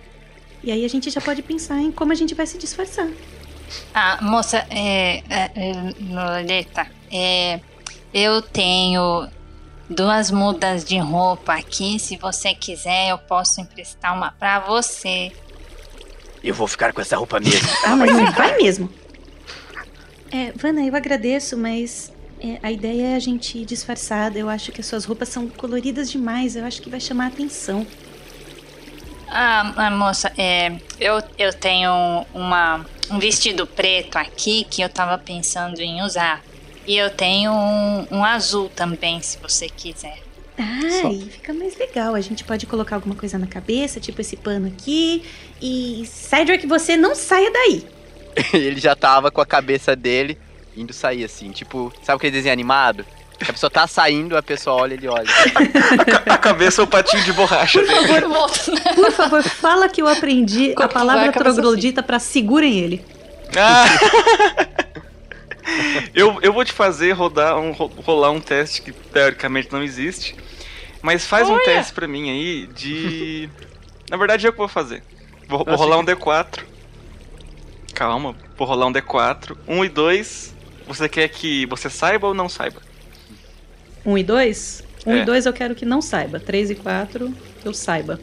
E 0.63 0.71
aí 0.71 0.85
a 0.85 0.89
gente 0.89 1.11
já 1.11 1.21
pode 1.21 1.43
pensar 1.43 1.81
em 1.81 1.91
como 1.91 2.13
a 2.13 2.15
gente 2.15 2.35
vai 2.35 2.47
se 2.47 2.59
disfarçar. 2.59 3.09
Ah, 3.95 4.19
moça, 4.21 4.67
é, 4.71 5.23
é, 5.29 5.51
é, 5.55 5.73
Loleta, 6.01 6.87
é, 7.11 7.61
eu 8.13 8.43
tenho 8.43 9.29
duas 9.89 10.31
mudas 10.31 10.85
de 10.85 10.99
roupa 10.99 11.55
aqui. 11.55 11.99
Se 11.99 12.17
você 12.17 12.55
quiser, 12.55 13.11
eu 13.11 13.19
posso 13.19 13.61
emprestar 13.61 14.15
uma 14.15 14.33
pra 14.33 14.61
você. 14.61 15.33
eu 16.43 16.55
vou 16.55 16.67
ficar 16.67 16.93
com 16.93 17.01
essa 17.01 17.17
roupa 17.17 17.41
mesmo. 17.41 17.69
Ah, 17.85 17.97
mas 17.97 18.13
não 18.13 18.31
vai 18.33 18.57
mesmo. 18.57 18.91
É, 20.31 20.53
Vanna, 20.53 20.83
eu 20.83 20.95
agradeço, 20.95 21.57
mas 21.57 22.13
é, 22.41 22.59
a 22.63 22.71
ideia 22.71 23.09
é 23.09 23.17
a 23.17 23.19
gente 23.19 23.59
ir 23.59 23.65
disfarçada. 23.65 24.39
Eu 24.39 24.49
acho 24.49 24.71
que 24.73 24.81
as 24.81 24.87
suas 24.87 25.05
roupas 25.05 25.29
são 25.29 25.49
coloridas 25.49 26.11
demais. 26.11 26.55
Eu 26.55 26.65
acho 26.65 26.81
que 26.81 26.89
vai 26.91 27.01
chamar 27.01 27.25
a 27.25 27.29
atenção. 27.29 27.87
Ah, 29.31 29.72
ah, 29.76 29.91
moça, 29.93 30.33
é, 30.37 30.72
eu, 30.99 31.22
eu 31.39 31.53
tenho 31.53 32.26
uma, 32.35 32.85
um 33.11 33.18
vestido 33.20 33.64
preto 33.64 34.16
aqui 34.16 34.66
que 34.68 34.83
eu 34.83 34.89
tava 34.89 35.16
pensando 35.16 35.81
em 35.81 36.03
usar. 36.03 36.43
E 36.85 36.97
eu 36.97 37.11
tenho 37.11 37.53
um, 37.53 38.07
um 38.11 38.24
azul 38.24 38.68
também, 38.68 39.20
se 39.22 39.39
você 39.39 39.68
quiser. 39.68 40.18
Ah, 40.59 41.11
e 41.12 41.31
fica 41.31 41.55
mais 41.55 41.78
legal. 41.78 42.14
A 42.14 42.20
gente 42.20 42.43
pode 42.43 42.66
colocar 42.66 42.97
alguma 42.97 43.14
coisa 43.14 43.39
na 43.39 43.47
cabeça, 43.47 44.01
tipo 44.01 44.20
esse 44.20 44.37
pano 44.37 44.66
aqui. 44.66 45.22
E 45.62 46.05
Cedric, 46.07 46.66
você 46.66 46.97
não 46.97 47.14
saia 47.14 47.51
daí. 47.53 47.87
ele 48.53 48.81
já 48.81 48.97
tava 48.97 49.31
com 49.31 49.41
a 49.41 49.47
cabeça 49.47 49.95
dele 49.95 50.37
indo 50.76 50.93
sair 50.93 51.24
assim, 51.24 51.51
tipo, 51.51 51.93
sabe 52.03 52.16
aquele 52.16 52.33
desenho 52.33 52.53
animado? 52.53 53.05
A 53.49 53.53
pessoa 53.53 53.70
tá 53.70 53.86
saindo, 53.86 54.36
a 54.36 54.43
pessoa 54.43 54.76
olha, 54.82 54.95
ele 54.95 55.09
olha. 55.09 55.24
A 56.26 56.36
cabeça 56.38 56.82
é 56.82 56.84
o 56.84 56.86
patinho 56.86 57.22
de 57.24 57.32
borracha 57.32 57.80
dele. 57.82 58.24
Por 58.95 59.12
favor, 59.12 59.43
fala 59.43 59.88
que 59.88 60.03
eu 60.03 60.07
aprendi 60.09 60.74
a 60.76 60.86
palavra 60.88 61.22
vai 61.22 61.28
a 61.30 61.32
cabeça 61.32 61.55
troglodita 61.55 62.03
pra 62.03 62.18
segurem 62.18 62.78
ele. 62.78 63.05
Ah! 63.57 63.84
eu, 66.14 66.38
eu 66.43 66.53
vou 66.53 66.64
te 66.64 66.72
fazer 66.72 67.12
rodar 67.12 67.59
um, 67.59 67.72
ro- 67.72 67.91
rolar 68.05 68.30
um 68.30 68.41
teste 68.41 68.82
que 68.82 68.93
teoricamente 68.93 69.72
não 69.72 69.82
existe. 69.82 70.36
Mas 71.03 71.24
faz 71.26 71.49
um 71.49 71.55
Olha! 71.55 71.64
teste 71.64 71.93
pra 71.95 72.07
mim 72.07 72.30
aí 72.30 72.66
de. 72.66 73.49
Na 74.11 74.16
verdade, 74.16 74.47
eu 74.47 74.53
que 74.53 74.59
vou 74.59 74.68
fazer. 74.68 75.03
Vou, 75.49 75.59
vou 75.61 75.66
Nossa, 75.66 75.82
rolar 75.82 75.99
um 75.99 76.05
D4. 76.05 76.61
Calma, 77.95 78.34
vou 78.57 78.68
rolar 78.68 78.86
um 78.86 78.93
D4. 78.93 79.57
Um 79.66 79.84
e 79.84 79.88
dois. 79.88 80.55
Você 80.86 81.09
quer 81.09 81.28
que 81.28 81.64
você 81.66 81.88
saiba 81.88 82.26
ou 82.26 82.34
não 82.34 82.49
saiba? 82.49 82.82
Um 84.05 84.17
e 84.17 84.23
dois? 84.23 84.83
Um 85.07 85.13
É. 85.13 85.23
e 85.23 85.25
dois 85.25 85.47
eu 85.47 85.53
quero 85.53 85.75
que 85.75 85.85
não 85.85 86.01
saiba. 86.01 86.39
Três 86.41 86.71
e 86.71 86.75
quatro, 86.75 87.35
eu 87.65 87.73
saiba. 87.75 88.19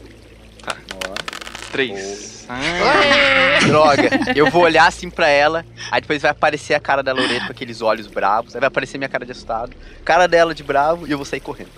Três. 1.72 2.46
Ah, 2.48 3.60
Droga, 3.66 4.08
eu 4.34 4.50
vou 4.50 4.62
olhar 4.62 4.86
assim 4.86 5.10
pra 5.10 5.28
ela, 5.28 5.66
aí 5.90 6.00
depois 6.00 6.22
vai 6.22 6.30
aparecer 6.30 6.72
a 6.72 6.80
cara 6.80 7.02
da 7.02 7.12
Loreto 7.12 7.44
com 7.46 7.52
aqueles 7.52 7.82
olhos 7.82 8.06
bravos, 8.06 8.54
aí 8.54 8.60
vai 8.60 8.68
aparecer 8.68 8.96
minha 8.96 9.08
cara 9.08 9.26
de 9.26 9.32
assustado, 9.32 9.76
cara 10.02 10.26
dela 10.26 10.54
de 10.54 10.62
bravo 10.62 11.06
e 11.06 11.10
eu 11.10 11.18
vou 11.18 11.26
sair 11.26 11.40
correndo. 11.40 11.68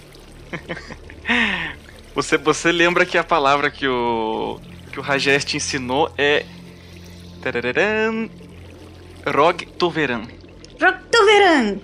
você, 2.15 2.39
você 2.39 2.71
lembra 2.71 3.05
que 3.05 3.19
a 3.19 3.25
palavra 3.25 3.69
que 3.71 3.87
o. 3.89 4.61
que 4.93 5.01
o 5.01 5.03
Rajesh 5.03 5.45
te 5.45 5.57
ensinou 5.57 6.13
é. 6.17 6.45
Rog 9.27 9.67
Toveran. 9.79 10.23
Roctoveran! 10.81 11.79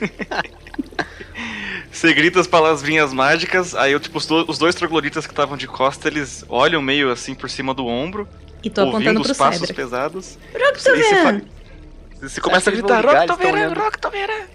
Você 1.90 2.12
grita 2.12 2.38
as 2.40 2.46
palavrinhas 2.46 3.12
mágicas, 3.12 3.74
aí 3.74 3.92
eu, 3.92 4.00
tipo, 4.00 4.18
os, 4.18 4.26
do- 4.26 4.44
os 4.48 4.58
dois 4.58 4.74
trogloditas 4.74 5.26
que 5.26 5.32
estavam 5.32 5.56
de 5.56 5.66
costa, 5.66 6.06
eles 6.08 6.44
olham 6.48 6.80
meio 6.82 7.10
assim 7.10 7.34
por 7.34 7.48
cima 7.50 7.72
do 7.74 7.86
ombro, 7.86 8.28
E 8.62 8.68
tô 8.70 8.82
apontando 8.82 9.06
ouvindo 9.06 9.22
pro 9.22 9.32
os 9.32 9.36
passos 9.38 9.60
Cedric. 9.60 9.74
pesados. 9.80 10.38
Roctoveran! 10.52 11.38
E 11.38 12.20
você 12.20 12.28
Você 12.28 12.40
começa 12.40 12.70
a 12.70 12.72
gritar, 12.72 13.04
Roctoveran. 13.04 13.72
Roctoveran! 13.74 14.46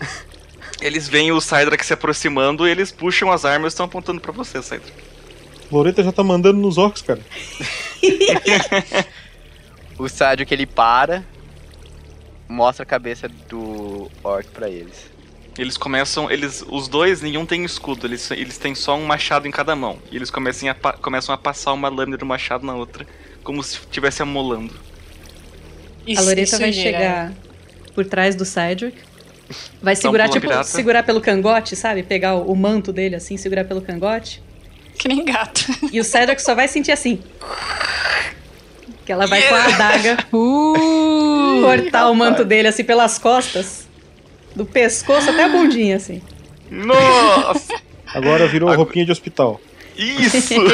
Eles 0.80 1.08
veem 1.08 1.32
o 1.32 1.40
Cydrak 1.40 1.84
se 1.86 1.92
aproximando 1.94 2.66
e 2.68 2.70
eles 2.70 2.90
puxam 2.92 3.30
as 3.32 3.44
armas 3.44 3.72
e 3.72 3.74
estão 3.74 3.86
apontando 3.86 4.20
pra 4.20 4.32
você, 4.32 4.60
Cydrak. 4.62 4.92
Loreta 5.72 6.02
já 6.04 6.12
tá 6.12 6.22
mandando 6.22 6.58
nos 6.60 6.76
orcs, 6.76 7.00
cara. 7.02 7.20
O 9.98 10.08
Sádio 10.08 10.44
que 10.44 10.52
ele 10.52 10.66
para, 10.66 11.24
mostra 12.48 12.82
a 12.82 12.86
cabeça 12.86 13.28
do 13.48 14.10
orc 14.22 14.48
pra 14.50 14.68
eles. 14.68 15.12
Eles 15.56 15.76
começam, 15.76 16.28
eles, 16.30 16.64
os 16.68 16.88
dois, 16.88 17.22
nenhum 17.22 17.46
tem 17.46 17.64
escudo, 17.64 18.06
eles, 18.06 18.28
eles 18.32 18.58
têm 18.58 18.74
só 18.74 18.96
um 18.96 19.04
machado 19.04 19.46
em 19.46 19.52
cada 19.52 19.76
mão. 19.76 19.98
E 20.10 20.16
eles 20.16 20.28
começam 20.28 20.68
a, 20.68 20.74
começam 20.94 21.32
a 21.32 21.38
passar 21.38 21.72
uma 21.72 21.88
lâmina 21.88 22.16
do 22.16 22.26
machado 22.26 22.66
na 22.66 22.74
outra, 22.74 23.06
como 23.44 23.62
se 23.62 23.78
estivesse 23.78 24.20
amolando. 24.20 24.74
a 26.16 26.20
Loreta 26.20 26.58
vai 26.58 26.72
chegar 26.72 27.32
por 27.94 28.04
trás 28.04 28.34
do 28.34 28.44
Cedric. 28.44 28.98
Vai 29.80 29.94
segurar, 29.94 30.28
tipo, 30.28 30.46
pirata. 30.46 30.64
segurar 30.64 31.02
pelo 31.02 31.20
cangote, 31.20 31.76
sabe? 31.76 32.02
Pegar 32.02 32.34
o, 32.34 32.50
o 32.50 32.56
manto 32.56 32.92
dele 32.92 33.14
assim, 33.14 33.36
segurar 33.36 33.64
pelo 33.64 33.80
cangote. 33.80 34.42
Que 34.98 35.06
nem 35.06 35.24
gato. 35.24 35.66
E 35.92 36.00
o 36.00 36.04
Cedric 36.04 36.40
só 36.42 36.54
vai 36.54 36.66
sentir 36.66 36.92
assim. 36.92 37.20
Que 39.04 39.12
ela 39.12 39.26
vai 39.26 39.42
com 39.48 39.54
a 39.54 39.64
adaga 39.64 40.16
cortar 40.30 42.08
o 42.10 42.14
manto 42.14 42.44
dele 42.44 42.68
assim 42.68 42.84
pelas 42.84 43.18
costas. 43.18 43.86
Do 44.54 44.64
pescoço 44.64 45.28
até 45.30 45.44
a 45.44 45.48
bundinha, 45.48 45.96
assim. 45.96 46.22
Nossa! 46.70 47.74
Agora 48.14 48.46
virou 48.46 48.72
roupinha 48.74 49.04
de 49.04 49.12
hospital. 49.12 49.60
Isso! 49.96 50.54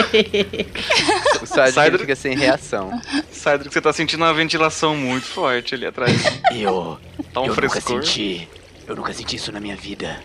O 1.43 1.47
Cydrak- 1.47 1.99
fica 1.99 2.14
sem 2.16 2.37
reação. 2.37 2.91
Cydrak, 3.33 3.72
você 3.72 3.81
tá 3.81 3.93
sentindo 3.93 4.22
uma 4.22 4.33
ventilação 4.35 4.95
muito 4.95 5.24
forte 5.26 5.74
ali 5.74 5.87
atrás. 5.87 6.12
Eu. 6.53 6.99
Tá 7.33 7.41
um 7.41 7.47
eu 7.47 7.55
frescor. 7.55 7.95
nunca 7.97 8.05
senti. 8.07 8.49
Eu 8.87 8.95
nunca 8.95 9.12
senti 9.14 9.37
isso 9.37 9.51
na 9.51 9.59
minha 9.59 9.74
vida. 9.74 10.20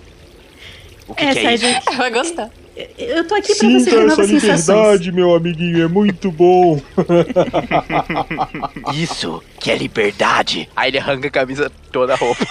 O 1.07 1.15
que, 1.15 1.23
É, 1.23 1.33
que 1.33 1.39
é 1.39 1.53
isso? 1.55 1.65
Vai 1.97 2.11
gostar. 2.11 2.49
Eu 2.97 3.25
tô 3.25 3.35
aqui 3.35 3.55
pra 3.55 3.69
você 3.69 3.79
Sinta 3.79 3.89
ter 3.91 3.97
essa 3.97 4.05
novas 4.07 4.27
sensações. 4.27 4.67
liberdade, 4.67 5.11
meu 5.13 5.33
amiguinho, 5.35 5.83
é 5.83 5.87
muito 5.87 6.29
bom. 6.31 6.81
Isso 8.93 9.41
que 9.59 9.71
é 9.71 9.77
liberdade. 9.77 10.69
Aí 10.75 10.89
ele 10.89 10.99
arranca 10.99 11.27
a 11.27 11.31
camisa 11.31 11.71
toda 11.91 12.13
a 12.13 12.17
roupa. 12.17 12.45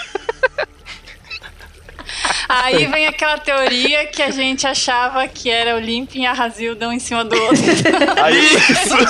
Aí 2.49 2.87
vem 2.87 3.07
aquela 3.07 3.39
teoria 3.39 4.07
que 4.07 4.23
a 4.23 4.31
gente 4.31 4.67
achava 4.67 5.27
que 5.29 5.51
era 5.51 5.77
o 5.77 5.79
Limpin 5.81 6.23
e 6.23 6.27
a 6.27 6.33
Razilda 6.33 6.89
um 6.89 6.93
em 6.93 6.99
cima 6.99 7.25
do 7.25 7.35
outro. 7.37 7.63
Aí, 8.23 8.49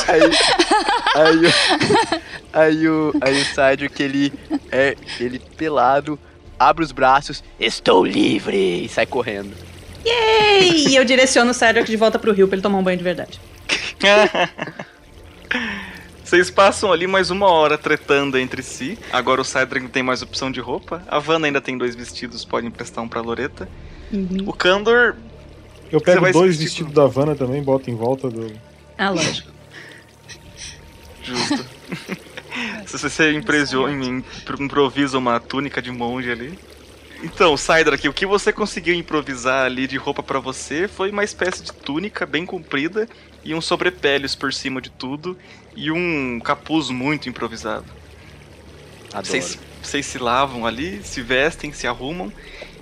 aí, 0.08 0.30
aí, 1.14 1.46
o- 1.46 2.20
aí 2.52 2.88
o, 2.88 3.14
aí 3.20 3.40
o 3.42 3.44
Sádio 3.54 3.90
que 3.90 4.02
ele 4.02 4.32
é 4.70 4.96
ele 5.20 5.38
pelado, 5.56 6.18
abre 6.58 6.84
os 6.84 6.92
braços, 6.92 7.42
estou 7.60 8.04
livre 8.04 8.84
e 8.84 8.88
sai 8.88 9.06
correndo. 9.06 9.54
Yay! 10.06 10.88
E 10.88 10.96
eu 10.96 11.04
direciono 11.04 11.50
o 11.50 11.54
Cedric 11.54 11.90
de 11.90 11.96
volta 11.96 12.18
pro 12.18 12.32
rio 12.32 12.46
pra 12.48 12.56
ele 12.56 12.62
tomar 12.62 12.78
um 12.78 12.82
banho 12.82 12.98
de 12.98 13.04
verdade. 13.04 13.40
Vocês 16.22 16.50
passam 16.50 16.90
ali 16.92 17.06
mais 17.06 17.30
uma 17.30 17.46
hora 17.50 17.76
tretando 17.78 18.38
entre 18.38 18.62
si. 18.62 18.98
Agora 19.12 19.40
o 19.40 19.44
não 19.80 19.88
tem 19.88 20.02
mais 20.02 20.22
opção 20.22 20.50
de 20.50 20.58
roupa. 20.60 21.02
A 21.06 21.18
Vanna 21.18 21.46
ainda 21.46 21.60
tem 21.60 21.76
dois 21.78 21.94
vestidos, 21.94 22.44
pode 22.44 22.66
emprestar 22.66 23.04
um 23.04 23.08
pra 23.08 23.20
Loreta. 23.20 23.68
O 24.46 24.52
Kandor. 24.52 25.14
Eu 25.92 25.98
Você 26.00 26.04
pego 26.06 26.20
vai 26.22 26.32
dois 26.32 26.56
vestidos 26.56 26.92
da 26.92 27.02
Havana 27.04 27.34
também, 27.36 27.62
boto 27.62 27.90
em 27.90 27.94
volta 27.94 28.28
do. 28.28 28.50
Ah, 28.98 29.10
lógico. 29.10 29.50
Justo. 31.22 31.64
Se 32.86 32.98
você 32.98 33.32
impresio- 33.32 33.88
im- 33.88 34.24
improvisa 34.60 35.18
uma 35.18 35.38
túnica 35.40 35.80
de 35.82 35.90
monge 35.90 36.30
ali. 36.30 36.58
Então, 37.24 37.56
Cydrak, 37.56 38.06
o 38.06 38.12
que 38.12 38.26
você 38.26 38.52
conseguiu 38.52 38.94
improvisar 38.94 39.64
ali 39.64 39.86
de 39.86 39.96
roupa 39.96 40.22
pra 40.22 40.38
você 40.38 40.86
foi 40.86 41.10
uma 41.10 41.24
espécie 41.24 41.62
de 41.62 41.72
túnica 41.72 42.26
bem 42.26 42.44
comprida 42.44 43.08
e 43.42 43.54
um 43.54 43.62
sobrepelhos 43.62 44.34
por 44.34 44.52
cima 44.52 44.78
de 44.78 44.90
tudo 44.90 45.36
e 45.74 45.90
um 45.90 46.38
capuz 46.38 46.90
muito 46.90 47.26
improvisado. 47.26 47.86
Adoro. 49.08 49.24
Vocês, 49.26 49.58
vocês 49.82 50.04
se 50.04 50.18
lavam 50.18 50.66
ali, 50.66 51.00
se 51.02 51.22
vestem, 51.22 51.72
se 51.72 51.86
arrumam 51.86 52.30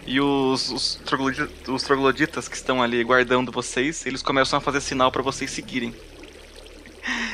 e 0.05 0.20
os, 0.20 0.70
os, 0.70 0.95
troglodi- 1.07 1.49
os 1.68 1.82
trogloditas 1.84 2.49
que 2.49 2.57
estão 2.57 2.82
ali 2.82 3.05
guardando 3.05 3.53
vocês, 3.53 4.05
eles 4.07 4.22
começam 4.22 4.57
a 4.59 4.61
fazer 4.61 4.80
sinal 4.80 5.12
pra 5.12 5.22
vocês 5.22 5.53
seguirem. 5.53 5.95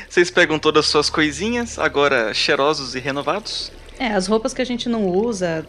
Vocês 0.07 0.29
pegam 0.29 0.59
todas 0.59 0.85
as 0.85 0.91
suas 0.91 1.09
coisinhas, 1.09 1.79
agora 1.79 2.33
cheirosos 2.35 2.93
e 2.93 2.99
renovados. 2.99 3.71
É, 3.97 4.09
as 4.09 4.27
roupas 4.27 4.53
que 4.53 4.61
a 4.61 4.65
gente 4.65 4.87
não 4.87 5.05
usa, 5.07 5.65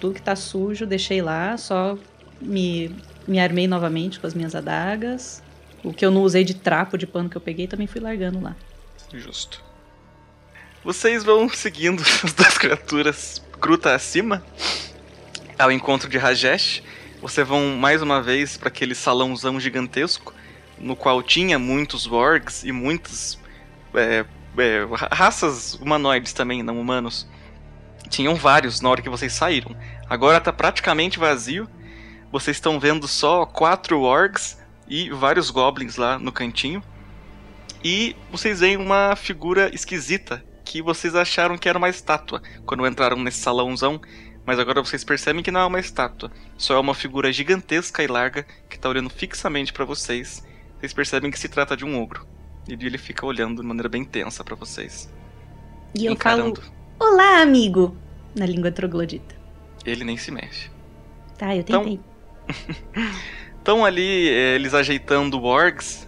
tudo 0.00 0.14
que 0.14 0.22
tá 0.22 0.34
sujo, 0.34 0.86
deixei 0.86 1.20
lá, 1.22 1.56
só 1.56 1.96
me, 2.40 2.94
me 3.28 3.38
armei 3.38 3.68
novamente 3.68 4.18
com 4.18 4.26
as 4.26 4.34
minhas 4.34 4.54
adagas. 4.54 5.42
O 5.84 5.92
que 5.92 6.04
eu 6.04 6.10
não 6.10 6.22
usei 6.22 6.42
de 6.44 6.54
trapo 6.54 6.98
de 6.98 7.06
pano 7.06 7.28
que 7.28 7.36
eu 7.36 7.40
peguei 7.40 7.66
também 7.66 7.86
fui 7.86 8.00
largando 8.00 8.40
lá. 8.40 8.56
Justo. 9.12 9.62
Vocês 10.82 11.22
vão 11.22 11.48
seguindo 11.48 12.02
as 12.24 12.32
duas 12.32 12.56
criaturas 12.58 13.42
gruta 13.60 13.94
acima 13.94 14.42
ao 15.58 15.70
encontro 15.70 16.08
de 16.08 16.16
Rajesh. 16.18 16.82
Vocês 17.20 17.46
vão 17.46 17.76
mais 17.76 18.00
uma 18.00 18.22
vez 18.22 18.56
para 18.56 18.68
aquele 18.68 18.94
salãozão 18.94 19.60
gigantesco 19.60 20.34
no 20.78 20.96
qual 20.96 21.22
tinha 21.22 21.58
muitos 21.58 22.06
wargs 22.06 22.64
e 22.64 22.72
muitas 22.72 23.38
é, 23.94 24.24
é, 24.56 24.86
ra- 24.94 25.10
raças 25.12 25.74
humanoides 25.74 26.32
também, 26.32 26.62
não 26.62 26.80
humanos. 26.80 27.26
Tinham 28.10 28.34
vários 28.34 28.82
na 28.82 28.90
hora 28.90 29.00
que 29.00 29.08
vocês 29.08 29.32
saíram. 29.32 29.74
Agora 30.08 30.40
tá 30.40 30.52
praticamente 30.52 31.18
vazio. 31.18 31.66
Vocês 32.30 32.58
estão 32.58 32.78
vendo 32.78 33.08
só 33.08 33.46
quatro 33.46 34.02
wargs 34.02 34.58
e 34.86 35.08
vários 35.10 35.50
goblins 35.50 35.96
lá 35.96 36.18
no 36.18 36.32
cantinho. 36.32 36.82
E 37.82 38.14
vocês 38.30 38.60
veem 38.60 38.76
uma 38.76 39.16
figura 39.16 39.74
esquisita 39.74 40.44
que 40.64 40.82
vocês 40.82 41.14
acharam 41.14 41.56
que 41.56 41.68
era 41.68 41.78
uma 41.78 41.88
estátua 41.88 42.42
quando 42.66 42.86
entraram 42.86 43.16
nesse 43.16 43.38
salãozão, 43.38 44.00
mas 44.44 44.58
agora 44.58 44.82
vocês 44.82 45.02
percebem 45.02 45.42
que 45.42 45.50
não 45.50 45.60
é 45.60 45.66
uma 45.66 45.80
estátua, 45.80 46.30
só 46.56 46.74
é 46.74 46.78
uma 46.78 46.94
figura 46.94 47.32
gigantesca 47.32 48.02
e 48.02 48.06
larga 48.06 48.46
que 48.68 48.78
tá 48.78 48.88
olhando 48.88 49.08
fixamente 49.08 49.72
pra 49.72 49.84
vocês. 49.84 50.44
Vocês 50.78 50.92
percebem 50.92 51.30
que 51.30 51.38
se 51.38 51.48
trata 51.48 51.76
de 51.76 51.84
um 51.84 52.00
ogro. 52.00 52.26
E 52.68 52.72
ele 52.72 52.98
fica 52.98 53.24
olhando 53.24 53.62
de 53.62 53.66
maneira 53.66 53.88
bem 53.88 54.04
tensa 54.04 54.44
pra 54.44 54.54
vocês. 54.54 55.12
E 55.94 56.06
eu 56.06 56.12
encarando. 56.12 56.60
falo, 56.60 56.79
olá, 57.00 57.40
amigo, 57.42 57.96
na 58.34 58.46
língua 58.46 58.70
troglodita. 58.70 59.34
Ele 59.84 60.04
nem 60.04 60.16
se 60.16 60.30
mexe. 60.30 60.70
Tá, 61.38 61.54
eu 61.54 61.60
Então- 61.60 61.82
tentei. 61.84 62.00
Estão 63.58 63.84
ali 63.84 64.28
eh, 64.28 64.54
eles 64.56 64.74
ajeitando 64.74 65.40
wargs, 65.40 66.06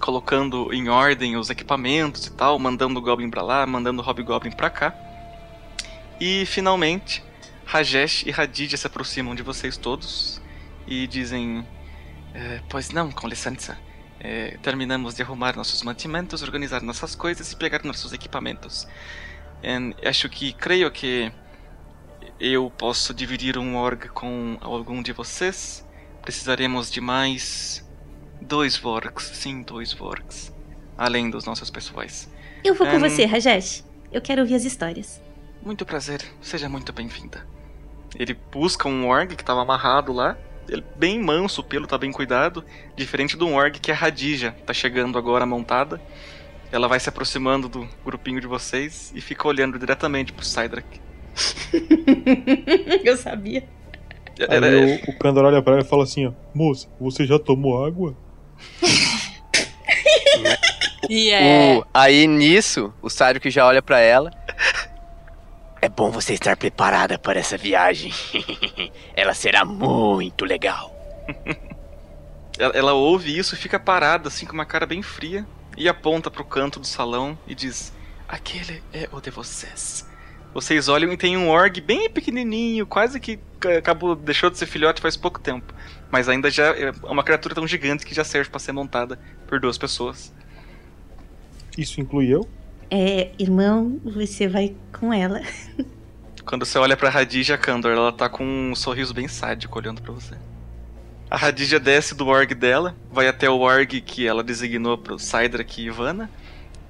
colocando 0.00 0.72
em 0.72 0.88
ordem 0.88 1.36
os 1.36 1.50
equipamentos 1.50 2.26
e 2.26 2.32
tal, 2.32 2.58
mandando 2.58 2.98
o 2.98 3.02
Goblin 3.02 3.30
pra 3.30 3.42
lá, 3.42 3.66
mandando 3.66 4.00
o 4.00 4.04
Hobgoblin 4.04 4.52
pra 4.52 4.70
cá. 4.70 4.94
E 6.20 6.44
finalmente, 6.46 7.22
Rajesh 7.64 8.24
e 8.26 8.32
Hadidja 8.32 8.76
se 8.76 8.86
aproximam 8.86 9.34
de 9.34 9.42
vocês 9.42 9.76
todos 9.76 10.40
e 10.86 11.06
dizem: 11.06 11.66
"Eh, 12.34 12.60
Pois 12.68 12.90
não, 12.90 13.10
com 13.10 13.26
licença. 13.28 13.76
Eh, 14.20 14.58
terminamos 14.62 15.14
de 15.14 15.22
arrumar 15.22 15.56
nossos 15.56 15.82
mantimentos, 15.82 16.42
organizar 16.42 16.82
nossas 16.82 17.14
coisas 17.14 17.50
e 17.52 17.56
pegar 17.56 17.82
nossos 17.84 18.12
equipamentos. 18.12 18.86
Acho 20.04 20.28
que, 20.28 20.52
creio 20.52 20.90
que 20.90 21.32
eu 22.40 22.70
posso 22.70 23.12
dividir 23.12 23.58
um 23.58 23.76
org 23.76 24.08
com 24.08 24.56
algum 24.60 25.02
de 25.02 25.12
vocês. 25.12 25.84
Precisaremos 26.22 26.90
de 26.90 27.00
mais 27.00 27.86
dois 28.40 28.76
Vorks, 28.76 29.24
sim, 29.34 29.62
dois 29.62 29.92
Vorks. 29.92 30.54
Além 30.96 31.30
dos 31.30 31.44
nossos 31.44 31.70
pessoais. 31.70 32.30
Eu 32.64 32.74
vou 32.74 32.86
com 32.86 32.98
você, 32.98 33.24
Rajesh. 33.24 33.84
Eu 34.12 34.20
quero 34.20 34.42
ouvir 34.42 34.54
as 34.54 34.64
histórias. 34.64 35.22
Muito 35.62 35.84
prazer, 35.84 36.24
seja 36.40 36.68
muito 36.68 36.92
bem-vinda. 36.92 37.46
Ele 38.16 38.34
busca 38.34 38.88
um 38.88 39.06
org 39.06 39.34
que 39.34 39.42
estava 39.42 39.62
amarrado 39.62 40.12
lá. 40.12 40.36
Ele 40.68 40.84
bem 40.96 41.22
manso, 41.22 41.60
o 41.60 41.64
pelo 41.64 41.86
tá 41.86 41.98
bem 41.98 42.12
cuidado. 42.12 42.64
Diferente 42.96 43.36
de 43.36 43.44
um 43.44 43.54
org 43.54 43.78
que 43.78 43.90
é 43.90 43.94
a 43.94 43.96
Radija, 43.96 44.52
tá 44.66 44.72
chegando 44.72 45.18
agora 45.18 45.44
montada. 45.44 46.00
Ela 46.70 46.86
vai 46.88 47.00
se 47.00 47.08
aproximando 47.08 47.68
do 47.68 47.88
grupinho 48.04 48.40
de 48.40 48.46
vocês 48.46 49.10
e 49.14 49.20
fica 49.20 49.48
olhando 49.48 49.78
diretamente 49.78 50.32
pro 50.32 50.44
Cydrak. 50.44 51.00
eu 53.04 53.16
sabia. 53.16 53.66
Aí 54.48 55.00
o, 55.06 55.10
o 55.10 55.18
Kandor 55.18 55.46
olha 55.46 55.62
pra 55.62 55.74
ela 55.74 55.82
e 55.82 55.88
fala 55.88 56.04
assim, 56.04 56.26
ó. 56.26 56.32
Moça, 56.54 56.88
você 57.00 57.26
já 57.26 57.38
tomou 57.38 57.84
água? 57.84 58.16
E 61.08 61.30
é. 61.30 61.78
O- 61.78 61.86
aí 61.94 62.26
nisso, 62.26 62.92
o 63.00 63.08
que 63.40 63.50
já 63.50 63.66
olha 63.66 63.82
pra 63.82 63.98
ela. 64.00 64.30
É, 65.80 65.88
bom 65.88 66.10
você 66.10 66.34
estar 66.34 66.56
preparada 66.56 67.16
para 67.20 67.38
essa 67.38 67.56
viagem. 67.56 68.12
Ela 69.14 69.32
será 69.32 69.64
muito 69.64 70.44
legal. 70.44 70.92
Ela, 72.58 72.72
ela 72.74 72.92
ouve 72.94 73.38
isso 73.38 73.54
e 73.54 73.58
fica 73.58 73.78
parada, 73.78 74.26
assim, 74.26 74.44
com 74.44 74.54
uma 74.54 74.64
cara 74.66 74.84
bem 74.86 75.02
fria, 75.02 75.46
e 75.78 75.88
aponta 75.88 76.30
pro 76.30 76.44
canto 76.44 76.78
do 76.80 76.86
salão 76.86 77.38
e 77.46 77.54
diz: 77.54 77.92
Aquele 78.28 78.82
é 78.92 79.08
o 79.12 79.20
de 79.20 79.30
vocês. 79.30 80.06
Vocês 80.52 80.88
olham 80.88 81.12
e 81.12 81.16
tem 81.16 81.36
um 81.36 81.48
org 81.48 81.80
bem 81.80 82.10
pequenininho, 82.10 82.86
quase 82.86 83.20
que 83.20 83.38
ca- 83.60 83.78
acabou, 83.78 84.16
deixou 84.16 84.50
de 84.50 84.58
ser 84.58 84.66
filhote 84.66 85.00
faz 85.00 85.16
pouco 85.16 85.38
tempo. 85.38 85.72
Mas 86.10 86.28
ainda 86.28 86.50
já 86.50 86.66
é 86.76 86.90
uma 87.04 87.22
criatura 87.22 87.54
tão 87.54 87.66
gigante 87.66 88.04
que 88.04 88.14
já 88.14 88.24
serve 88.24 88.50
para 88.50 88.58
ser 88.58 88.72
montada 88.72 89.18
por 89.46 89.60
duas 89.60 89.76
pessoas. 89.78 90.32
Isso 91.76 92.00
inclui 92.00 92.26
eu? 92.28 92.48
É, 92.90 93.30
irmão, 93.38 94.00
você 94.02 94.48
vai 94.48 94.74
com 94.98 95.12
ela. 95.12 95.42
Quando 96.46 96.64
você 96.64 96.78
olha 96.78 96.96
pra 96.96 97.10
Radija 97.10 97.58
Kandor, 97.58 97.92
ela 97.92 98.10
tá 98.10 98.28
com 98.28 98.42
um 98.42 98.74
sorriso 98.74 99.12
bem 99.12 99.28
sádico 99.28 99.78
olhando 99.78 100.00
pra 100.00 100.12
você. 100.12 100.34
A 101.30 101.36
Radija 101.36 101.78
desce 101.78 102.14
do 102.14 102.26
org 102.26 102.54
dela, 102.54 102.96
vai 103.12 103.28
até 103.28 103.50
o 103.50 103.58
org 103.58 104.00
que 104.00 104.26
ela 104.26 104.42
designou 104.42 104.96
pro 104.96 105.18
Sidrak 105.18 105.78
e 105.78 105.84
Ivana, 105.84 106.30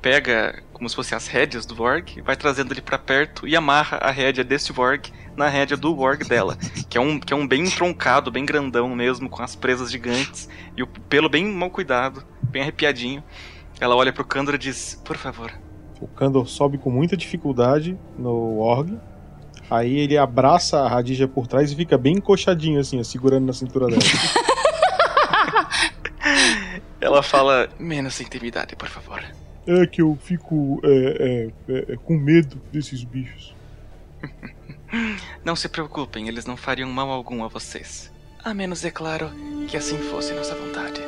pega 0.00 0.62
como 0.72 0.88
se 0.88 0.94
fossem 0.94 1.16
as 1.16 1.26
rédeas 1.26 1.66
do 1.66 1.82
org, 1.82 2.22
vai 2.22 2.36
trazendo 2.36 2.72
ele 2.72 2.80
pra 2.80 2.96
perto 2.96 3.48
e 3.48 3.56
amarra 3.56 3.98
a 3.98 4.12
rédea 4.12 4.44
desse 4.44 4.72
org 4.78 5.12
na 5.36 5.48
rédea 5.48 5.76
do 5.76 5.98
org 5.98 6.22
dela, 6.22 6.56
que 6.88 6.96
é 6.96 7.00
um, 7.00 7.18
que 7.18 7.32
é 7.32 7.36
um 7.36 7.48
bem 7.48 7.64
troncado, 7.68 8.30
bem 8.30 8.46
grandão 8.46 8.94
mesmo, 8.94 9.28
com 9.28 9.42
as 9.42 9.56
presas 9.56 9.90
gigantes 9.90 10.48
e 10.76 10.84
o 10.84 10.86
pelo 10.86 11.28
bem 11.28 11.44
mal 11.44 11.70
cuidado, 11.70 12.22
bem 12.44 12.62
arrepiadinho. 12.62 13.24
Ela 13.80 13.96
olha 13.96 14.12
pro 14.12 14.24
Kandor 14.24 14.54
e 14.54 14.58
diz: 14.58 15.00
Por 15.04 15.16
favor, 15.16 15.52
O 16.00 16.06
Kandor 16.06 16.46
sobe 16.46 16.78
com 16.78 16.90
muita 16.90 17.16
dificuldade 17.16 17.98
no 18.16 18.58
org. 18.58 18.96
Aí 19.70 19.98
ele 19.98 20.16
abraça 20.16 20.80
a 20.80 20.88
Radija 20.88 21.28
por 21.28 21.46
trás 21.46 21.70
e 21.70 21.76
fica 21.76 21.98
bem 21.98 22.14
encoxadinho 22.14 22.80
assim, 22.80 22.98
ó, 22.98 23.04
segurando 23.04 23.46
na 23.46 23.52
cintura 23.52 23.86
dela. 23.86 24.00
ela 27.00 27.22
fala: 27.22 27.68
Menos 27.78 28.20
intimidade, 28.20 28.74
por 28.76 28.88
favor. 28.88 29.22
é 29.66 29.86
que 29.86 30.00
eu 30.00 30.16
fico 30.22 30.80
é, 30.82 30.88
é, 30.88 31.50
é, 31.72 31.92
é, 31.92 31.96
com 31.96 32.16
medo 32.16 32.58
desses 32.72 33.04
bichos. 33.04 33.54
Não 35.44 35.54
se 35.54 35.68
preocupem, 35.68 36.28
eles 36.28 36.46
não 36.46 36.56
fariam 36.56 36.88
mal 36.88 37.10
algum 37.10 37.44
a 37.44 37.48
vocês. 37.48 38.10
A 38.42 38.54
menos, 38.54 38.82
é 38.86 38.90
claro, 38.90 39.30
que 39.68 39.76
assim 39.76 39.98
fosse 39.98 40.32
nossa 40.32 40.54
vontade. 40.54 40.98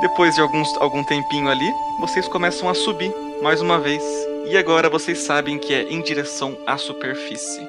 Depois 0.00 0.36
de 0.36 0.40
alguns, 0.40 0.76
algum 0.76 1.02
tempinho 1.02 1.48
ali, 1.48 1.74
vocês 1.98 2.28
começam 2.28 2.68
a 2.68 2.74
subir 2.74 3.12
mais 3.42 3.60
uma 3.60 3.80
vez. 3.80 4.02
E 4.46 4.56
agora 4.56 4.88
vocês 4.88 5.18
sabem 5.18 5.58
que 5.58 5.74
é 5.74 5.82
em 5.92 6.00
direção 6.00 6.56
à 6.64 6.78
superfície. 6.78 7.68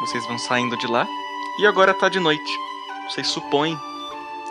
Vocês 0.00 0.26
vão 0.26 0.38
saindo 0.38 0.74
de 0.78 0.86
lá. 0.86 1.06
E 1.60 1.66
agora 1.66 1.92
tá 1.92 2.08
de 2.08 2.18
noite. 2.18 2.50
Vocês 3.08 3.26
supõem 3.26 3.78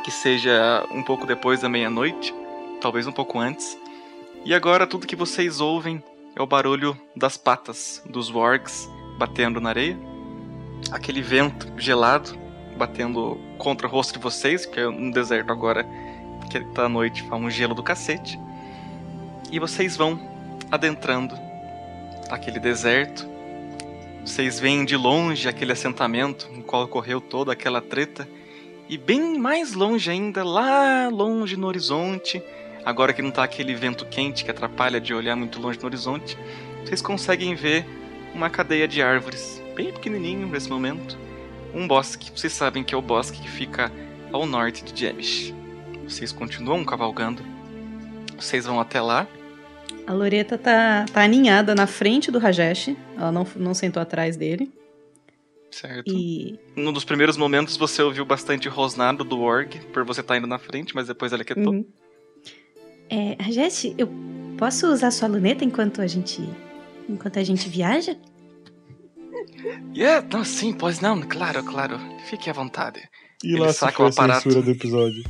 que 0.04 0.12
seja 0.12 0.86
um 0.92 1.02
pouco 1.02 1.26
depois 1.26 1.62
da 1.62 1.70
meia-noite, 1.70 2.32
talvez 2.80 3.08
um 3.08 3.12
pouco 3.12 3.40
antes. 3.40 3.76
E 4.46 4.54
agora 4.54 4.86
tudo 4.86 5.08
que 5.08 5.16
vocês 5.16 5.60
ouvem 5.60 6.04
é 6.36 6.42
o 6.44 6.46
barulho 6.46 6.96
das 7.16 7.38
patas 7.38 8.04
dos 8.06 8.30
wargs 8.30 8.88
batendo 9.18 9.60
na 9.60 9.70
areia. 9.70 9.98
Aquele 10.92 11.24
vento 11.24 11.72
gelado 11.76 12.38
batendo 12.78 13.40
contra 13.58 13.88
o 13.88 13.90
rosto 13.90 14.14
de 14.14 14.20
vocês, 14.20 14.66
que 14.66 14.80
é 14.80 14.88
um 14.88 15.10
deserto 15.10 15.52
agora 15.52 15.86
que 16.46 16.60
tá 16.74 16.86
à 16.86 16.90
noite, 16.90 17.24
faz 17.24 17.42
um 17.42 17.50
gelo 17.50 17.74
do 17.74 17.84
cacete. 17.84 18.40
E 19.52 19.60
vocês 19.60 19.96
vão 19.96 20.20
adentrando 20.72 21.36
aquele 22.30 22.60
deserto. 22.60 23.28
Vocês 24.26 24.60
veem 24.60 24.86
de 24.86 24.96
longe 24.96 25.48
aquele 25.48 25.72
assentamento 25.72 26.50
no 26.52 26.64
qual 26.64 26.84
ocorreu 26.84 27.22
toda 27.22 27.52
aquela 27.52 27.82
treta. 27.82 28.28
E 28.90 28.98
bem 28.98 29.38
mais 29.38 29.74
longe 29.74 30.10
ainda, 30.10 30.44
lá 30.44 31.08
longe 31.10 31.56
no 31.56 31.68
horizonte, 31.68 32.44
agora 32.86 33.14
que 33.14 33.22
não 33.22 33.32
tá 33.32 33.44
aquele 33.44 33.74
vento 33.74 34.06
quente 34.06 34.44
que 34.44 34.52
atrapalha 34.52 35.00
de 35.00 35.14
olhar 35.14 35.36
muito 35.36 35.60
longe 35.60 35.80
no 35.80 35.86
horizonte, 35.86 36.38
vocês 36.84 37.02
conseguem 37.02 37.56
ver 37.56 37.86
uma 38.34 38.50
cadeia 38.50 38.88
de 38.88 39.02
árvores, 39.02 39.62
bem 39.76 39.92
pequenininho 39.92 40.48
nesse 40.48 40.70
momento. 40.70 41.18
Um 41.74 41.88
bosque, 41.88 42.32
vocês 42.36 42.54
sabem 42.54 42.84
que 42.84 42.94
é 42.94 42.98
o 42.98 43.02
bosque 43.02 43.42
que 43.42 43.50
fica 43.50 43.92
ao 44.32 44.46
norte 44.46 44.84
de 44.84 45.00
Jemish. 45.00 45.63
Vocês 46.08 46.32
continuam 46.32 46.84
cavalgando. 46.84 47.42
Vocês 48.38 48.66
vão 48.66 48.80
até 48.80 49.02
lá. 49.02 49.28
A 50.06 50.14
Loreta 50.14 50.58
tá, 50.58 51.06
tá 51.12 51.24
aninhada 51.24 51.74
na 51.74 51.88
frente 51.88 52.30
do 52.30 52.40
Rajesh. 52.40 52.90
Ela 53.18 53.32
não, 53.32 53.48
não 53.56 53.74
sentou 53.74 54.02
atrás 54.02 54.36
dele. 54.36 54.72
Certo. 55.72 56.12
E 56.12 56.60
Num 56.76 56.94
dos 56.94 57.04
primeiros 57.06 57.36
momentos 57.38 57.78
você 57.78 58.02
ouviu 58.04 58.26
bastante 58.26 58.68
rosnado 58.70 59.24
do 59.24 59.40
org, 59.42 59.80
por 59.92 60.04
você 60.06 60.22
estar 60.22 60.38
indo 60.38 60.46
na 60.46 60.60
frente, 60.60 60.94
mas 60.94 61.08
depois 61.08 61.32
ela 61.34 61.44
quietou. 61.44 61.74
Uhum. 61.74 61.86
É, 63.10 63.36
Rajete, 63.42 63.96
eu 63.98 64.10
posso 64.58 64.88
usar 64.88 65.10
sua 65.12 65.28
luneta 65.28 65.64
enquanto 65.64 66.02
a 66.02 66.08
gente. 66.08 66.42
enquanto 67.10 67.40
a 67.40 67.44
gente 67.44 67.68
viaja? 67.70 68.16
Yeah, 69.96 70.26
não, 70.32 70.44
sim, 70.44 70.74
pois 70.74 71.00
não, 71.00 71.22
claro, 71.22 71.64
claro. 71.64 72.00
Fique 72.30 72.50
à 72.50 72.54
vontade. 72.54 73.02
E 73.44 73.52
Ele 73.54 73.60
lá 73.62 73.72
se 73.74 73.80
saca 73.80 73.98
foi 73.98 74.06
o 74.06 74.08
a 74.10 74.12
aparato. 74.12 74.44
censura 74.44 74.62
do 74.64 74.72
episódio. 74.72 75.24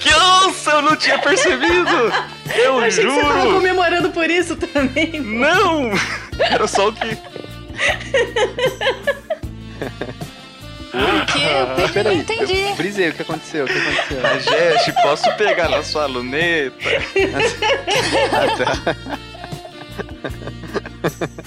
Que 0.00 0.10
nossa, 0.10 0.70
eu 0.72 0.82
não 0.82 0.96
tinha 0.96 1.18
percebido! 1.18 2.12
Eu 2.56 2.78
achei 2.80 3.04
que 3.04 3.10
você 3.10 3.20
tava 3.20 3.40
juro! 3.42 3.54
comemorando 3.54 4.10
por 4.10 4.30
isso 4.30 4.56
também. 4.56 5.20
Não! 5.20 5.90
Era 6.38 6.66
só 6.66 6.88
o 6.88 6.92
que. 6.92 7.08
O 10.94 11.26
quê? 11.26 11.42
Eu 11.44 11.66
perdi, 11.76 11.92
Peraí, 11.92 12.14
não 12.16 12.22
entendi. 12.22 12.60
eu 12.60 12.74
brisei, 12.74 13.08
o 13.10 13.12
que 13.12 13.22
aconteceu? 13.22 13.64
O 13.66 13.68
que 13.68 13.78
aconteceu? 13.78 14.20
Rajesh, 14.22 14.94
posso 15.02 15.36
pegar 15.36 15.68
na 15.68 15.82
sua 15.82 16.06
luneta? 16.06 16.76
Ah, 18.32 18.46
tá. 18.56 18.96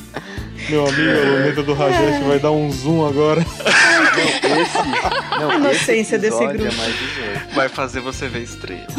Meu 0.69 0.85
amigo, 0.87 1.09
a 1.09 1.23
luneta 1.39 1.63
do 1.63 1.73
Rajesh 1.73 2.23
vai 2.25 2.39
dar 2.39 2.51
um 2.51 2.71
zoom 2.71 3.05
agora. 3.07 3.41
Não, 3.41 4.61
esse. 4.61 4.77
Não, 5.39 5.49
A 5.51 5.55
inocência 5.55 6.15
esse 6.15 6.17
desse 6.17 6.43
episódio 6.43 6.59
grupo. 6.59 6.73
É 6.73 6.77
mais 6.77 6.95
18. 6.99 7.55
Vai 7.55 7.69
fazer 7.69 7.99
você 7.99 8.27
ver 8.27 8.43
estrela. 8.43 8.85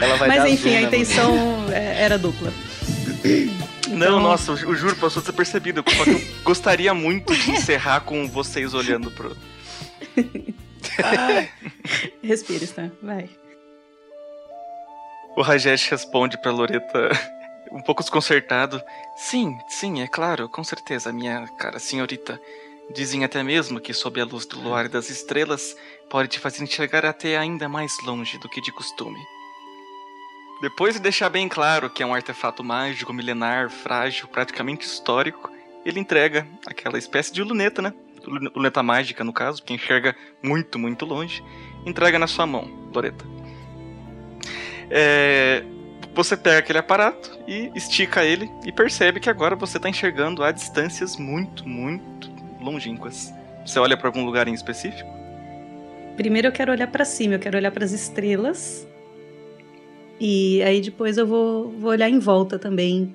Ela 0.00 0.16
vai 0.16 0.28
Mas 0.28 0.38
dar 0.42 0.48
enfim, 0.48 0.70
zoom 0.70 0.76
a 0.76 0.82
intenção 0.82 1.66
é- 1.72 2.02
era 2.02 2.18
dupla. 2.18 2.52
Não, 3.88 4.20
nossa, 4.20 4.52
eu 4.52 4.56
ju- 4.56 4.66
eu 4.68 4.74
juro, 4.76 4.96
passou 4.96 5.22
despercebido. 5.22 5.82
Só 5.88 6.04
que 6.04 6.10
eu 6.10 6.20
gostaria 6.44 6.92
muito 6.92 7.34
de 7.34 7.50
encerrar 7.52 8.00
com 8.00 8.28
vocês 8.28 8.74
olhando 8.74 9.10
pro. 9.10 9.36
Respira, 12.22 12.64
Stan. 12.64 12.90
Vai. 13.02 13.28
O 15.36 15.42
Rajesh 15.42 15.88
responde 15.90 16.40
pra 16.40 16.50
Loreta, 16.50 17.10
um 17.72 17.82
pouco 17.82 18.02
desconcertado. 18.02 18.80
Sim, 19.16 19.58
sim, 19.68 20.00
é 20.02 20.06
claro, 20.08 20.48
com 20.48 20.62
certeza, 20.64 21.12
minha 21.12 21.46
cara 21.58 21.78
senhorita. 21.78 22.40
Dizem 22.94 23.24
até 23.24 23.42
mesmo 23.42 23.80
que 23.80 23.92
sob 23.92 24.20
a 24.20 24.24
luz 24.24 24.46
do 24.46 24.60
luar 24.60 24.86
e 24.86 24.88
das 24.88 25.10
estrelas 25.10 25.74
pode 26.08 26.28
te 26.28 26.38
fazer 26.38 26.62
enxergar 26.62 27.04
até 27.04 27.36
ainda 27.36 27.68
mais 27.68 27.92
longe 28.04 28.38
do 28.38 28.48
que 28.48 28.60
de 28.60 28.70
costume. 28.72 29.18
Depois 30.62 30.94
de 30.94 31.00
deixar 31.00 31.28
bem 31.28 31.48
claro 31.48 31.90
que 31.90 32.02
é 32.02 32.06
um 32.06 32.14
artefato 32.14 32.62
mágico, 32.64 33.12
milenar, 33.12 33.70
frágil, 33.70 34.28
praticamente 34.28 34.86
histórico, 34.86 35.50
ele 35.84 36.00
entrega 36.00 36.46
aquela 36.66 36.96
espécie 36.96 37.32
de 37.32 37.42
luneta, 37.42 37.82
né? 37.82 37.92
Lune- 38.24 38.50
Luneta 38.54 38.82
mágica, 38.82 39.22
no 39.22 39.32
caso, 39.32 39.62
que 39.62 39.74
enxerga 39.74 40.16
muito, 40.42 40.78
muito 40.78 41.04
longe. 41.04 41.44
Entrega 41.84 42.18
na 42.18 42.26
sua 42.26 42.46
mão, 42.46 42.70
Loreta. 42.94 43.24
É, 44.90 45.64
você 46.16 46.36
pega 46.36 46.58
aquele 46.58 46.78
aparato 46.78 47.38
e 47.46 47.70
estica 47.74 48.24
ele 48.24 48.50
e 48.64 48.72
percebe 48.72 49.20
que 49.20 49.28
agora 49.28 49.54
você 49.54 49.76
está 49.76 49.88
enxergando 49.88 50.42
a 50.42 50.50
distâncias 50.50 51.16
muito, 51.16 51.68
muito 51.68 52.30
longínquas. 52.60 53.32
Você 53.64 53.78
olha 53.78 53.96
para 53.96 54.08
algum 54.08 54.24
lugar 54.24 54.48
em 54.48 54.54
específico? 54.54 55.08
Primeiro 56.16 56.48
eu 56.48 56.52
quero 56.52 56.72
olhar 56.72 56.86
pra 56.86 57.04
cima, 57.04 57.34
eu 57.34 57.38
quero 57.38 57.58
olhar 57.58 57.70
pras 57.70 57.92
estrelas. 57.92 58.88
E 60.18 60.62
aí 60.62 60.80
depois 60.80 61.18
eu 61.18 61.26
vou, 61.26 61.70
vou 61.72 61.90
olhar 61.90 62.08
em 62.08 62.18
volta 62.18 62.58
também 62.58 63.14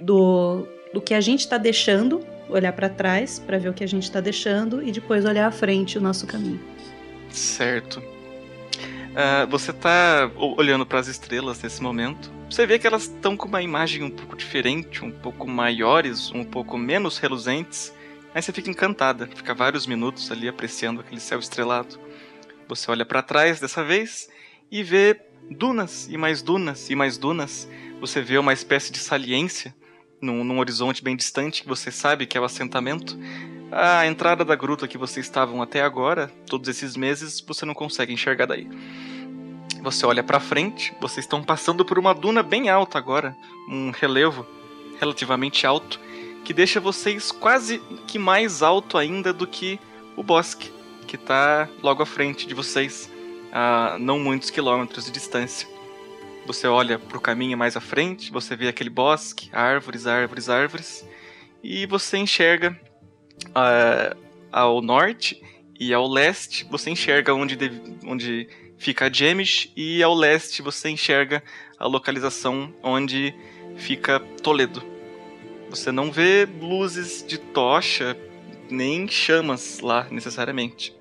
do, 0.00 0.64
do 0.94 1.00
que 1.00 1.12
a 1.12 1.20
gente 1.20 1.48
tá 1.48 1.58
deixando, 1.58 2.24
olhar 2.48 2.72
pra 2.72 2.88
trás 2.88 3.40
pra 3.40 3.58
ver 3.58 3.70
o 3.70 3.74
que 3.74 3.82
a 3.82 3.88
gente 3.88 4.08
tá 4.10 4.20
deixando 4.20 4.80
e 4.86 4.92
depois 4.92 5.24
olhar 5.24 5.48
à 5.48 5.50
frente 5.50 5.98
o 5.98 6.00
nosso 6.00 6.28
caminho. 6.28 6.60
Certo. 7.28 8.00
Ah, 9.14 9.44
você 9.46 9.72
tá 9.72 10.30
olhando 10.36 10.86
para 10.86 11.00
as 11.00 11.08
estrelas 11.08 11.60
nesse 11.62 11.82
momento. 11.82 12.30
Você 12.48 12.66
vê 12.66 12.78
que 12.78 12.86
elas 12.86 13.02
estão 13.02 13.36
com 13.36 13.48
uma 13.48 13.62
imagem 13.62 14.02
um 14.02 14.10
pouco 14.10 14.36
diferente, 14.36 15.04
um 15.04 15.10
pouco 15.10 15.48
maiores, 15.48 16.30
um 16.32 16.44
pouco 16.44 16.78
menos 16.78 17.18
reluzentes. 17.18 17.92
Aí 18.34 18.40
você 18.40 18.52
fica 18.52 18.70
encantada, 18.70 19.26
fica 19.26 19.52
vários 19.54 19.86
minutos 19.86 20.30
ali 20.30 20.48
apreciando 20.48 21.00
aquele 21.00 21.20
céu 21.20 21.38
estrelado. 21.38 21.98
Você 22.68 22.90
olha 22.90 23.04
para 23.04 23.22
trás 23.22 23.58
dessa 23.58 23.82
vez 23.82 24.28
e 24.70 24.82
vê 24.82 25.20
dunas 25.50 26.08
e 26.08 26.16
mais 26.16 26.40
dunas 26.40 26.88
e 26.88 26.94
mais 26.94 27.18
dunas. 27.18 27.68
Você 28.00 28.20
vê 28.20 28.38
uma 28.38 28.52
espécie 28.52 28.92
de 28.92 28.98
saliência 28.98 29.74
num, 30.20 30.44
num 30.44 30.60
horizonte 30.60 31.02
bem 31.02 31.16
distante 31.16 31.62
que 31.62 31.68
você 31.68 31.90
sabe 31.90 32.26
que 32.26 32.38
é 32.38 32.40
o 32.40 32.44
assentamento. 32.44 33.18
A 33.72 34.04
entrada 34.04 34.44
da 34.44 34.56
gruta 34.56 34.88
que 34.88 34.98
vocês 34.98 35.24
estavam 35.24 35.62
até 35.62 35.80
agora, 35.80 36.26
todos 36.46 36.68
esses 36.68 36.96
meses, 36.96 37.40
você 37.40 37.64
não 37.64 37.72
consegue 37.72 38.12
enxergar 38.12 38.46
daí. 38.46 38.68
Você 39.80 40.04
olha 40.04 40.24
para 40.24 40.40
frente, 40.40 40.92
vocês 41.00 41.24
estão 41.24 41.42
passando 41.42 41.84
por 41.84 41.96
uma 41.96 42.12
duna 42.12 42.42
bem 42.42 42.68
alta 42.68 42.98
agora, 42.98 43.36
um 43.68 43.92
relevo 43.92 44.44
relativamente 44.98 45.66
alto, 45.66 46.00
que 46.44 46.52
deixa 46.52 46.80
vocês 46.80 47.30
quase 47.30 47.78
que 48.08 48.18
mais 48.18 48.60
alto 48.60 48.98
ainda 48.98 49.32
do 49.32 49.46
que 49.46 49.78
o 50.16 50.22
bosque, 50.22 50.72
que 51.06 51.14
está 51.14 51.68
logo 51.80 52.02
à 52.02 52.06
frente 52.06 52.48
de 52.48 52.54
vocês, 52.54 53.08
a 53.52 53.96
não 54.00 54.18
muitos 54.18 54.50
quilômetros 54.50 55.04
de 55.04 55.12
distância. 55.12 55.68
Você 56.44 56.66
olha 56.66 56.98
para 56.98 57.16
o 57.16 57.20
caminho 57.20 57.56
mais 57.56 57.76
à 57.76 57.80
frente, 57.80 58.32
você 58.32 58.56
vê 58.56 58.66
aquele 58.66 58.90
bosque, 58.90 59.48
árvores, 59.52 60.08
árvores, 60.08 60.48
árvores, 60.48 61.06
e 61.62 61.86
você 61.86 62.18
enxerga 62.18 62.76
uh, 63.48 64.16
ao 64.52 64.80
norte 64.80 65.40
e 65.78 65.94
ao 65.94 66.06
leste, 66.06 66.66
você 66.70 66.90
enxerga 66.90 67.34
onde, 67.34 67.56
deve, 67.56 67.80
onde 68.04 68.48
fica 68.76 69.06
a 69.06 69.12
Jemish, 69.12 69.70
e 69.76 70.02
ao 70.02 70.14
leste 70.14 70.62
você 70.62 70.90
enxerga 70.90 71.42
a 71.78 71.86
localização 71.86 72.74
onde 72.82 73.34
fica 73.76 74.20
Toledo. 74.42 74.82
Você 75.70 75.92
não 75.92 76.10
vê 76.10 76.46
luzes 76.60 77.24
de 77.26 77.38
tocha 77.38 78.16
nem 78.70 79.08
chamas 79.08 79.80
lá 79.80 80.06
necessariamente. 80.10 80.94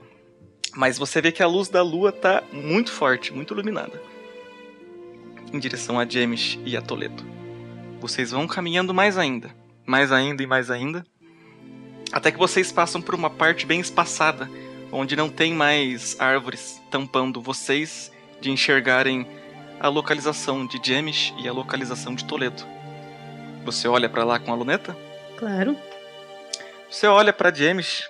Mas 0.76 0.98
você 0.98 1.22
vê 1.22 1.32
que 1.32 1.42
a 1.42 1.48
luz 1.48 1.68
da 1.68 1.82
lua 1.82 2.10
está 2.10 2.44
muito 2.54 2.92
forte, 2.92 3.34
muito 3.34 3.54
iluminada. 3.54 4.02
Em 5.52 5.60
direção 5.60 6.00
a 6.00 6.08
Jemish 6.08 6.60
e 6.66 6.78
a 6.78 6.82
Toledo. 6.82 7.26
Vocês 8.00 8.32
vão 8.32 8.48
caminhando 8.48 8.94
mais 8.94 9.18
ainda, 9.18 9.54
mais 9.86 10.12
ainda 10.12 10.44
e 10.44 10.48
mais 10.48 10.70
ainda, 10.70 11.06
até 12.12 12.32
que 12.32 12.38
vocês 12.38 12.72
passam 12.72 13.02
por 13.02 13.16
uma 13.16 13.30
parte 13.30 13.66
bem 13.66 13.80
espaçada, 13.80 14.50
onde 14.92 15.16
não 15.16 15.30
tem 15.30 15.54
mais 15.54 16.20
árvores 16.20 16.82
tampando 16.90 17.42
vocês 17.42 18.12
de 18.42 18.50
enxergarem 18.52 19.28
a 19.80 19.88
localização 19.88 20.66
de 20.66 20.80
Jemish 20.84 21.34
e 21.40 21.48
a 21.48 21.54
localização 21.54 22.16
de 22.16 22.26
Toledo. 22.26 22.66
Você 23.64 23.88
olha 23.88 24.10
para 24.10 24.24
lá 24.24 24.40
com 24.40 24.52
a 24.52 24.56
luneta? 24.56 24.98
Claro. 25.38 25.78
Você 26.90 27.08
olha 27.08 27.32
para 27.32 27.54
Jemish, 27.54 28.10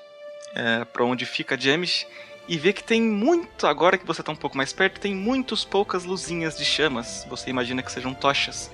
é, 0.55 0.85
para 0.85 1.03
onde 1.03 1.26
fica 1.26 1.59
Jemish, 1.59 2.07
e 2.47 2.57
vê 2.57 2.73
que 2.73 2.84
tem 2.84 3.01
muito, 3.01 3.67
agora 3.67 3.97
que 3.97 4.07
você 4.07 4.23
tá 4.23 4.31
um 4.31 4.35
pouco 4.35 4.57
mais 4.57 4.73
perto, 4.73 4.99
tem 4.99 5.13
muitas 5.13 5.63
poucas 5.63 6.03
luzinhas 6.03 6.57
de 6.57 6.65
chamas. 6.65 7.26
Você 7.30 7.49
imagina 7.49 7.84
que 7.84 7.91
sejam 7.91 8.13
tochas. 8.13 8.71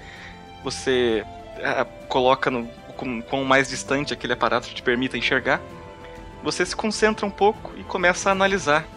Você 0.63 1.25
é, 1.57 1.85
coloca 2.07 2.49
no 2.49 2.69
com, 2.95 3.21
quão 3.21 3.43
mais 3.43 3.69
distante 3.69 4.13
aquele 4.13 4.33
aparato 4.33 4.73
te 4.73 4.81
permita 4.81 5.17
enxergar. 5.17 5.61
Você 6.43 6.65
se 6.65 6.75
concentra 6.75 7.25
um 7.25 7.29
pouco 7.29 7.73
e 7.77 7.83
começa 7.83 8.29
a 8.29 8.31
analisar. 8.31 8.87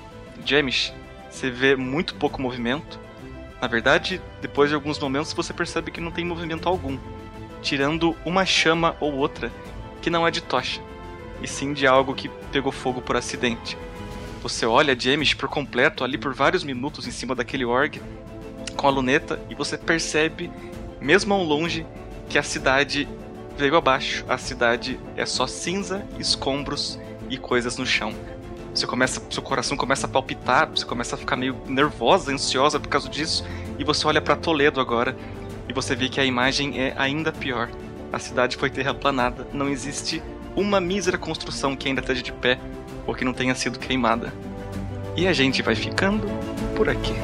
Jemish, 0.45 0.93
você 1.31 1.51
vê 1.51 1.77
muito 1.77 2.15
pouco 2.15 2.41
movimento. 2.41 2.99
Na 3.61 3.67
verdade, 3.67 4.21
depois 4.41 4.69
de 4.69 4.75
alguns 4.75 4.99
momentos 4.99 5.33
você 5.33 5.53
percebe 5.53 5.91
que 5.91 6.01
não 6.01 6.11
tem 6.11 6.25
movimento 6.25 6.69
algum, 6.69 6.99
tirando 7.61 8.17
uma 8.25 8.47
chama 8.47 8.97
ou 9.01 9.15
outra 9.15 9.51
que 10.01 10.11
não 10.11 10.27
é 10.27 10.31
de 10.31 10.41
tocha, 10.41 10.81
e 11.43 11.49
sim 11.49 11.73
de 11.73 11.87
algo 11.87 12.15
que 12.15 12.29
pegou 12.53 12.71
fogo 12.71 13.03
por 13.03 13.17
acidente. 13.17 13.77
Você 14.43 14.65
olha 14.65 14.99
Jemish 14.99 15.35
por 15.35 15.49
completo 15.49 16.05
ali 16.05 16.17
por 16.17 16.33
vários 16.33 16.63
minutos 16.63 17.07
em 17.07 17.11
cima 17.11 17.35
daquele 17.35 17.65
org 17.65 18.01
com 18.77 18.87
a 18.87 18.91
luneta 18.91 19.41
e 19.51 19.55
você 19.55 19.77
percebe, 19.77 20.51
mesmo 21.01 21.35
ao 21.35 21.43
longe, 21.43 21.85
que 22.29 22.39
a 22.39 22.43
cidade 22.43 23.09
veio 23.59 23.77
abaixo. 23.77 24.25
A 24.29 24.39
cidade 24.39 24.99
é 25.17 25.27
só 25.27 25.47
cinza, 25.47 26.07
escombros 26.19 26.99
e 27.29 27.37
coisas 27.37 27.77
no 27.77 27.85
chão. 27.85 28.15
Você 28.75 28.87
começa, 28.87 29.21
seu 29.31 29.43
coração 29.43 29.77
começa 29.77 30.07
a 30.07 30.09
palpitar, 30.09 30.71
você 30.71 30.85
começa 30.85 31.17
a 31.17 31.19
ficar 31.19 31.37
meio 31.37 31.57
nervosa, 31.67 32.33
ansiosa 32.33 32.79
por 32.79 32.89
causa 32.89 33.09
disso, 33.09 33.45
e 33.79 33.85
você 33.85 34.07
olha 34.07 34.21
para 34.21 34.37
Toledo 34.37 34.81
agora 34.81 35.17
e 35.69 35.73
você 35.73 35.97
vê 35.97 36.09
que 36.09 36.21
a 36.21 36.25
imagem 36.25 36.81
é 36.81 36.95
ainda 36.97 37.33
pior. 37.33 37.69
A 38.13 38.19
cidade 38.19 38.57
foi 38.57 38.71
terraplanada, 38.71 39.47
não 39.53 39.69
existe 39.69 40.23
uma 40.55 40.81
mísera 40.81 41.19
construção 41.19 41.77
que 41.77 41.89
ainda 41.89 42.01
esteja 42.01 42.23
de 42.23 42.33
pé 42.33 42.59
ou 43.07 43.15
que 43.15 43.25
não 43.25 43.33
tenha 43.33 43.55
sido 43.55 43.79
queimada. 43.79 44.33
E 45.17 45.27
a 45.27 45.33
gente 45.33 45.63
vai 45.63 45.75
ficando 45.75 46.29
por 46.77 46.89
aqui. 46.89 47.15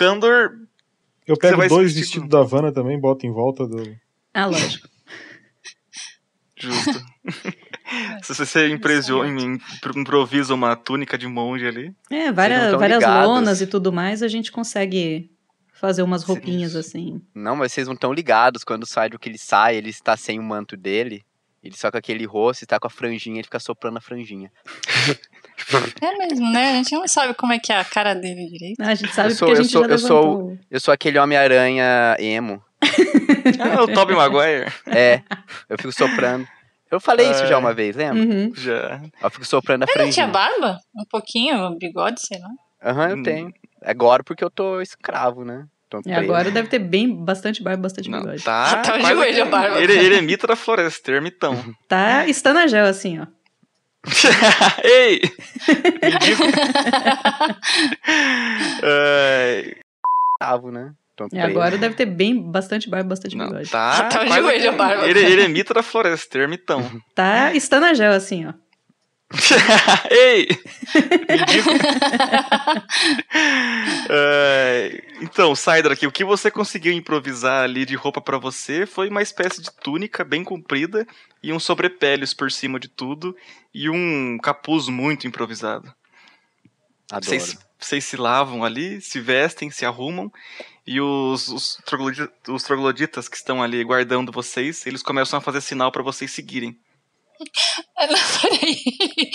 O 0.00 0.04
Candor. 0.04 0.52
Eu 1.26 1.36
pego 1.36 1.58
vai 1.58 1.68
dois 1.68 1.94
vestidos 1.94 2.28
da 2.28 2.40
Havana 2.40 2.72
também, 2.72 2.98
boto 2.98 3.26
em 3.26 3.30
volta 3.30 3.66
do. 3.66 3.94
Ah, 4.32 4.46
lógico. 4.46 4.88
Justo. 6.56 7.04
Se 8.22 8.34
você 8.34 8.68
improvisa 8.68 10.54
uma 10.54 10.76
túnica 10.76 11.18
de 11.18 11.26
monge 11.26 11.66
ali. 11.66 11.94
É, 12.08 12.32
várias, 12.32 12.72
várias 12.72 13.00
ligados. 13.00 13.28
lonas 13.28 13.60
e 13.60 13.66
tudo 13.66 13.92
mais, 13.92 14.22
a 14.22 14.28
gente 14.28 14.50
consegue 14.50 15.30
fazer 15.72 16.02
umas 16.02 16.22
roupinhas 16.22 16.76
assim. 16.76 17.20
Não, 17.34 17.56
mas 17.56 17.72
vocês 17.72 17.86
não 17.86 17.94
estão 17.94 18.12
ligados. 18.12 18.64
Quando 18.64 18.86
sai 18.86 19.10
do 19.10 19.18
que 19.18 19.28
ele 19.28 19.38
sai, 19.38 19.76
ele 19.76 19.90
está 19.90 20.16
sem 20.16 20.38
o 20.38 20.42
manto 20.42 20.76
dele. 20.76 21.24
Ele 21.62 21.76
só 21.76 21.90
com 21.90 21.98
aquele 21.98 22.24
rosto, 22.24 22.62
está 22.62 22.78
com 22.78 22.86
a 22.86 22.90
franjinha, 22.90 23.36
ele 23.36 23.44
fica 23.44 23.60
soprando 23.60 23.98
a 23.98 24.00
franjinha. 24.00 24.50
É 26.00 26.16
mesmo, 26.18 26.50
né? 26.52 26.70
A 26.70 26.74
gente 26.74 26.92
não 26.94 27.06
sabe 27.08 27.34
como 27.34 27.52
é 27.52 27.58
que 27.58 27.72
é 27.72 27.76
a 27.78 27.84
cara 27.84 28.14
dele 28.14 28.46
direito. 28.50 28.80
Ah, 28.80 28.88
a 28.88 28.94
gente 28.94 29.12
sabe 29.14 29.30
eu 29.30 29.34
sou, 29.34 29.48
porque 29.48 29.58
a 29.58 29.60
eu 29.60 29.64
gente 29.64 29.72
sou, 29.72 29.82
já 29.84 29.90
eu 29.90 29.98
sou, 29.98 30.20
levantou. 30.36 30.58
eu 30.70 30.80
sou 30.80 30.92
aquele 30.94 31.18
Homem-Aranha 31.18 32.16
emo. 32.18 32.62
Ah, 33.58 33.82
o 33.82 33.88
Tobey 33.88 34.14
Maguire. 34.16 34.70
É, 34.86 35.22
eu 35.68 35.76
fico 35.78 35.92
soprando. 35.92 36.46
Eu 36.90 37.00
falei 37.00 37.30
isso 37.30 37.46
já 37.46 37.54
Ai. 37.56 37.60
uma 37.60 37.72
vez, 37.72 37.94
lembra? 37.96 38.22
Uhum. 38.22 38.52
Já. 38.54 39.00
Eu 39.22 39.30
fico 39.30 39.44
soprando 39.46 39.84
a 39.84 39.86
Ele 39.94 40.04
não 40.04 40.10
tinha 40.10 40.26
barba? 40.26 40.78
Um 40.96 41.04
pouquinho, 41.04 41.56
um 41.68 41.78
bigode, 41.78 42.20
sei 42.20 42.38
lá. 42.40 42.48
Aham, 42.90 43.10
eu 43.10 43.16
Hum. 43.16 43.22
tenho. 43.22 43.54
Agora 43.82 44.22
porque 44.24 44.42
eu 44.44 44.50
tô 44.50 44.80
escravo, 44.80 45.44
né? 45.44 45.66
Tô 45.88 45.98
E 46.00 46.02
preso. 46.02 46.18
agora 46.20 46.50
deve 46.50 46.68
ter 46.68 46.78
bem 46.78 47.14
bastante 47.24 47.62
barba, 47.62 47.82
bastante 47.82 48.10
Não, 48.10 48.20
bigode. 48.20 48.42
tá. 48.42 48.82
Tá 48.82 48.92
de 48.98 49.00
quase 49.00 49.14
joelho 49.14 49.42
a 49.42 49.46
barba. 49.46 49.80
Ele, 49.80 49.92
ele 49.92 50.16
é 50.16 50.20
mito 50.20 50.46
da 50.46 50.56
floresta, 50.56 51.10
ermitão. 51.12 51.74
Tá 51.88 52.26
estanagel 52.26 52.86
assim, 52.86 53.20
ó. 53.20 53.26
Ei! 54.82 55.20
Escravo, 60.40 60.70
né? 60.72 60.92
Tô 61.16 61.28
E 61.32 61.38
agora 61.38 61.76
deve 61.76 61.94
ter 61.94 62.06
bem 62.06 62.40
bastante 62.50 62.88
barba, 62.88 63.10
bastante 63.10 63.36
não, 63.36 63.48
bigode. 63.48 63.70
tá. 63.70 64.08
Tá 64.10 64.24
de 64.24 64.32
joelho 64.32 64.70
a 64.70 64.72
barba. 64.72 65.06
Ele, 65.06 65.20
ele 65.20 65.42
é 65.42 65.48
mito 65.48 65.74
da 65.74 65.82
floresta, 65.82 66.38
ermitão. 66.38 66.90
Tá 67.14 67.54
estanagel 67.54 68.12
assim, 68.12 68.46
ó. 68.46 68.54
Ei! 70.10 70.48
Ai, 74.08 75.00
então, 75.22 75.54
Saidra 75.54 75.94
aqui, 75.94 76.06
o 76.06 76.12
que 76.12 76.24
você 76.24 76.50
conseguiu 76.50 76.92
improvisar 76.92 77.62
ali 77.62 77.84
de 77.86 77.94
roupa 77.94 78.20
pra 78.20 78.38
você 78.38 78.86
foi 78.86 79.08
uma 79.08 79.22
espécie 79.22 79.62
de 79.62 79.70
túnica 79.70 80.24
bem 80.24 80.42
comprida 80.42 81.06
e 81.42 81.52
um 81.52 81.60
sobrepelhos 81.60 82.34
por 82.34 82.50
cima 82.50 82.80
de 82.80 82.88
tudo 82.88 83.36
e 83.72 83.88
um 83.88 84.36
capuz 84.42 84.88
muito 84.88 85.26
improvisado. 85.26 85.92
Adoro. 87.10 87.24
Vocês, 87.78 88.04
se 88.04 88.16
lavam 88.16 88.64
ali, 88.64 89.00
se 89.00 89.20
vestem, 89.20 89.70
se 89.70 89.86
arrumam, 89.86 90.30
e 90.86 91.00
os, 91.00 91.48
os, 91.48 91.78
troglodi- 91.86 92.28
os 92.48 92.62
trogloditas 92.62 93.28
que 93.28 93.36
estão 93.36 93.62
ali 93.62 93.82
guardando 93.82 94.30
vocês, 94.30 94.86
eles 94.86 95.02
começam 95.02 95.38
a 95.38 95.40
fazer 95.40 95.60
sinal 95.60 95.90
pra 95.90 96.02
vocês 96.02 96.30
seguirem. 96.30 96.76
Não, 97.98 98.40
peraí. 98.40 99.30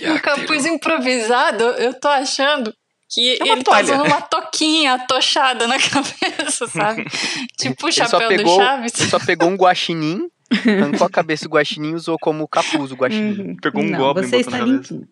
É 0.00 0.12
um 0.12 0.18
capuz 0.18 0.64
improvisado, 0.66 1.64
eu 1.64 1.94
tô 1.98 2.08
achando 2.08 2.72
que 3.08 3.38
É 3.40 3.48
ele 3.48 3.56
tá 3.62 3.70
toalha. 3.72 3.84
usando 3.84 4.06
uma 4.06 4.20
toquinha 4.20 4.94
atochada 4.94 5.66
na 5.66 5.76
cabeça, 5.80 6.66
sabe? 6.68 7.04
tipo 7.58 7.86
o 7.86 7.92
chapéu 7.92 8.20
do 8.20 8.28
pegou- 8.28 8.56
Chaves. 8.56 9.00
Ele 9.00 9.10
só 9.10 9.18
pegou 9.18 9.48
um 9.48 9.54
guaxinim 9.56 10.28
Arrancou 10.52 11.06
a 11.06 11.10
cabeça 11.10 11.44
do 11.48 11.50
guaxinim 11.54 11.90
e 11.90 11.94
usou 11.94 12.16
como 12.20 12.46
capuz 12.46 12.92
o 12.92 12.94
guaxinim. 12.94 13.48
Uhum. 13.50 13.56
Pegou 13.56 13.82
um 13.82 13.90
Não, 13.90 13.98
goblin 13.98 14.26
e 14.26 14.28
você 14.30 14.36
botou 14.44 14.54
está 14.54 14.64
na 14.66 14.72
cabeça. 14.72 14.94
limpinho. 14.94 15.08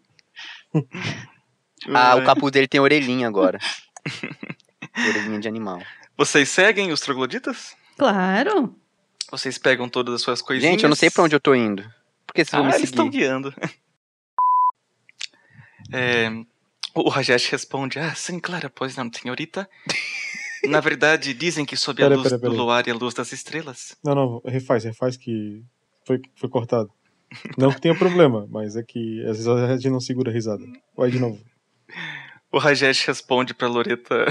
Ah, 1.89 2.15
o 2.17 2.19
Ai. 2.21 2.25
capuz 2.25 2.53
dele 2.53 2.69
tem 2.69 2.81
orelhinha 2.81 3.27
agora. 3.27 3.59
orelhinha 4.97 5.41
de 5.41 5.49
animal. 5.49 5.83
Vocês 6.17 6.49
seguem 6.49 6.93
os 6.93 7.01
trogloditas? 7.01 7.75
Claro. 7.99 8.77
Vocês 9.31 9.59
pegam 9.59 9.89
todas 9.89 10.15
as 10.15 10.23
suas 10.23 10.41
coisinhas? 10.43 10.73
Gente, 10.73 10.83
eu 10.85 10.89
não 10.89 10.97
sei 10.97 11.11
pra 11.11 11.23
onde 11.25 11.35
eu 11.35 11.41
tô 11.41 11.55
indo. 11.55 11.83
Por 12.27 12.35
que 12.35 12.45
vocês 12.45 12.55
Ah, 12.55 12.59
vão 12.59 12.67
me 12.67 12.71
eles 12.73 12.81
seguir? 12.81 12.91
estão 12.91 13.11
guiando. 13.11 13.55
É, 15.93 16.29
o 16.95 17.09
Rajesh 17.09 17.49
responde: 17.51 17.99
Ah, 17.99 18.15
sim, 18.15 18.41
claro, 18.41 18.71
pois 18.71 18.97
não, 18.97 19.11
senhorita. 19.13 19.69
Na 20.67 20.81
verdade, 20.81 21.35
dizem 21.35 21.65
que 21.67 21.77
sob 21.77 22.03
a 22.03 22.07
Pera, 22.07 22.17
luz 22.17 22.29
pera, 22.29 22.41
pera. 22.41 22.53
do 22.53 22.57
luar 22.59 22.89
e 22.89 22.91
a 22.91 22.95
luz 22.95 23.13
das 23.13 23.33
estrelas. 23.33 23.95
Não, 24.03 24.15
não, 24.15 24.43
refaz, 24.47 24.83
refaz 24.85 25.15
que 25.19 25.63
foi, 26.07 26.23
foi 26.37 26.49
cortado. 26.49 26.91
Não 27.59 27.71
que 27.71 27.81
tenha 27.83 27.95
problema, 27.95 28.47
mas 28.51 28.77
é 28.77 28.83
que 28.83 29.21
às 29.27 29.37
vezes 29.37 29.47
a 29.47 29.77
gente 29.77 29.91
não 29.91 30.01
segura 30.01 30.31
a 30.31 30.33
risada. 30.35 30.65
Vai 30.97 31.11
de 31.11 31.19
novo. 31.19 31.39
O 32.51 32.59
Rajesh 32.59 33.05
responde 33.07 33.53
pra 33.53 33.67
Loreta, 33.67 34.27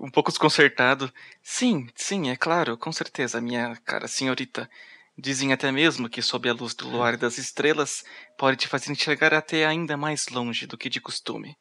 um 0.00 0.10
pouco 0.10 0.30
desconcertado: 0.30 1.12
Sim, 1.42 1.88
sim, 1.94 2.30
é 2.30 2.36
claro, 2.36 2.76
com 2.76 2.92
certeza, 2.92 3.40
minha 3.40 3.76
cara 3.84 4.08
senhorita. 4.08 4.68
Dizem 5.18 5.52
até 5.52 5.72
mesmo 5.72 6.10
que 6.10 6.20
sob 6.20 6.48
a 6.48 6.52
luz 6.52 6.74
do 6.74 6.88
luar 6.88 7.14
e 7.14 7.16
das 7.16 7.38
estrelas 7.38 8.04
pode 8.36 8.58
te 8.58 8.68
fazer 8.68 8.92
enxergar 8.92 9.32
até 9.32 9.64
ainda 9.64 9.96
mais 9.96 10.28
longe 10.28 10.66
do 10.66 10.76
que 10.76 10.90
de 10.90 11.00
costume. 11.00 11.56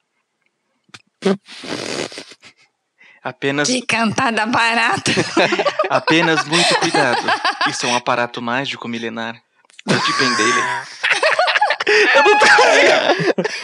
Apenas, 3.24 3.68
Que 3.68 3.82
cantada 3.82 4.46
barata. 4.46 5.12
apenas 5.90 6.46
muito 6.46 6.76
cuidado. 6.76 7.24
Isso 7.68 7.86
é 7.86 7.90
um 7.90 7.96
aparato 7.96 8.42
mágico 8.42 8.88
milenar. 8.88 9.42
Cuide 9.88 10.14
bem 10.20 10.36
dele. 10.36 10.62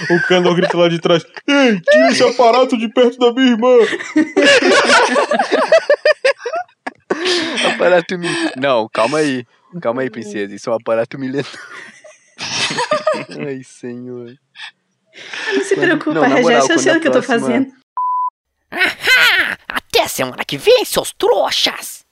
O 0.10 0.28
Candor 0.28 0.56
grita 0.56 0.78
lá 0.78 0.88
de 0.88 1.00
trás: 1.00 1.24
Ei, 1.48 1.80
tira 1.82 2.12
esse 2.12 2.24
aparato 2.24 2.78
de 2.78 2.88
perto 2.90 3.18
da 3.18 3.34
minha 3.34 3.52
irmã! 3.52 3.76
Aparato 7.74 8.18
milenar. 8.18 8.54
Não, 8.58 8.90
calma 8.92 9.20
aí. 9.20 9.46
Calma 9.82 10.02
aí, 10.02 10.10
princesa. 10.10 10.54
Isso 10.54 10.70
é 10.70 10.74
um 10.74 10.76
aparato 10.76 11.18
milenar. 11.20 11.46
Ai, 13.46 13.62
senhor. 13.64 14.36
Não 15.54 15.64
se 15.64 15.76
preocupa, 15.76 16.28
não, 16.28 16.42
moral, 16.42 16.68
eu 16.70 16.80
sei 16.80 16.94
quando 16.94 16.98
o 16.98 17.02
que 17.02 17.08
eu 17.08 17.12
tô 17.12 17.22
fazendo. 17.22 17.72
Até 19.68 20.08
semana 20.08 20.46
que 20.46 20.58
vem, 20.58 20.86
seus 20.86 21.12
trouxas! 21.12 22.06